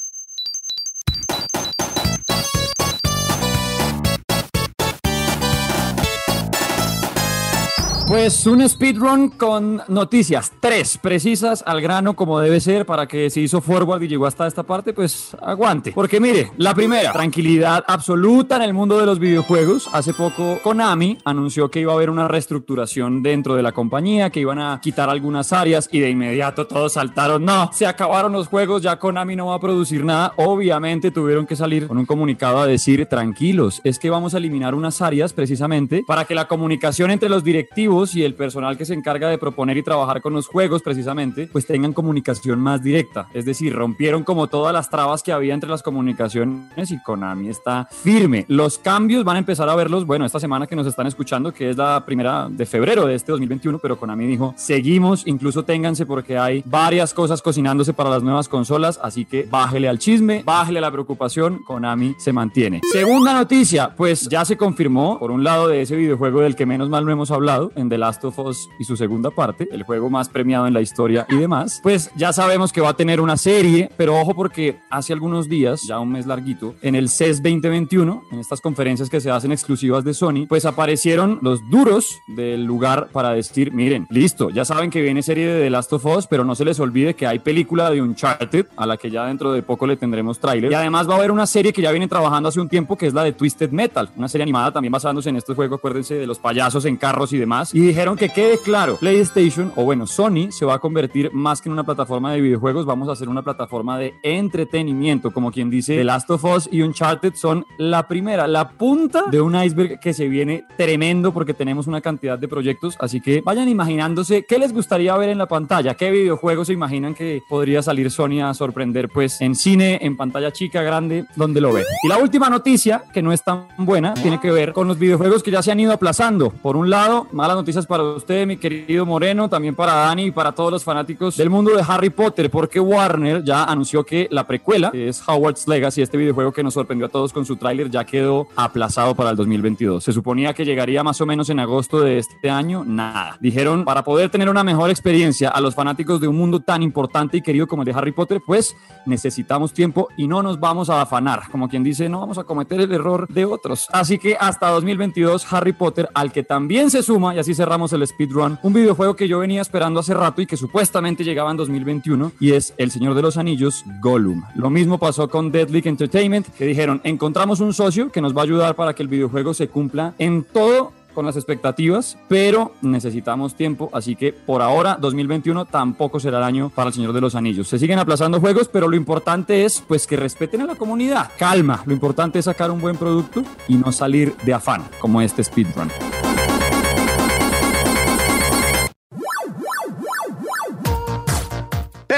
Pues 8.12 8.46
un 8.46 8.68
speedrun 8.68 9.30
con 9.30 9.80
noticias, 9.88 10.52
tres 10.60 10.98
precisas 10.98 11.64
al 11.66 11.80
grano 11.80 12.14
como 12.14 12.40
debe 12.40 12.60
ser 12.60 12.84
para 12.84 13.08
que 13.08 13.30
si 13.30 13.40
hizo 13.40 13.62
forward 13.62 14.02
y 14.02 14.08
llegó 14.08 14.26
hasta 14.26 14.46
esta 14.46 14.64
parte, 14.64 14.92
pues 14.92 15.34
aguante. 15.40 15.92
Porque 15.92 16.20
mire, 16.20 16.52
la 16.58 16.74
primera, 16.74 17.10
tranquilidad 17.10 17.82
absoluta 17.88 18.56
en 18.56 18.62
el 18.62 18.74
mundo 18.74 18.98
de 18.98 19.06
los 19.06 19.18
videojuegos. 19.18 19.88
Hace 19.94 20.12
poco 20.12 20.58
Konami 20.62 21.16
anunció 21.24 21.70
que 21.70 21.80
iba 21.80 21.92
a 21.92 21.94
haber 21.94 22.10
una 22.10 22.28
reestructuración 22.28 23.22
dentro 23.22 23.54
de 23.54 23.62
la 23.62 23.72
compañía, 23.72 24.28
que 24.28 24.40
iban 24.40 24.58
a 24.58 24.78
quitar 24.82 25.08
algunas 25.08 25.54
áreas 25.54 25.88
y 25.90 26.00
de 26.00 26.10
inmediato 26.10 26.66
todos 26.66 26.92
saltaron, 26.92 27.46
no, 27.46 27.70
se 27.72 27.86
acabaron 27.86 28.32
los 28.32 28.48
juegos, 28.48 28.82
ya 28.82 28.98
Konami 28.98 29.36
no 29.36 29.46
va 29.46 29.54
a 29.54 29.60
producir 29.60 30.04
nada. 30.04 30.34
Obviamente 30.36 31.12
tuvieron 31.12 31.46
que 31.46 31.56
salir 31.56 31.88
con 31.88 31.96
un 31.96 32.04
comunicado 32.04 32.58
a 32.58 32.66
decir, 32.66 33.06
tranquilos, 33.06 33.80
es 33.84 33.98
que 33.98 34.10
vamos 34.10 34.34
a 34.34 34.36
eliminar 34.36 34.74
unas 34.74 35.00
áreas 35.00 35.32
precisamente 35.32 36.04
para 36.06 36.26
que 36.26 36.34
la 36.34 36.46
comunicación 36.46 37.10
entre 37.10 37.30
los 37.30 37.42
directivos 37.42 38.01
y 38.14 38.24
el 38.24 38.34
personal 38.34 38.76
que 38.76 38.84
se 38.84 38.94
encarga 38.94 39.28
de 39.28 39.38
proponer 39.38 39.76
y 39.76 39.82
trabajar 39.82 40.20
con 40.20 40.32
los 40.32 40.48
juegos 40.48 40.82
precisamente, 40.82 41.48
pues 41.50 41.66
tengan 41.66 41.92
comunicación 41.92 42.60
más 42.60 42.82
directa. 42.82 43.28
Es 43.32 43.44
decir, 43.44 43.72
rompieron 43.74 44.24
como 44.24 44.48
todas 44.48 44.72
las 44.72 44.90
trabas 44.90 45.22
que 45.22 45.32
había 45.32 45.54
entre 45.54 45.70
las 45.70 45.82
comunicaciones 45.82 46.90
y 46.90 47.02
Konami 47.02 47.48
está 47.48 47.88
firme. 47.90 48.44
Los 48.48 48.78
cambios 48.78 49.24
van 49.24 49.36
a 49.36 49.38
empezar 49.38 49.68
a 49.68 49.76
verlos, 49.76 50.04
bueno, 50.06 50.24
esta 50.24 50.40
semana 50.40 50.66
que 50.66 50.76
nos 50.76 50.86
están 50.86 51.06
escuchando, 51.06 51.52
que 51.52 51.70
es 51.70 51.76
la 51.76 52.04
primera 52.04 52.48
de 52.50 52.66
febrero 52.66 53.06
de 53.06 53.14
este 53.14 53.32
2021, 53.32 53.78
pero 53.78 53.96
Konami 53.98 54.26
dijo, 54.26 54.54
seguimos, 54.56 55.26
incluso 55.26 55.64
ténganse 55.64 56.06
porque 56.06 56.38
hay 56.38 56.62
varias 56.66 57.14
cosas 57.14 57.40
cocinándose 57.40 57.92
para 57.92 58.10
las 58.10 58.22
nuevas 58.22 58.48
consolas, 58.48 58.98
así 59.02 59.24
que 59.24 59.46
bájele 59.48 59.88
al 59.88 59.98
chisme, 59.98 60.42
bájele 60.44 60.78
a 60.78 60.82
la 60.82 60.90
preocupación, 60.90 61.62
Konami 61.62 62.14
se 62.18 62.32
mantiene. 62.32 62.80
Segunda 62.90 63.34
noticia, 63.34 63.94
pues 63.96 64.28
ya 64.28 64.44
se 64.44 64.56
confirmó, 64.56 65.18
por 65.18 65.30
un 65.30 65.44
lado 65.44 65.68
de 65.68 65.82
ese 65.82 65.96
videojuego 65.96 66.40
del 66.40 66.56
que 66.56 66.66
menos 66.66 66.88
mal 66.88 67.04
no 67.04 67.12
hemos 67.12 67.30
hablado, 67.30 67.72
en 67.76 67.88
The 67.92 67.98
Last 67.98 68.24
of 68.24 68.38
Us 68.38 68.70
y 68.78 68.84
su 68.84 68.96
segunda 68.96 69.30
parte, 69.30 69.68
el 69.70 69.82
juego 69.82 70.08
más 70.08 70.30
premiado 70.30 70.66
en 70.66 70.72
la 70.72 70.80
historia 70.80 71.26
y 71.28 71.36
demás, 71.36 71.78
pues 71.82 72.10
ya 72.16 72.32
sabemos 72.32 72.72
que 72.72 72.80
va 72.80 72.88
a 72.88 72.96
tener 72.96 73.20
una 73.20 73.36
serie, 73.36 73.90
pero 73.98 74.18
ojo 74.18 74.34
porque 74.34 74.80
hace 74.88 75.12
algunos 75.12 75.46
días, 75.46 75.82
ya 75.82 76.00
un 76.00 76.10
mes 76.10 76.24
larguito, 76.24 76.74
en 76.80 76.94
el 76.94 77.10
CES 77.10 77.42
2021, 77.42 78.22
en 78.32 78.38
estas 78.38 78.62
conferencias 78.62 79.10
que 79.10 79.20
se 79.20 79.30
hacen 79.30 79.52
exclusivas 79.52 80.04
de 80.04 80.14
Sony, 80.14 80.46
pues 80.48 80.64
aparecieron 80.64 81.38
los 81.42 81.68
duros 81.68 82.18
del 82.28 82.64
lugar 82.64 83.08
para 83.12 83.34
decir, 83.34 83.72
miren, 83.72 84.06
listo, 84.08 84.48
ya 84.48 84.64
saben 84.64 84.88
que 84.88 85.02
viene 85.02 85.22
serie 85.22 85.46
de 85.46 85.64
The 85.64 85.70
Last 85.70 85.92
of 85.92 86.06
Us, 86.06 86.26
pero 86.26 86.44
no 86.46 86.54
se 86.54 86.64
les 86.64 86.80
olvide 86.80 87.12
que 87.12 87.26
hay 87.26 87.40
película 87.40 87.90
de 87.90 88.00
Uncharted, 88.00 88.68
a 88.74 88.86
la 88.86 88.96
que 88.96 89.10
ya 89.10 89.26
dentro 89.26 89.52
de 89.52 89.62
poco 89.62 89.86
le 89.86 89.98
tendremos 89.98 90.38
tráiler, 90.38 90.72
y 90.72 90.74
además 90.74 91.06
va 91.06 91.12
a 91.12 91.16
haber 91.18 91.30
una 91.30 91.46
serie 91.46 91.74
que 91.74 91.82
ya 91.82 91.90
vienen 91.90 92.08
trabajando 92.08 92.48
hace 92.48 92.58
un 92.58 92.70
tiempo, 92.70 92.96
que 92.96 93.06
es 93.06 93.12
la 93.12 93.22
de 93.22 93.32
Twisted 93.32 93.70
Metal, 93.70 94.08
una 94.16 94.28
serie 94.28 94.44
animada 94.44 94.72
también 94.72 94.92
basándose 94.92 95.28
en 95.28 95.36
este 95.36 95.52
juego, 95.52 95.74
acuérdense 95.74 96.14
de 96.14 96.26
los 96.26 96.38
payasos 96.38 96.86
en 96.86 96.96
carros 96.96 97.34
y 97.34 97.38
demás, 97.38 97.74
y 97.74 97.81
dijeron 97.86 98.16
que 98.16 98.28
quede 98.28 98.58
claro, 98.58 98.96
PlayStation, 98.96 99.72
o 99.76 99.84
bueno, 99.84 100.06
Sony 100.06 100.50
se 100.50 100.64
va 100.64 100.74
a 100.74 100.78
convertir 100.78 101.32
más 101.32 101.60
que 101.60 101.68
en 101.68 101.72
una 101.72 101.84
plataforma 101.84 102.32
de 102.32 102.40
videojuegos, 102.40 102.86
vamos 102.86 103.08
a 103.08 103.12
hacer 103.12 103.28
una 103.28 103.42
plataforma 103.42 103.98
de 103.98 104.14
entretenimiento, 104.22 105.32
como 105.32 105.50
quien 105.50 105.70
dice, 105.70 105.96
The 105.96 106.04
Last 106.04 106.30
of 106.30 106.44
Us 106.44 106.68
y 106.70 106.82
Uncharted 106.82 107.34
son 107.34 107.66
la 107.78 108.08
primera, 108.08 108.46
la 108.46 108.70
punta 108.70 109.24
de 109.30 109.40
un 109.40 109.54
iceberg 109.54 110.00
que 110.00 110.12
se 110.12 110.28
viene 110.28 110.64
tremendo 110.76 111.32
porque 111.32 111.54
tenemos 111.54 111.86
una 111.86 112.00
cantidad 112.00 112.38
de 112.38 112.48
proyectos, 112.48 112.96
así 113.00 113.20
que 113.20 113.40
vayan 113.40 113.68
imaginándose 113.68 114.44
qué 114.44 114.58
les 114.58 114.72
gustaría 114.72 115.16
ver 115.16 115.30
en 115.30 115.38
la 115.38 115.46
pantalla, 115.46 115.94
qué 115.94 116.10
videojuegos 116.10 116.66
se 116.66 116.72
imaginan 116.72 117.14
que 117.14 117.42
podría 117.48 117.82
salir 117.82 118.10
Sony 118.10 118.40
a 118.42 118.54
sorprender 118.54 119.08
pues 119.08 119.40
en 119.40 119.54
cine, 119.54 119.98
en 120.02 120.16
pantalla 120.16 120.52
chica, 120.52 120.82
grande, 120.82 121.24
donde 121.36 121.60
lo 121.60 121.72
ve. 121.72 121.84
Y 122.02 122.08
la 122.08 122.18
última 122.18 122.50
noticia, 122.50 123.04
que 123.12 123.22
no 123.22 123.32
es 123.32 123.42
tan 123.42 123.68
buena, 123.78 124.14
tiene 124.14 124.40
que 124.40 124.50
ver 124.50 124.72
con 124.72 124.88
los 124.88 124.98
videojuegos 124.98 125.42
que 125.42 125.50
ya 125.50 125.62
se 125.62 125.72
han 125.72 125.80
ido 125.80 125.92
aplazando. 125.92 126.50
Por 126.50 126.76
un 126.76 126.90
lado, 126.90 127.26
malas 127.32 127.56
para 127.80 128.02
usted, 128.02 128.46
mi 128.46 128.58
querido 128.58 129.06
Moreno, 129.06 129.48
también 129.48 129.74
para 129.74 129.94
Dani 129.94 130.26
y 130.26 130.30
para 130.30 130.52
todos 130.52 130.70
los 130.70 130.84
fanáticos 130.84 131.36
del 131.36 131.48
mundo 131.48 131.74
de 131.74 131.82
Harry 131.86 132.10
Potter, 132.10 132.50
porque 132.50 132.78
Warner 132.78 133.42
ya 133.42 133.64
anunció 133.64 134.04
que 134.04 134.28
la 134.30 134.46
precuela, 134.46 134.90
es 134.92 135.22
Howard's 135.26 135.66
Legacy, 135.66 136.02
este 136.02 136.18
videojuego 136.18 136.52
que 136.52 136.62
nos 136.62 136.74
sorprendió 136.74 137.06
a 137.06 137.08
todos 137.08 137.32
con 137.32 137.46
su 137.46 137.56
tráiler, 137.56 137.90
ya 137.90 138.04
quedó 138.04 138.48
aplazado 138.56 139.14
para 139.14 139.30
el 139.30 139.36
2022. 139.36 140.04
Se 140.04 140.12
suponía 140.12 140.52
que 140.52 140.64
llegaría 140.64 141.02
más 141.02 141.20
o 141.20 141.26
menos 141.26 141.48
en 141.48 141.60
agosto 141.60 142.00
de 142.00 142.18
este 142.18 142.50
año, 142.50 142.84
nada. 142.84 143.38
Dijeron, 143.40 143.84
para 143.84 144.04
poder 144.04 144.28
tener 144.28 144.48
una 144.48 144.62
mejor 144.62 144.90
experiencia 144.90 145.48
a 145.48 145.60
los 145.60 145.74
fanáticos 145.74 146.20
de 146.20 146.28
un 146.28 146.36
mundo 146.36 146.60
tan 146.60 146.82
importante 146.82 147.38
y 147.38 147.42
querido 147.42 147.66
como 147.66 147.82
el 147.82 147.86
de 147.86 147.92
Harry 147.92 148.12
Potter, 148.12 148.42
pues 148.46 148.76
necesitamos 149.06 149.72
tiempo 149.72 150.08
y 150.16 150.28
no 150.28 150.42
nos 150.42 150.60
vamos 150.60 150.90
a 150.90 151.00
afanar. 151.00 151.42
Como 151.50 151.68
quien 151.68 151.82
dice, 151.82 152.08
no 152.08 152.20
vamos 152.20 152.38
a 152.38 152.44
cometer 152.44 152.80
el 152.80 152.92
error 152.92 153.26
de 153.28 153.44
otros. 153.44 153.88
Así 153.92 154.18
que 154.18 154.36
hasta 154.38 154.68
2022, 154.68 155.50
Harry 155.52 155.72
Potter, 155.72 156.08
al 156.14 156.32
que 156.32 156.42
también 156.42 156.90
se 156.90 157.02
suma, 157.02 157.34
y 157.34 157.38
así 157.38 157.51
cerramos 157.54 157.92
el 157.92 158.06
speedrun, 158.06 158.58
un 158.62 158.72
videojuego 158.72 159.16
que 159.16 159.28
yo 159.28 159.38
venía 159.38 159.62
esperando 159.62 160.00
hace 160.00 160.14
rato 160.14 160.42
y 160.42 160.46
que 160.46 160.56
supuestamente 160.56 161.24
llegaba 161.24 161.50
en 161.50 161.56
2021, 161.56 162.32
y 162.40 162.52
es 162.52 162.74
El 162.76 162.90
Señor 162.90 163.14
de 163.14 163.22
los 163.22 163.36
Anillos, 163.36 163.84
Gollum. 164.00 164.42
Lo 164.54 164.70
mismo 164.70 164.98
pasó 164.98 165.28
con 165.28 165.52
Deadly 165.52 165.82
Entertainment, 165.84 166.48
que 166.48 166.66
dijeron, 166.66 167.00
encontramos 167.04 167.60
un 167.60 167.74
socio 167.74 168.10
que 168.10 168.20
nos 168.20 168.36
va 168.36 168.40
a 168.40 168.44
ayudar 168.44 168.74
para 168.74 168.94
que 168.94 169.02
el 169.02 169.08
videojuego 169.08 169.54
se 169.54 169.68
cumpla 169.68 170.14
en 170.18 170.44
todo 170.44 170.92
con 171.12 171.26
las 171.26 171.36
expectativas, 171.36 172.16
pero 172.28 172.72
necesitamos 172.80 173.54
tiempo, 173.54 173.90
así 173.92 174.16
que 174.16 174.32
por 174.32 174.62
ahora 174.62 174.96
2021 175.00 175.66
tampoco 175.66 176.18
será 176.18 176.38
el 176.38 176.44
año 176.44 176.70
para 176.74 176.88
el 176.88 176.94
Señor 176.94 177.12
de 177.12 177.20
los 177.20 177.34
Anillos. 177.34 177.68
Se 177.68 177.78
siguen 177.78 177.98
aplazando 177.98 178.40
juegos, 178.40 178.68
pero 178.68 178.88
lo 178.88 178.96
importante 178.96 179.64
es 179.64 179.82
pues 179.86 180.06
que 180.06 180.16
respeten 180.16 180.62
a 180.62 180.66
la 180.66 180.74
comunidad. 180.74 181.30
Calma, 181.38 181.82
lo 181.86 181.92
importante 181.92 182.38
es 182.38 182.46
sacar 182.46 182.70
un 182.70 182.80
buen 182.80 182.96
producto 182.96 183.42
y 183.68 183.74
no 183.74 183.92
salir 183.92 184.34
de 184.44 184.54
afán 184.54 184.84
como 185.00 185.20
este 185.20 185.44
speedrun. 185.44 185.90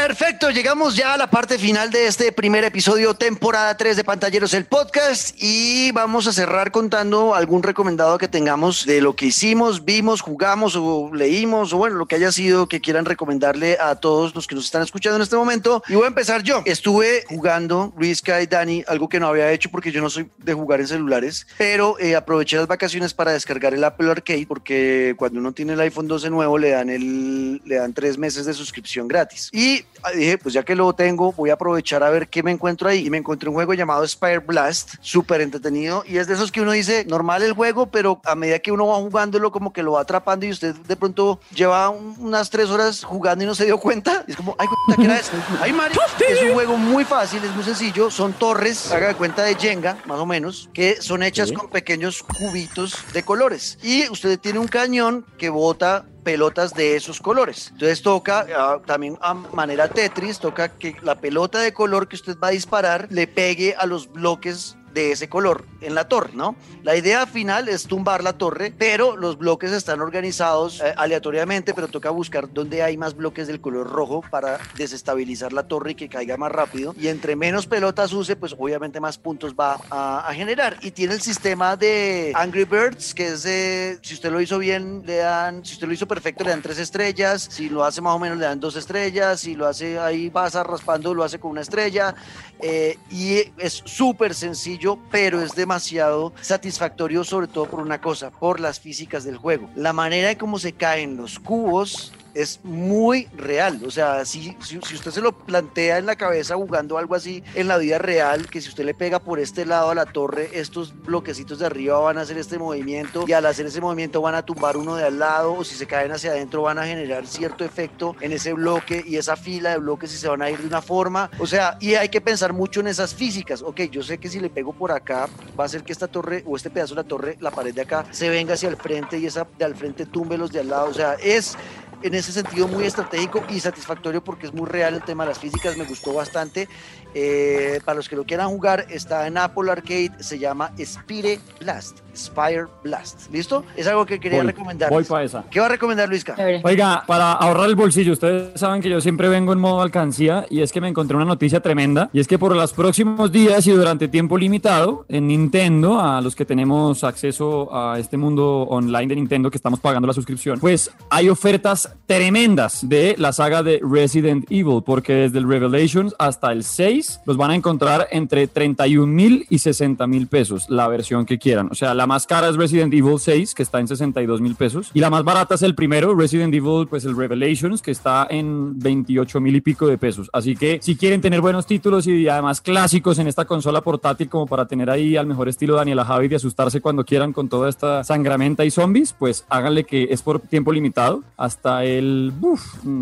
Perfecto, 0.07 0.51
llegamos 0.51 0.97
ya 0.97 1.15
a 1.15 1.17
la 1.17 1.31
parte 1.31 1.59
final 1.59 1.91
de 1.91 2.07
este 2.07 2.31
primer 2.31 2.63
episodio, 2.63 3.15
temporada 3.15 3.75
3 3.75 3.97
de 3.97 4.05
Pantalleros, 4.05 4.53
el 4.53 4.67
podcast, 4.67 5.35
y 5.41 5.93
vamos 5.93 6.27
a 6.27 6.33
cerrar 6.35 6.71
contando 6.71 7.35
algún 7.35 7.63
recomendado 7.63 8.19
que 8.19 8.29
tengamos 8.29 8.85
de 8.85 9.01
lo 9.01 9.17
que 9.17 9.25
hicimos, 9.25 9.87
vimos, 9.87 10.21
jugamos 10.21 10.77
o 10.77 11.11
leímos, 11.15 11.73
o 11.73 11.79
bueno, 11.79 11.97
lo 11.97 12.05
que 12.05 12.17
haya 12.17 12.31
sido 12.33 12.69
que 12.69 12.83
quieran 12.83 13.07
recomendarle 13.07 13.79
a 13.81 13.97
todos 13.97 14.35
los 14.35 14.47
que 14.47 14.55
nos 14.55 14.67
están 14.67 14.83
escuchando 14.83 15.17
en 15.17 15.23
este 15.23 15.37
momento. 15.37 15.83
Y 15.89 15.95
voy 15.95 16.05
a 16.05 16.09
empezar 16.09 16.43
yo. 16.43 16.61
Estuve 16.67 17.25
jugando, 17.27 17.95
Luis, 17.97 18.23
y 18.43 18.47
Dani, 18.47 18.85
algo 18.87 19.09
que 19.09 19.19
no 19.19 19.29
había 19.29 19.51
hecho 19.53 19.71
porque 19.71 19.91
yo 19.91 20.03
no 20.03 20.11
soy 20.11 20.29
de 20.37 20.53
jugar 20.53 20.81
en 20.81 20.87
celulares, 20.87 21.47
pero 21.57 21.99
eh, 21.99 22.15
aproveché 22.15 22.59
las 22.59 22.67
vacaciones 22.67 23.15
para 23.15 23.33
descargar 23.33 23.73
el 23.73 23.83
Apple 23.83 24.11
Arcade 24.11 24.45
porque 24.47 25.15
cuando 25.17 25.41
uno 25.41 25.53
tiene 25.53 25.73
el 25.73 25.81
iPhone 25.81 26.09
12 26.09 26.29
nuevo 26.29 26.59
le 26.59 26.73
dan, 26.73 26.91
el, 26.91 27.63
le 27.65 27.77
dan 27.77 27.95
tres 27.95 28.19
meses 28.19 28.45
de 28.45 28.53
suscripción 28.53 29.09
gratis. 29.09 29.49
Y 29.51 29.87
dije, 30.15 30.39
pues 30.39 30.55
ya 30.55 30.63
que 30.63 30.75
lo 30.75 30.93
tengo, 30.93 31.33
voy 31.33 31.51
a 31.51 31.55
aprovechar 31.55 32.03
a 32.03 32.11
ver 32.11 32.29
qué 32.29 32.43
me 32.43 32.51
encuentro 32.51 32.89
ahí. 32.89 33.07
Y 33.07 33.11
me 33.11 33.19
encontré 33.19 33.49
un 33.49 33.55
juego 33.55 33.75
llamado 33.75 34.07
Spire 34.07 34.39
Blast, 34.39 34.95
súper 35.01 35.41
entretenido. 35.41 36.05
Y 36.07 36.19
es 36.19 36.27
de 36.27 36.35
esos 36.35 36.53
que 36.53 36.61
uno 36.61 36.73
dice, 36.73 37.05
normal 37.07 37.43
el 37.43 37.53
juego, 37.53 37.87
pero 37.87 38.21
a 38.25 38.35
medida 38.35 38.59
que 38.59 38.73
uno 38.73 38.87
va 38.87 38.97
jugándolo, 38.97 39.51
como 39.53 39.73
que 39.73 39.83
lo 39.83 39.93
va 39.93 40.01
atrapando 40.01 40.47
y 40.47 40.51
usted 40.51 40.75
de 40.75 40.97
pronto 40.97 41.41
lleva 41.55 41.91
unas 41.91 42.51
tres 42.51 42.71
horas 42.71 43.05
jugando 43.05 43.45
y 43.45 43.47
no 43.47 43.55
se 43.55 43.65
dio 43.65 43.79
cuenta. 43.79 44.25
Y 44.27 44.33
es 44.33 44.37
como, 44.37 44.57
ay, 44.59 44.69
¿qué 44.97 45.05
era 45.05 45.19
eso? 45.19 45.33
Ay, 45.61 45.73
Mario. 45.73 46.01
Es 46.29 46.43
un 46.43 46.55
juego 46.55 46.77
muy 46.77 47.05
fácil, 47.05 47.43
es 47.45 47.55
muy 47.55 47.65
sencillo. 47.65 48.11
Son 48.11 48.33
torres, 48.33 48.91
haga 48.93 49.09
de 49.09 49.15
cuenta 49.15 49.43
de 49.43 49.55
Jenga, 49.55 49.99
más 50.07 50.19
o 50.19 50.27
menos, 50.27 50.69
que 50.73 51.01
son 51.01 51.23
hechas 51.23 51.53
con 51.53 51.69
pequeños 51.69 52.23
cubitos 52.23 53.05
de 53.13 53.23
colores. 53.23 53.79
Y 53.83 54.09
usted 54.11 54.39
tiene 54.39 54.59
un 54.59 54.69
cañón 54.69 55.25
que 55.39 55.49
bota 55.51 56.07
pelotas 56.25 56.75
de 56.75 56.97
esos 56.97 57.21
colores. 57.21 57.69
Entonces 57.73 58.03
toca 58.03 58.47
ah, 58.57 58.79
también 58.85 59.19
a 59.21 59.35
manera 59.35 59.89
Tetris, 59.89 60.41
toca 60.41 60.69
que 60.69 60.97
la 61.03 61.15
pelota 61.15 61.61
de 61.61 61.73
color 61.73 62.09
que 62.09 62.17
usted 62.17 62.37
va 62.43 62.49
a 62.49 62.53
disparar 62.53 63.07
le 63.11 63.27
pegue 63.27 63.77
a 63.79 63.87
los 63.87 64.11
bloques 64.11 64.77
de 64.95 65.13
ese 65.13 65.29
color 65.29 65.65
en 65.81 65.95
la 65.95 66.09
torre, 66.09 66.31
¿no? 66.35 66.57
La 66.83 66.97
idea 66.97 67.27
final 67.27 67.69
es 67.69 67.87
tumbar 67.87 68.23
la 68.23 68.35
torre, 68.35 68.73
pero 68.77 69.17
los 69.17 69.37
bloques 69.37 69.73
están 69.73 70.01
organizados 70.01 70.81
eh, 70.81 70.95
aleatoriamente, 70.97 71.75
pero 71.75 71.89
toca 71.89 72.11
buscar 72.11 72.53
dónde 72.53 72.83
hay 72.83 72.97
más 72.97 73.15
bloques 73.17 73.47
del 73.47 73.61
color 73.61 73.91
rojo 73.91 74.23
para 74.31 74.59
desestabilizar 74.77 75.53
la 75.53 75.65
torre 75.67 75.93
y 75.93 75.95
que 75.95 76.09
caiga 76.09 76.37
más 76.37 76.53
rápido. 76.53 76.95
Y 76.99 77.09
entre 77.09 77.37
menos 77.37 77.67
pelotas 77.67 78.13
use, 78.13 78.37
pues 78.37 78.55
obviamente 78.59 79.01
más 79.01 79.19
puntos 79.19 79.55
va 79.55 79.79
a, 79.91 80.33
generar. 80.35 80.79
Y 80.83 80.91
tiene 80.91 81.15
el 81.15 81.21
sistema 81.21 81.77
de 81.77 82.33
Angry 82.35 82.65
Birds, 82.65 83.15
que 83.15 83.29
es 83.29 83.43
de, 83.43 83.99
si 84.03 84.15
usted 84.15 84.31
lo 84.31 84.41
hizo 84.41 84.59
bien, 84.59 85.03
le 85.07 85.17
dan, 85.17 85.65
si 85.65 85.75
usted 85.75 85.87
lo 85.87 85.93
hizo 85.93 86.07
perfecto, 86.07 86.45
le 86.45 86.51
dan 86.51 86.63
tres 86.63 86.79
estrellas, 86.79 87.49
si 87.51 87.69
lo 87.69 87.85
hace 87.85 88.01
más 88.01 88.15
o 88.15 88.19
menos, 88.19 88.39
le 88.39 88.45
dan 88.45 88.61
dos 88.61 88.77
estrellas, 88.77 89.41
si 89.41 89.55
lo 89.55 89.67
hace 89.67 89.99
ahí 89.99 90.31
pasa 90.31 90.63
raspando, 90.63 91.15
lo 91.15 91.25
hace 91.25 91.39
con 91.39 91.53
una 91.53 91.63
estrella. 91.63 92.15
Eh, 92.61 92.99
y 93.11 93.53
es 93.59 93.83
súper 93.85 94.35
sencillo, 94.35 94.84
pero 95.11 95.43
es 95.43 95.55
demasiado 95.55 96.33
satisfactorio, 96.41 97.25
sobre 97.25 97.47
todo 97.47 97.67
por 97.67 97.81
una 97.81 98.01
cosa, 98.01 98.31
por 98.31 98.61
las 98.61 98.81
físicas 98.81 99.25
del 99.25 99.37
juego. 99.37 99.69
La 99.75 99.93
manera 99.93 100.31
en 100.31 100.37
cómo 100.37 100.59
se 100.59 100.73
caen 100.73 101.17
los 101.17 101.39
cubos 101.39 102.13
es 102.35 102.61
muy 102.65 103.27
real. 103.37 103.81
O 103.87 103.91
sea, 103.91 104.25
si, 104.25 104.57
si, 104.61 104.77
usted 104.79 105.11
se 105.11 105.21
lo 105.21 105.33
plantea 105.33 105.99
en 105.99 106.07
la 106.07 106.17
cabeza 106.17 106.57
jugando 106.57 106.99
algo 106.99 107.15
así 107.15 107.43
en 107.55 107.69
la 107.69 107.79
vida 107.79 107.99
real, 107.99 108.49
que 108.51 108.61
si 108.61 108.69
usted 108.69 108.85
le 108.85 108.95
pega 108.95 109.19
por 109.19 109.39
este 109.39 109.65
lado 109.65 109.91
a 109.91 109.95
la 109.95 110.07
torre, 110.07 110.51
estos 110.53 110.95
bloquecitos 111.03 111.59
de 111.59 111.67
arriba 111.67 111.99
van 111.99 112.19
a 112.19 112.23
hacer 112.23 112.39
este 112.39 112.59
movimiento 112.59 113.25
y 113.27 113.33
al 113.33 113.47
hacer 113.47 113.67
ese 113.67 113.81
movimiento 113.81 114.21
van 114.21 114.35
a 114.35 114.45
tumbar 114.45 114.77
uno 114.77 114.97
de 114.97 115.05
al 115.05 115.19
lado 115.19 115.55
o 115.55 115.65
si 115.65 115.75
se 115.75 115.87
caen 115.87 116.13
hacia 116.13 116.33
adentro 116.33 116.63
van 116.63 116.79
a 116.79 116.87
generar 116.87 117.27
cierto 117.27 117.65
efecto 117.65 118.17
en 118.21 118.33
ese 118.33 118.53
bloque 118.53 119.05
y 119.07 119.17
esa 119.17 119.37
fila 119.37 119.71
de 119.71 119.79
bloques 119.79 120.13
y 120.13 120.17
se 120.17 120.29
van 120.29 120.43
a 120.43 120.51
ir 120.51 120.59
de 120.59 120.67
una 120.67 120.83
forma. 120.83 121.31
O 121.39 121.47
sea, 121.47 121.77
y 121.81 121.95
hay 121.95 122.09
que 122.09 122.21
pensar 122.21 122.53
mucho 122.53 122.81
en 122.81 122.89
esas 122.89 123.15
físicas. 123.15 123.63
Ok, 123.63 123.83
yo 123.91 124.03
sé 124.03 124.19
que 124.19 124.29
si 124.29 124.41
le 124.41 124.51
pego 124.51 124.73
por 124.73 124.93
acá 124.93 125.29
va 125.59 125.65
a 125.65 125.67
hacer 125.67 125.83
que 125.83 125.93
esta 125.93 126.09
torre 126.09 126.43
o 126.47 126.57
este 126.57 126.71
pedazo 126.71 126.95
de 126.95 127.03
la 127.03 127.09
torre, 127.09 127.37
la 127.41 127.51
pared 127.51 127.75
de 127.75 127.83
acá, 127.83 128.05
se 128.11 128.29
venga 128.29 128.55
hacia 128.55 128.69
el 128.69 128.77
frente 128.77 129.19
y 129.19 129.27
esa 129.27 129.47
de 129.59 129.65
al 129.65 129.75
frente 129.75 130.07
tumbe 130.07 130.37
los 130.37 130.51
de 130.53 130.61
al 130.61 130.69
lado. 130.69 130.89
O 130.89 130.95
sea, 130.95 131.15
es 131.15 131.57
en 132.05 132.15
ese 132.15 132.33
sentido 132.33 132.69
muy 132.69 132.85
estratégico 132.85 133.43
y 133.49 133.59
satisfactorio 133.61 134.23
porque 134.23 134.47
es 134.47 134.53
muy 134.53 134.67
real 134.67 134.95
el 134.95 135.03
tema 135.03 135.25
de 135.25 135.31
las 135.31 135.39
físicas, 135.39 135.79
me 135.79 135.85
gustó 135.85 136.13
bastante. 136.13 136.69
Eh, 137.15 137.81
para 137.85 137.97
los 137.97 138.11
que 138.11 138.15
lo 138.15 138.25
quieran 138.25 138.51
jugar, 138.51 138.87
está 138.91 139.27
en 139.27 139.39
Apple 139.39 139.73
Arcade, 139.73 140.13
se 140.21 140.39
llama 140.39 140.71
Spire 140.79 141.41
Blast. 141.61 142.04
Spire 142.17 142.67
Blast. 142.83 143.31
¿Listo? 143.33 143.65
Es 143.77 143.87
algo 143.87 144.07
que 144.07 144.21
quería 144.21 144.43
recomendar. 144.43 144.91
Voy 144.91 145.05
para 145.05 145.25
esa. 145.25 145.45
¿Qué 145.51 145.61
va 145.61 145.67
a 145.67 145.71
recomendar, 145.71 146.09
Luisca? 146.09 146.37
Oiga, 146.63 147.05
para 147.07 147.33
ahorrar 147.33 147.69
el 147.69 147.77
bolsillo, 147.77 148.13
ustedes 148.13 148.59
saben 148.59 148.83
que 148.83 148.89
yo 148.89 149.01
siempre 149.01 149.29
vengo 149.29 149.53
en 149.53 149.59
modo 149.59 149.81
alcancía 149.81 150.47
y 150.51 150.61
es 150.61 150.73
que 150.73 150.81
me 150.81 150.89
encontré 150.89 151.17
una 151.17 151.25
noticia 151.25 151.61
tremenda 151.61 152.11
y 152.13 152.21
es 152.21 152.29
que 152.29 152.39
por 152.39 152.55
los 152.55 152.73
próximos 152.73 153.33
días 153.33 153.67
y 153.67 153.73
durante 153.73 154.09
tiempo 154.09 154.39
limitado 154.39 155.07
en 155.09 155.29
Nintendo, 155.29 156.01
a 156.01 156.21
los 156.21 156.35
que 156.35 156.45
tenemos 156.45 157.05
acceso 157.05 157.75
a 157.75 157.99
este 157.99 158.17
mundo 158.17 158.63
online 158.63 159.09
de 159.09 159.17
Nintendo 159.17 159.51
que 159.51 159.57
estamos 159.57 159.81
pagando 159.81 160.07
la 160.07 160.15
suscripción, 160.15 160.59
pues 160.61 160.91
hay 161.11 161.29
ofertas 161.29 161.95
tremendas 162.07 162.89
de 162.89 163.15
la 163.19 163.33
saga 163.33 163.63
de 163.63 163.81
Resident 163.83 164.51
Evil, 164.51 164.83
porque 164.85 165.15
desde 165.15 165.39
el 165.39 165.49
Revelations 165.49 166.15
hasta 166.19 166.53
el 166.53 166.65
6 166.65 167.21
los 167.27 167.37
van 167.37 167.51
a 167.51 167.55
encontrar 167.55 168.09
entre 168.11 168.47
31 168.47 169.07
mil 169.07 169.47
y 169.51 169.59
60 169.59 170.07
mil 170.07 170.27
pesos, 170.27 170.69
la 170.69 170.89
versión 170.89 171.27
que 171.27 171.39
quieran. 171.39 171.69
O 171.71 171.75
sea, 171.75 171.95
la 171.95 172.04
más 172.07 172.27
cara 172.27 172.49
es 172.49 172.57
Resident 172.57 172.93
Evil 172.93 173.19
6, 173.19 173.55
que 173.55 173.63
está 173.63 173.81
en 173.81 173.89
62 173.89 174.41
mil 174.41 174.55
pesos, 174.55 174.91
y 174.95 175.01
la 175.01 175.11
más 175.11 175.25
barata 175.25 175.55
es 175.55 175.63
el 175.63 175.75
primero, 175.75 176.15
Resident 176.15 176.55
Evil, 176.55 176.87
pues 176.89 177.05
el 177.05 177.17
Revelations, 177.17 177.83
que 177.83 177.91
está 177.91 178.27
en 178.31 178.79
28 178.79 179.41
mil 179.41 179.57
y 179.57 179.61
pico 179.61 179.87
de 179.87 179.99
pesos. 179.99 180.31
Así 180.33 180.57
que 180.57 180.79
si 180.83 180.97
quieren 180.97 181.21
tener 181.21 181.41
buenos 181.41 181.67
títulos 181.67 182.07
y 182.07 182.29
además 182.29 182.61
clásicos 182.61 183.19
en 183.19 183.27
esta 183.27 183.45
consola 183.45 183.81
portátil, 183.81 184.29
como 184.29 184.47
para 184.47 184.67
tener 184.67 184.91
ahí 184.91 185.17
al 185.17 185.27
mejor 185.27 185.49
estilo 185.49 185.77
Daniela 185.77 186.05
Javi 186.05 186.29
de 186.29 186.37
asustarse 186.37 186.81
cuando 186.81 187.05
quieran 187.05 187.33
con 187.33 187.49
toda 187.49 187.69
esta 187.69 188.05
sangramenta 188.05 188.65
y 188.65 188.71
zombies, 188.71 189.15
pues 189.19 189.45
háganle 189.49 189.85
que 189.85 190.09
es 190.11 190.23
por 190.23 190.41
tiempo 190.41 190.73
limitado 190.73 191.23
hasta 191.37 191.85
el, 191.85 192.33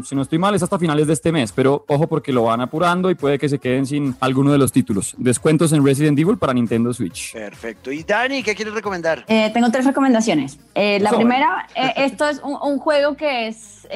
si 0.05 0.15
no 0.15 0.23
estoy 0.23 0.39
mal, 0.39 0.55
es 0.55 0.63
hasta 0.63 0.79
finales 0.79 1.07
de 1.07 1.13
este 1.13 1.33
mes, 1.33 1.53
pero 1.53 1.85
ojo 1.89 2.07
porque 2.07 2.33
lo 2.33 2.45
van 2.45 2.61
apurando 2.61 3.11
y 3.11 3.15
puede 3.15 3.39
que 3.39 3.49
se 3.49 3.59
queden 3.59 3.87
sin 3.87 4.15
alguno 4.21 4.53
de 4.53 4.59
los 4.59 4.73
títulos. 4.73 5.15
Descuentos 5.19 5.73
en 5.73 5.85
Resident 5.85 6.19
Evil 6.19 6.39
para 6.39 6.53
Nintendo 6.53 6.93
Switch. 6.93 7.33
Perfecto. 7.33 7.91
¿Y 7.91 8.03
Dani, 8.03 8.43
qué 8.43 8.55
quieres 8.55 8.75
recomendar? 8.75 8.92
Eh, 9.29 9.51
tengo 9.53 9.71
tres 9.71 9.85
recomendaciones. 9.85 10.59
Eh, 10.75 10.99
la 11.01 11.11
primera, 11.11 11.67
eh, 11.75 11.93
esto 11.97 12.29
es 12.29 12.41
un, 12.43 12.79
juego 12.79 13.15
que 13.17 13.49
es, 13.49 13.87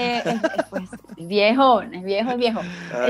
pues, 0.71 0.89
viejo, 1.17 1.83
es 1.83 2.03
viejo, 2.03 2.31
es 2.31 2.37
viejo. 2.37 2.61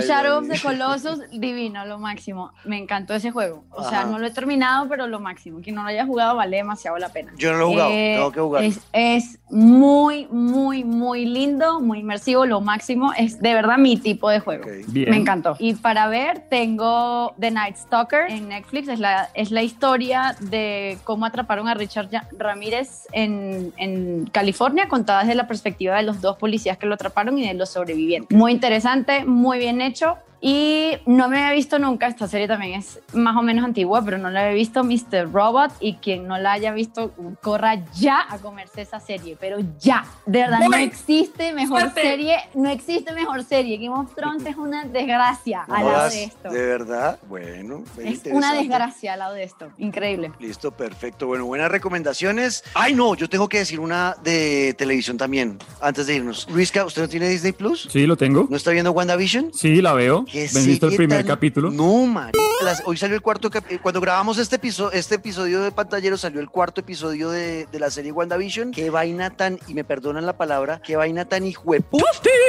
Shadow 0.07 0.39
of 0.39 0.49
the 0.49 0.61
Colossus, 0.61 1.20
divino, 1.32 1.84
lo 1.87 1.99
máximo. 1.99 2.53
Me 2.64 2.78
encantó 2.78 3.14
ese 3.14 3.30
juego. 3.30 3.64
O 3.70 3.89
sea, 3.89 4.05
no 4.05 4.18
lo 4.18 4.26
he 4.26 4.30
terminado, 4.30 4.89
pero 4.89 5.07
lo 5.07 5.20
máximo. 5.20 5.61
Quien 5.61 5.76
no 5.76 5.82
lo 5.82 5.89
haya 5.89 6.07
jugado 6.07 6.37
vale 6.37 6.57
demasiado 6.57 6.99
la 6.99 7.09
pena. 7.11 7.32
Yo 7.37 7.53
no 7.53 7.59
lo 7.59 7.64
he 7.64 7.72
jugado, 7.72 7.91
tengo 7.91 8.32
que 8.32 8.41
jugar. 8.41 8.64
Es, 8.64 8.80
es 8.93 9.39
muy, 9.49 10.26
muy, 10.30 10.84
muy 10.84 11.24
lindo, 11.24 11.80
muy 11.80 12.01
inmersivo, 12.01 12.47
lo 12.47 12.61
máximo. 12.61 13.12
Es 13.16 13.40
de 13.40 13.55
verdad 13.55 13.78
mi 13.78 13.97
tipo 13.97 14.28
de 14.28 14.40
juego. 14.40 14.64
Me 14.92 15.16
encantó. 15.16 15.57
Y 15.59 15.74
para 15.74 16.09
ver, 16.09 16.40
tengo 16.49 17.34
The 17.38 17.51
Night 17.51 17.76
Stalker 17.76 18.30
en 18.30 18.49
Netflix. 18.49 18.88
Es 18.88 18.99
la, 18.99 19.28
es 19.34 19.51
la 19.51 19.62
historia 19.62 20.36
de 20.40 20.99
cómo 21.05 21.26
atraparon 21.26 21.68
a 21.68 21.74
Richard 21.74 22.11
Ramírez 22.38 23.07
en, 23.12 23.72
en 23.76 24.26
California, 24.26 24.88
contada 24.88 25.20
desde 25.20 25.34
la 25.34 25.47
perspectiva 25.47 25.97
de 25.97 26.03
los 26.03 26.20
dos 26.20 26.36
policías 26.36 26.76
que 26.76 26.86
lo 26.86 26.94
atraparon 26.94 27.38
y 27.38 27.47
de 27.47 27.55
los 27.55 27.70
sobrevivientes. 27.70 28.36
Muy 28.36 28.53
interesante, 28.53 29.24
muy 29.24 29.59
bien 29.59 29.80
hecho. 29.80 30.16
Y 30.41 30.93
no 31.07 31.28
me 31.28 31.39
había 31.39 31.53
visto 31.53 31.78
nunca, 31.78 32.07
esta 32.07 32.28
serie 32.28 32.47
también 32.47 32.78
es 32.78 33.01
más 33.12 33.37
o 33.37 33.43
menos 33.43 33.64
antigua, 33.64 34.05
pero 34.05 34.18
no 34.18 34.30
la 34.30 34.41
había 34.41 34.55
visto 34.55 34.84
Mr. 34.84 35.32
Robot 35.32 35.72
y 35.80 35.95
quien 35.95 36.26
no 36.26 36.39
la 36.39 36.53
haya 36.53 36.72
visto, 36.72 37.12
corra 37.43 37.84
ya 37.95 38.26
a 38.28 38.39
comerse 38.39 38.82
esa 38.82 39.01
serie, 39.01 39.37
pero 39.41 39.59
ya. 39.80 40.05
De 40.26 40.41
verdad, 40.41 40.61
no 40.68 40.76
existe 40.76 41.53
mejor 41.53 41.93
serie, 41.95 42.37
no 42.55 42.68
existe 42.68 43.12
mejor 43.12 43.45
serie. 43.45 43.78
Game 43.78 43.95
of 43.99 44.14
Thrones 44.14 44.45
es 44.45 44.57
una 44.57 44.84
desgracia 44.84 45.64
al 45.68 45.87
lado 45.87 46.11
de 46.11 46.24
esto. 46.24 46.51
De 46.51 46.66
verdad, 46.66 47.18
bueno. 47.28 47.82
Es 47.99 48.22
una 48.30 48.53
desgracia 48.55 49.14
al 49.14 49.20
lado 49.20 49.34
de 49.34 49.45
esto, 49.45 49.70
increíble. 49.78 50.32
Listo, 50.39 50.70
perfecto. 50.70 51.26
Bueno, 51.26 51.47
buenas 51.47 51.70
recomendaciones. 51.70 52.62
Ay, 52.74 52.95
no, 52.95 53.14
yo 53.14 53.28
tengo 53.28 53.49
que 53.49 53.59
decir 53.59 53.80
una 53.80 54.16
de 54.22 54.74
televisión 54.74 55.16
también, 55.16 55.59
antes 55.80 56.07
de 56.07 56.16
irnos. 56.16 56.47
Luisca, 56.51 56.84
¿usted 56.84 57.03
no 57.03 57.09
tiene 57.09 57.28
Disney 57.28 57.53
Plus? 57.53 57.89
Sí, 57.91 58.07
lo 58.07 58.16
tengo. 58.16 58.47
¿No 58.51 58.57
está 58.57 58.70
viendo 58.70 58.93
WandaVision? 58.93 59.53
Sí, 59.55 59.80
la 59.80 59.95
veo. 59.95 60.26
¿Ven 60.33 60.66
visto 60.66 60.89
el 60.89 60.97
primer 60.97 61.24
capítulo? 61.24 61.70
No, 61.70 62.07
María. 62.07 62.41
Hoy 62.85 62.97
salió 62.97 63.14
el 63.14 63.22
cuarto 63.22 63.51
capítulo. 63.51 63.81
Cuando 63.83 64.01
grabamos 64.01 64.39
este 64.39 64.57
episodio, 64.57 64.93
este 64.93 65.16
episodio 65.16 65.62
de 65.62 65.70
Pantallero, 65.70 66.16
salió 66.16 66.41
el 66.41 66.49
cuarto 66.49 66.81
episodio 66.81 67.31
de, 67.31 67.66
de, 67.66 67.79
la 67.79 67.91
serie 67.91 68.12
WandaVision. 68.12 68.72
Qué 68.72 68.91
vaina 68.91 69.31
tan, 69.31 69.59
y 69.68 69.74
me 69.74 69.85
perdonan 69.85 70.27
la 70.27 70.37
palabra, 70.37 70.81
qué 70.83 70.97
vaina 70.97 71.27
tan 71.27 71.47
hijueputa. 71.47 72.05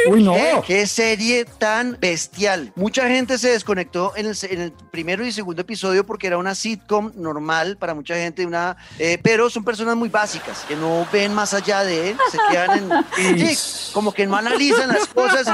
Uy, 0.09 0.23
no. 0.23 0.36
¿Qué, 0.65 0.88
serie 0.88 1.45
tan 1.45 1.97
bestial. 1.99 2.71
Mucha 2.75 3.07
gente 3.09 3.38
se 3.38 3.49
desconectó 3.49 4.13
en 4.15 4.28
el, 4.28 4.38
en 4.49 4.61
el, 4.61 4.73
primero 4.91 5.25
y 5.25 5.32
segundo 5.32 5.61
episodio 5.61 6.05
porque 6.05 6.28
era 6.28 6.38
una 6.38 6.55
sitcom 6.55 7.11
normal 7.15 7.78
para 7.78 7.93
mucha 7.93 8.15
gente, 8.15 8.45
una, 8.45 8.78
eh, 8.97 9.19
pero 9.21 9.49
son 9.49 9.63
personas 9.63 9.95
muy 9.95 10.09
básicas 10.09 10.63
que 10.67 10.75
no 10.75 11.05
ven 11.11 11.34
más 11.34 11.53
allá 11.53 11.84
de 11.84 12.11
él, 12.11 12.17
se 12.32 12.38
quedan 12.49 13.05
en. 13.17 13.38
sí, 13.55 13.91
como 13.93 14.13
que 14.13 14.25
no 14.25 14.36
analizan 14.36 14.88
las 14.88 15.07
cosas. 15.07 15.47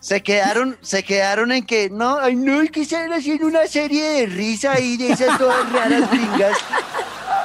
Se 0.00 0.22
quedaron, 0.22 0.76
se 0.80 1.02
quedaron 1.02 1.37
en 1.42 1.64
que 1.64 1.90
no, 1.90 2.18
ay 2.18 2.36
no, 2.36 2.60
es 2.60 2.70
que 2.70 2.82
están 2.82 3.12
haciendo 3.12 3.46
una 3.46 3.66
serie 3.66 4.02
de 4.04 4.26
risa 4.26 4.78
y 4.80 4.96
de 4.96 5.12
esas 5.12 5.38
todas 5.38 5.70
raras 5.72 6.10
gringas. 6.10 6.58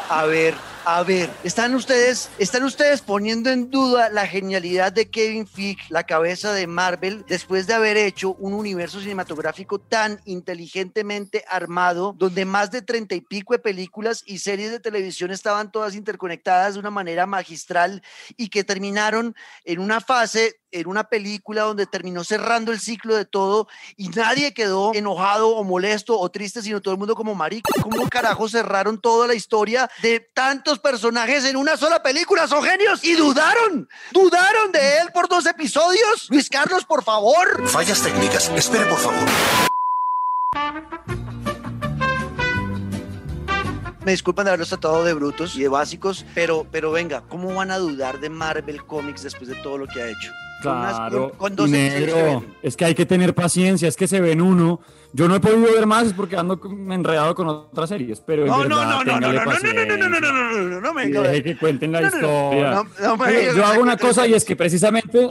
A 0.09 0.25
ver, 0.25 0.55
a 0.85 1.01
ver, 1.03 1.29
¿están 1.43 1.75
ustedes, 1.75 2.29
¿están 2.37 2.63
ustedes 2.63 3.01
poniendo 3.01 3.49
en 3.49 3.69
duda 3.69 4.09
la 4.09 4.27
genialidad 4.27 4.91
de 4.91 5.09
Kevin 5.09 5.47
Feige, 5.47 5.83
la 5.89 6.03
cabeza 6.03 6.51
de 6.51 6.67
Marvel, 6.67 7.23
después 7.27 7.67
de 7.67 7.73
haber 7.73 7.95
hecho 7.95 8.33
un 8.33 8.53
universo 8.53 8.99
cinematográfico 8.99 9.79
tan 9.79 10.19
inteligentemente 10.25 11.45
armado, 11.47 12.13
donde 12.17 12.43
más 12.43 12.71
de 12.71 12.81
treinta 12.81 13.15
y 13.15 13.21
pico 13.21 13.53
de 13.53 13.59
películas 13.59 14.23
y 14.25 14.39
series 14.39 14.71
de 14.71 14.79
televisión 14.79 15.31
estaban 15.31 15.71
todas 15.71 15.95
interconectadas 15.95 16.73
de 16.73 16.81
una 16.81 16.91
manera 16.91 17.25
magistral 17.25 18.03
y 18.35 18.49
que 18.49 18.63
terminaron 18.63 19.35
en 19.63 19.79
una 19.79 20.01
fase 20.01 20.59
en 20.73 20.87
una 20.87 21.05
película 21.05 21.63
donde 21.63 21.85
terminó 21.85 22.23
cerrando 22.23 22.71
el 22.71 22.79
ciclo 22.79 23.15
de 23.15 23.25
todo 23.25 23.67
y 23.95 24.09
nadie 24.09 24.53
quedó 24.53 24.93
enojado 24.93 25.49
o 25.49 25.63
molesto 25.63 26.19
o 26.19 26.29
triste, 26.29 26.61
sino 26.61 26.81
todo 26.81 26.95
el 26.95 26.99
mundo 26.99 27.15
como 27.15 27.35
marico. 27.35 27.71
¿Cómo 27.81 28.09
carajo 28.09 28.49
cerraron 28.49 28.99
toda 28.99 29.27
la 29.27 29.35
historia 29.35 29.89
de 30.01 30.19
tantos 30.19 30.72
personajes 30.79 31.45
en 31.45 31.55
una 31.55 31.77
sola 31.77 32.03
película, 32.03 32.47
son 32.47 32.63
genios 32.63 33.03
y 33.03 33.13
dudaron, 33.15 33.89
dudaron 34.11 34.71
de 34.71 34.99
él 34.99 35.09
por 35.13 35.27
dos 35.27 35.45
episodios. 35.45 36.27
Luis 36.29 36.49
Carlos, 36.49 36.85
por 36.85 37.03
favor. 37.03 37.67
Fallas 37.67 38.01
técnicas, 38.01 38.49
espere 38.55 38.85
por 38.85 38.99
favor. 38.99 39.27
Me 44.05 44.11
disculpan 44.11 44.45
de 44.45 44.51
haberlos 44.51 44.69
tratado 44.69 45.03
de 45.05 45.13
brutos 45.13 45.55
y 45.55 45.61
de 45.61 45.69
básicos, 45.69 46.25
pero, 46.35 46.67
pero 46.69 46.91
venga, 46.91 47.23
¿cómo 47.29 47.53
van 47.55 47.71
a 47.71 47.77
dudar 47.77 48.19
de 48.19 48.29
Marvel 48.29 48.85
Comics 48.85 49.23
después 49.23 49.47
de 49.47 49.55
todo 49.55 49.77
lo 49.77 49.87
que 49.87 50.01
ha 50.01 50.07
hecho? 50.07 50.31
Claro, 50.61 51.31
con, 51.37 51.55
dos 51.55 51.69
negro. 51.69 52.43
Es 52.61 52.75
que 52.75 52.85
hay 52.85 52.95
que 52.95 53.05
tener 53.05 53.33
paciencia, 53.33 53.87
es 53.87 53.95
que 53.95 54.07
se 54.07 54.21
ven 54.21 54.41
uno 54.41 54.81
yo 55.13 55.27
no 55.27 55.35
he 55.35 55.39
podido 55.39 55.71
ver 55.71 55.85
más 55.85 56.11
porque 56.13 56.35
ando 56.35 56.59
enredado 56.89 57.35
con 57.35 57.47
otras 57.47 57.89
series, 57.89 58.19
pero 58.19 58.47
no, 58.47 58.65
no, 58.65 58.83
no, 58.83 59.03
no, 59.03 59.19
no, 59.19 59.31
no, 59.31 59.33
no, 59.33 59.43
no, 59.43 59.97
no, 59.97 60.09
no, 60.09 60.19
no, 60.19 60.19
no, 60.19 60.69
no, 60.69 60.81
no, 60.81 60.93
me 60.93 61.07
deje 61.07 61.43
que 61.43 61.57
cuenten 61.57 61.91
la 61.91 62.01
historia. 62.01 62.83
yo 63.55 63.65
hago 63.65 63.81
una 63.81 63.95
cosa 63.95 64.25
y 64.25 64.33
es 64.33 64.43
que 64.43 64.55
precisamente 64.55 65.29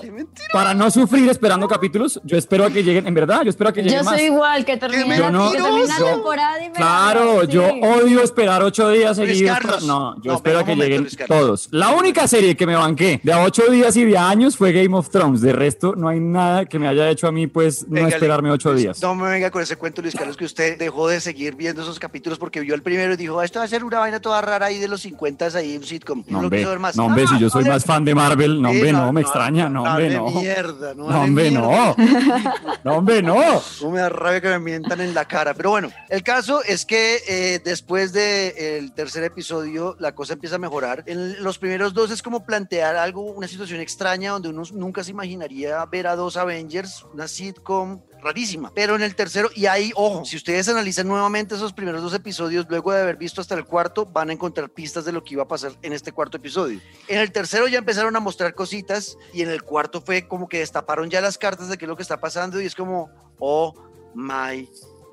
para 0.53 0.73
no 0.73 0.89
sufrir 0.91 1.29
esperando 1.29 1.67
capítulos, 1.67 2.21
yo 2.25 2.39
espero 2.39 2.65
a 2.65 2.71
que 2.71 2.85
lleguen, 2.85 3.09
en 3.09 3.15
verdad, 3.15 3.43
yo 3.43 3.51
espero 3.51 3.71
a 3.71 3.73
que 3.73 3.83
lleguen 3.83 4.05
más. 4.05 4.15
Yo 4.15 4.19
soy 4.19 4.27
igual, 4.27 4.65
que 4.65 4.77
termine 4.77 5.19
la, 5.19 6.13
temporada 6.13 6.65
y 6.65 6.69
me 6.69 6.77
Claro, 6.77 7.45
yo 7.45 7.67
odio 7.67 8.23
esperar 8.23 8.63
ocho 8.63 8.89
días 8.91 9.17
seguidos. 9.17 9.85
No, 9.85 10.21
yo 10.23 10.35
espero 10.35 10.61
a 10.61 10.65
que 10.65 10.77
lleguen 10.77 11.09
todos. 11.27 11.69
La 11.73 11.91
única 11.91 12.29
serie 12.29 12.57
que 12.57 12.67
me 12.67 12.77
banqué 12.77 13.21
de 13.23 13.33
a 13.33 13.43
ocho 13.43 13.65
días 13.71 13.97
y 13.97 14.05
de 14.05 14.17
años 14.17 14.57
fue 14.57 14.73
Game 14.73 14.97
of 14.97 15.11
Thrones. 15.11 15.41
De 15.41 15.53
resto, 15.53 15.95
no 15.97 16.09
hay 16.09 16.21
nada 16.21 16.67
que 16.67 16.79
me 16.79 16.87
haya 16.87 17.11
hecho 17.11 17.27
a 17.27 17.33
mí, 17.33 17.49
pues, 17.49 17.89
no 17.89 18.07
esperarme 18.07 18.51
ocho 18.53 18.73
días. 18.75 19.03
No 19.03 19.17
me 19.17 19.29
venga 19.29 19.51
con 19.51 19.63
ese 19.73 19.79
cuento, 19.79 20.03
Luis 20.03 20.15
Carlos, 20.15 20.37
que 20.37 20.45
usted 20.45 20.79
dejó 20.79 21.09
de 21.09 21.19
seguir 21.19 21.55
viendo 21.55 21.81
esos 21.81 21.99
capítulos 21.99 22.39
porque 22.39 22.61
vio 22.61 22.75
el 22.75 22.83
primero 22.83 23.15
y 23.15 23.17
dijo, 23.17 23.41
ah, 23.41 23.45
esto 23.45 23.59
va 23.59 23.65
a 23.65 23.69
ser 23.69 23.85
una 23.85 23.99
vaina 23.99 24.21
toda 24.21 24.43
rara 24.43 24.67
ahí 24.67 24.79
de 24.79 24.87
los 24.87 25.01
50 25.01 25.47
ahí, 25.55 25.79
un 25.79 25.85
sitcom. 25.85 26.23
No, 26.29 26.41
hombre, 26.41 26.63
no, 26.95 27.07
hombre, 27.07 27.27
si 27.27 27.39
yo 27.39 27.49
soy 27.49 27.65
más 27.65 27.85
fan 27.85 28.05
de 28.05 28.15
Marvel, 28.15 28.61
no, 28.61 28.69
hombre, 28.69 28.93
no, 28.93 29.11
me 29.15 29.23
extraña, 29.23 29.71
no, 29.71 29.85
hombre, 29.85 30.11
no. 30.11 30.31
Mierda, 30.31 30.95
no, 30.95 31.07
hombre, 31.07 31.51
no. 31.51 31.97
No, 32.85 32.97
hombre, 32.97 33.23
no. 33.23 33.63
No 33.81 33.91
me 33.91 34.01
da 34.01 34.09
rabia 34.09 34.41
que 34.41 34.49
me 34.49 34.59
mientan 34.59 35.01
en 35.01 35.15
la 35.15 35.25
cara. 35.25 35.55
Pero 35.55 35.71
bueno, 35.71 35.91
el 36.09 36.23
caso 36.23 36.63
es 36.65 36.85
que 36.85 37.23
eh, 37.29 37.61
después 37.65 38.13
del 38.13 38.93
tercer 38.93 39.23
episodio, 39.23 39.97
la 40.01 40.15
cosa 40.15 40.35
empieza 40.35 40.57
a 40.57 40.59
mejorar. 40.59 41.05
En 41.07 41.43
los 41.43 41.59
primeros 41.59 41.95
dos 41.95 42.11
es 42.11 42.23
como 42.23 42.45
plantear 42.45 42.97
algo, 42.97 43.23
una 43.23 43.47
situación 43.47 43.81
extraña 43.81 44.33
donde 44.33 44.49
uno 44.49 44.65
nunca 44.73 45.05
se 45.05 45.13
imaginaría 45.13 45.85
ver 45.87 46.09
a 46.09 46.17
dos 46.17 46.37
Avengers, 46.37 47.07
una 47.15 47.29
sitcom 47.29 48.01
rarísima. 48.23 48.73
Pero 48.75 48.95
en 48.97 49.03
el 49.03 49.15
tercero, 49.15 49.51
y 49.55 49.67
ahí, 49.67 49.93
ojo, 49.95 50.25
si 50.25 50.37
ustedes 50.37 50.69
analizan 50.69 51.09
nuevamente 51.09 51.55
esos 51.55 51.73
primeros 51.73 52.03
dos 52.03 52.15
episodios, 52.15 52.67
luego 52.69 52.93
de 52.93 53.03
haber 53.03 53.17
visto 53.17 53.41
hasta 53.41 53.55
el 53.55 53.65
cuarto, 53.65 54.07
van 54.07 54.31
a 54.31 54.33
encontrar 54.33 54.71
pistas 54.71 55.05
de 55.05 55.13
lo 55.13 55.23
que 55.23 55.35
iba 55.35 55.43
a 55.43 55.49
pasar 55.49 55.73
en 55.83 55.93
este 55.93 56.13
cuarto 56.13 56.37
episodio. 56.37 56.81
En 57.09 57.19
el 57.19 57.33
tercero 57.33 57.69
ya 57.69 57.79
empezaron 57.79 58.17
a 58.17 58.21
mostrar 58.21 58.55
cositas 58.55 59.19
y 59.33 59.43
en 59.43 59.51
el 59.51 59.63
cuarto 59.63 60.01
fue 60.01 60.27
como 60.27 60.49
que 60.49 60.61
destaparon 60.61 61.11
ya 61.11 61.21
las 61.21 61.39
cartas 61.39 61.69
de 61.69 61.77
qué 61.77 61.85
es 61.85 61.89
lo 61.89 61.97
que 61.97 62.03
está 62.03 62.21
pasando 62.21 62.61
y 62.61 62.67
es 62.67 62.75
como, 62.75 63.11
oh 63.39 63.75
my 64.15 64.69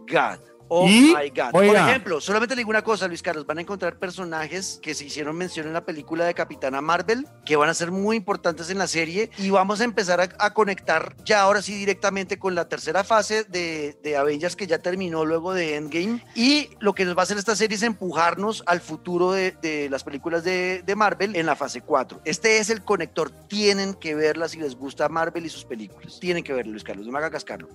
God. 0.08 0.49
Oh 0.70 0.88
Y, 0.88 1.16
my 1.16 1.30
God. 1.30 1.52
Por 1.52 1.66
ejemplo, 1.66 2.22
solamente 2.22 2.56
le 2.56 2.60
digo 2.62 2.70
una 2.70 2.84
cosa, 2.84 3.08
Luis 3.08 3.24
Carlos, 3.24 3.46
van 3.46 3.58
a 3.58 3.62
encontrar 3.62 3.98
personajes 3.98 4.80
que 4.82 4.94
se 4.94 5.06
hicieron 5.06 5.36
mención 5.36 5.68
en 5.68 5.74
la 5.74 5.84
película 5.84 6.26
de 6.26 6.34
Capitana 6.36 6.80
Marvel, 6.80 7.28
que 7.44 7.56
van 7.56 7.70
a 7.70 7.74
ser 7.74 7.92
muy 7.92 8.16
importantes 8.18 8.70
en 8.70 8.78
la 8.78 8.88
serie 8.88 9.32
y 9.38 9.50
vamos 9.50 9.82
a 9.82 9.84
empezar 9.84 10.22
a, 10.22 10.30
a 10.38 10.54
conectar 10.54 11.16
ya 11.26 11.42
ahora 11.42 11.64
sí 11.64 11.74
directamente 11.76 12.38
con 12.38 12.54
la 12.54 12.70
tercera 12.70 13.04
fase 13.04 13.46
de, 13.46 13.98
de 14.04 14.16
Avengers 14.16 14.56
que 14.56 14.68
ya 14.68 14.78
terminó 14.80 15.26
luego 15.26 15.54
de 15.54 15.76
Endgame 15.76 16.24
y 16.36 16.70
lo 16.80 16.94
que 16.94 17.04
nos 17.06 17.18
va 17.18 17.22
a 17.22 17.24
hacer 17.24 17.38
esta 17.38 17.56
serie 17.56 17.76
es 17.76 17.84
empujarnos 17.84 18.64
al 18.68 18.80
futuro 18.80 19.32
de, 19.32 19.52
de 19.52 19.90
las 19.90 20.04
películas 20.04 20.44
de, 20.44 20.84
de 20.86 20.96
Marvel 20.96 21.36
en 21.36 21.48
la 21.48 21.56
fase 21.56 21.82
4. 21.82 22.22
Este 22.26 22.60
es 22.60 22.70
el 22.70 22.84
conector, 22.84 23.32
tienen 23.48 23.96
que 23.96 24.14
verla 24.14 24.48
si 24.48 24.60
les 24.60 24.76
gusta 24.76 25.10
Marvel 25.10 25.46
y 25.46 25.50
sus 25.50 25.66
películas. 25.66 26.20
Tienen 26.20 26.44
que 26.44 26.54
verlo, 26.54 26.74
Luis 26.74 26.84
Carlos, 26.84 27.06
no 27.06 27.12
me 27.12 27.18
haga 27.18 27.32
cascarlo. 27.32 27.70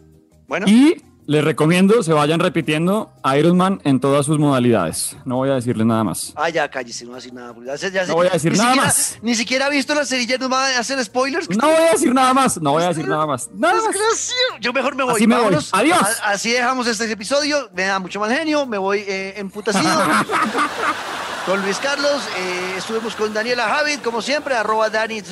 Bueno. 0.47 0.67
Y 0.69 0.97
les 1.27 1.43
recomiendo 1.43 2.03
se 2.03 2.13
vayan 2.13 2.39
repitiendo 2.41 3.11
Iron 3.37 3.57
Man 3.57 3.81
en 3.85 3.99
todas 4.01 4.27
sus 4.27 4.39
modalidades. 4.39 5.17
No 5.25 5.37
voy 5.37 5.49
a 5.51 5.55
decirles 5.55 5.87
nada 5.87 6.05
más. 6.05 6.33
Ah, 6.37 6.51
ya 6.51 6.69
cállese, 6.71 7.05
no 7.05 7.11
voy 7.13 7.17
a 7.17 7.21
decir 7.23 7.33
nada. 7.35 7.55
ya 7.65 7.79
se- 7.79 7.91
ya 7.91 8.03
se- 8.03 8.09
No 8.09 8.15
voy 8.17 8.27
a 8.27 8.31
decir 8.31 8.53
nada 8.53 8.71
siquiera- 8.71 8.87
más. 8.87 9.19
Ni 9.23 9.35
siquiera 9.35 9.67
ha 9.67 9.71
visto 9.71 9.95
la 9.95 10.05
serie, 10.05 10.37
nos 10.39 10.53
va 10.53 10.67
a 10.69 10.79
hacer 10.79 11.03
spoilers. 11.05 11.49
No 11.51 11.69
voy 11.69 11.83
a 11.83 11.91
decir 11.93 12.13
nada 12.13 12.35
más. 12.35 12.61
No 12.61 12.73
voy 12.73 12.83
a 12.83 12.89
decir 12.89 13.09
nada 13.09 13.27
más. 13.27 13.49
Nada 13.55 13.75
más. 13.75 14.35
Yo 14.61 14.73
mejor 14.73 14.95
me 14.97 15.05
voy. 15.05 15.15
Así 15.15 15.27
me 15.27 15.41
voy. 15.41 15.57
Adiós. 15.73 15.99
A- 16.23 16.31
así 16.33 16.51
dejamos 16.53 16.87
este 16.87 17.11
episodio. 17.11 17.71
Me 17.75 17.85
da 17.85 17.99
mucho 17.99 18.21
mal 18.21 18.31
genio. 18.31 18.67
Me 18.67 18.77
voy 18.79 19.05
eh, 19.07 19.35
emputacido. 19.39 19.85
Con 21.47 21.61
Luis 21.63 21.77
Carlos, 21.77 22.23
eh, 22.39 22.75
estuvimos 22.79 23.15
con 23.17 23.35
Daniela 23.35 23.65
Javit, 23.69 24.01
como 24.03 24.23
siempre, 24.23 24.55
arroba 24.55 24.89
Dani 24.89 25.23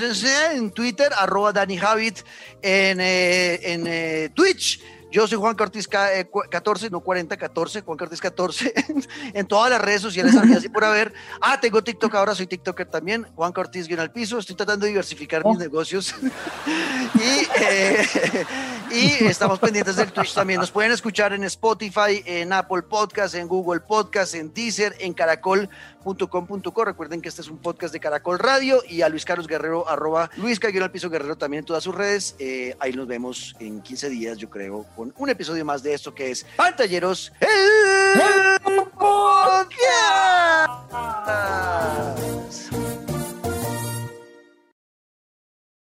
en 0.55 0.71
Twitter, 0.71 1.11
arroba 1.19 1.55
Dani 1.55 1.79
Javit 1.79 2.19
en, 2.61 3.01
eh, 3.01 3.73
en 3.73 3.87
eh, 3.87 4.31
Twitch. 4.35 4.79
Yo 5.13 5.27
soy 5.29 5.37
Juan 5.39 5.55
Cortés 5.55 5.87
Ca- 5.87 6.15
eh, 6.15 6.25
cu- 6.27 6.43
14, 6.51 6.89
no 6.91 7.01
40, 7.01 7.37
14, 7.37 7.83
Juan 7.83 7.99
Cortés 7.99 8.19
14, 8.21 8.73
en 9.35 9.47
todas 9.47 9.71
las 9.71 9.81
redes 9.81 10.01
sociales, 10.01 10.35
así 10.35 10.69
por 10.71 10.85
haber. 10.85 11.13
Ah, 11.41 11.61
tengo 11.61 11.85
TikTok 11.85 12.15
ahora, 12.15 12.35
soy 12.35 12.47
TikToker 12.47 12.87
también, 12.87 13.27
Juan 13.37 13.53
Cortés 13.53 13.87
guion 13.87 14.01
al 14.01 14.11
piso, 14.11 14.39
estoy 14.39 14.57
tratando 14.57 14.85
de 14.87 14.91
diversificar 14.91 15.45
mis 15.45 15.59
negocios. 15.59 16.15
y, 17.15 17.63
eh, 17.63 18.07
y 18.91 19.25
estamos 19.27 19.59
pendientes 19.59 19.97
del 19.97 20.11
Twitch 20.13 20.33
también. 20.35 20.59
Nos 20.61 20.71
pueden 20.71 20.93
escuchar 20.93 21.33
en 21.35 21.45
Spotify, 21.45 22.23
en 22.25 22.53
Apple 22.53 22.83
Podcast, 22.83 23.35
en 23.35 23.47
Google 23.49 23.81
Podcast, 23.81 24.35
en 24.35 24.53
Deezer, 24.55 24.97
en 24.99 25.13
caracol.com.co. 25.13 26.85
Recuerden 26.85 27.21
que 27.21 27.29
este 27.29 27.43
es 27.43 27.49
un 27.49 27.59
podcast 27.59 27.93
de 27.93 28.01
Caracol 28.01 28.39
Radio 28.39 28.83
y 28.89 29.03
a 29.03 29.09
Luis 29.09 29.25
Carlos 29.25 29.47
Guerrero, 29.47 29.89
arroba 29.89 30.31
Luis 30.37 30.59
Caguero 30.59 30.85
al 30.87 30.91
piso 30.91 31.11
Guerrero 31.11 31.37
también 31.37 31.61
en 31.61 31.67
todas 31.67 31.85
sus 31.85 31.95
redes. 31.95 32.35
Eh, 32.39 32.75
ahí 32.81 32.93
nos 32.93 33.07
vemos 33.07 33.55
en 33.61 33.83
15 33.83 34.09
días, 34.09 34.39
yo 34.39 34.49
creo, 34.49 34.85
con 35.03 35.13
un 35.17 35.31
episodio 35.31 35.65
más 35.65 35.83
de 35.83 35.95
esto 35.95 36.15
que 36.15 36.31
es 36.31 36.47
Pantalleros, 36.57 37.33
el, 37.41 38.21
el. 38.21 38.73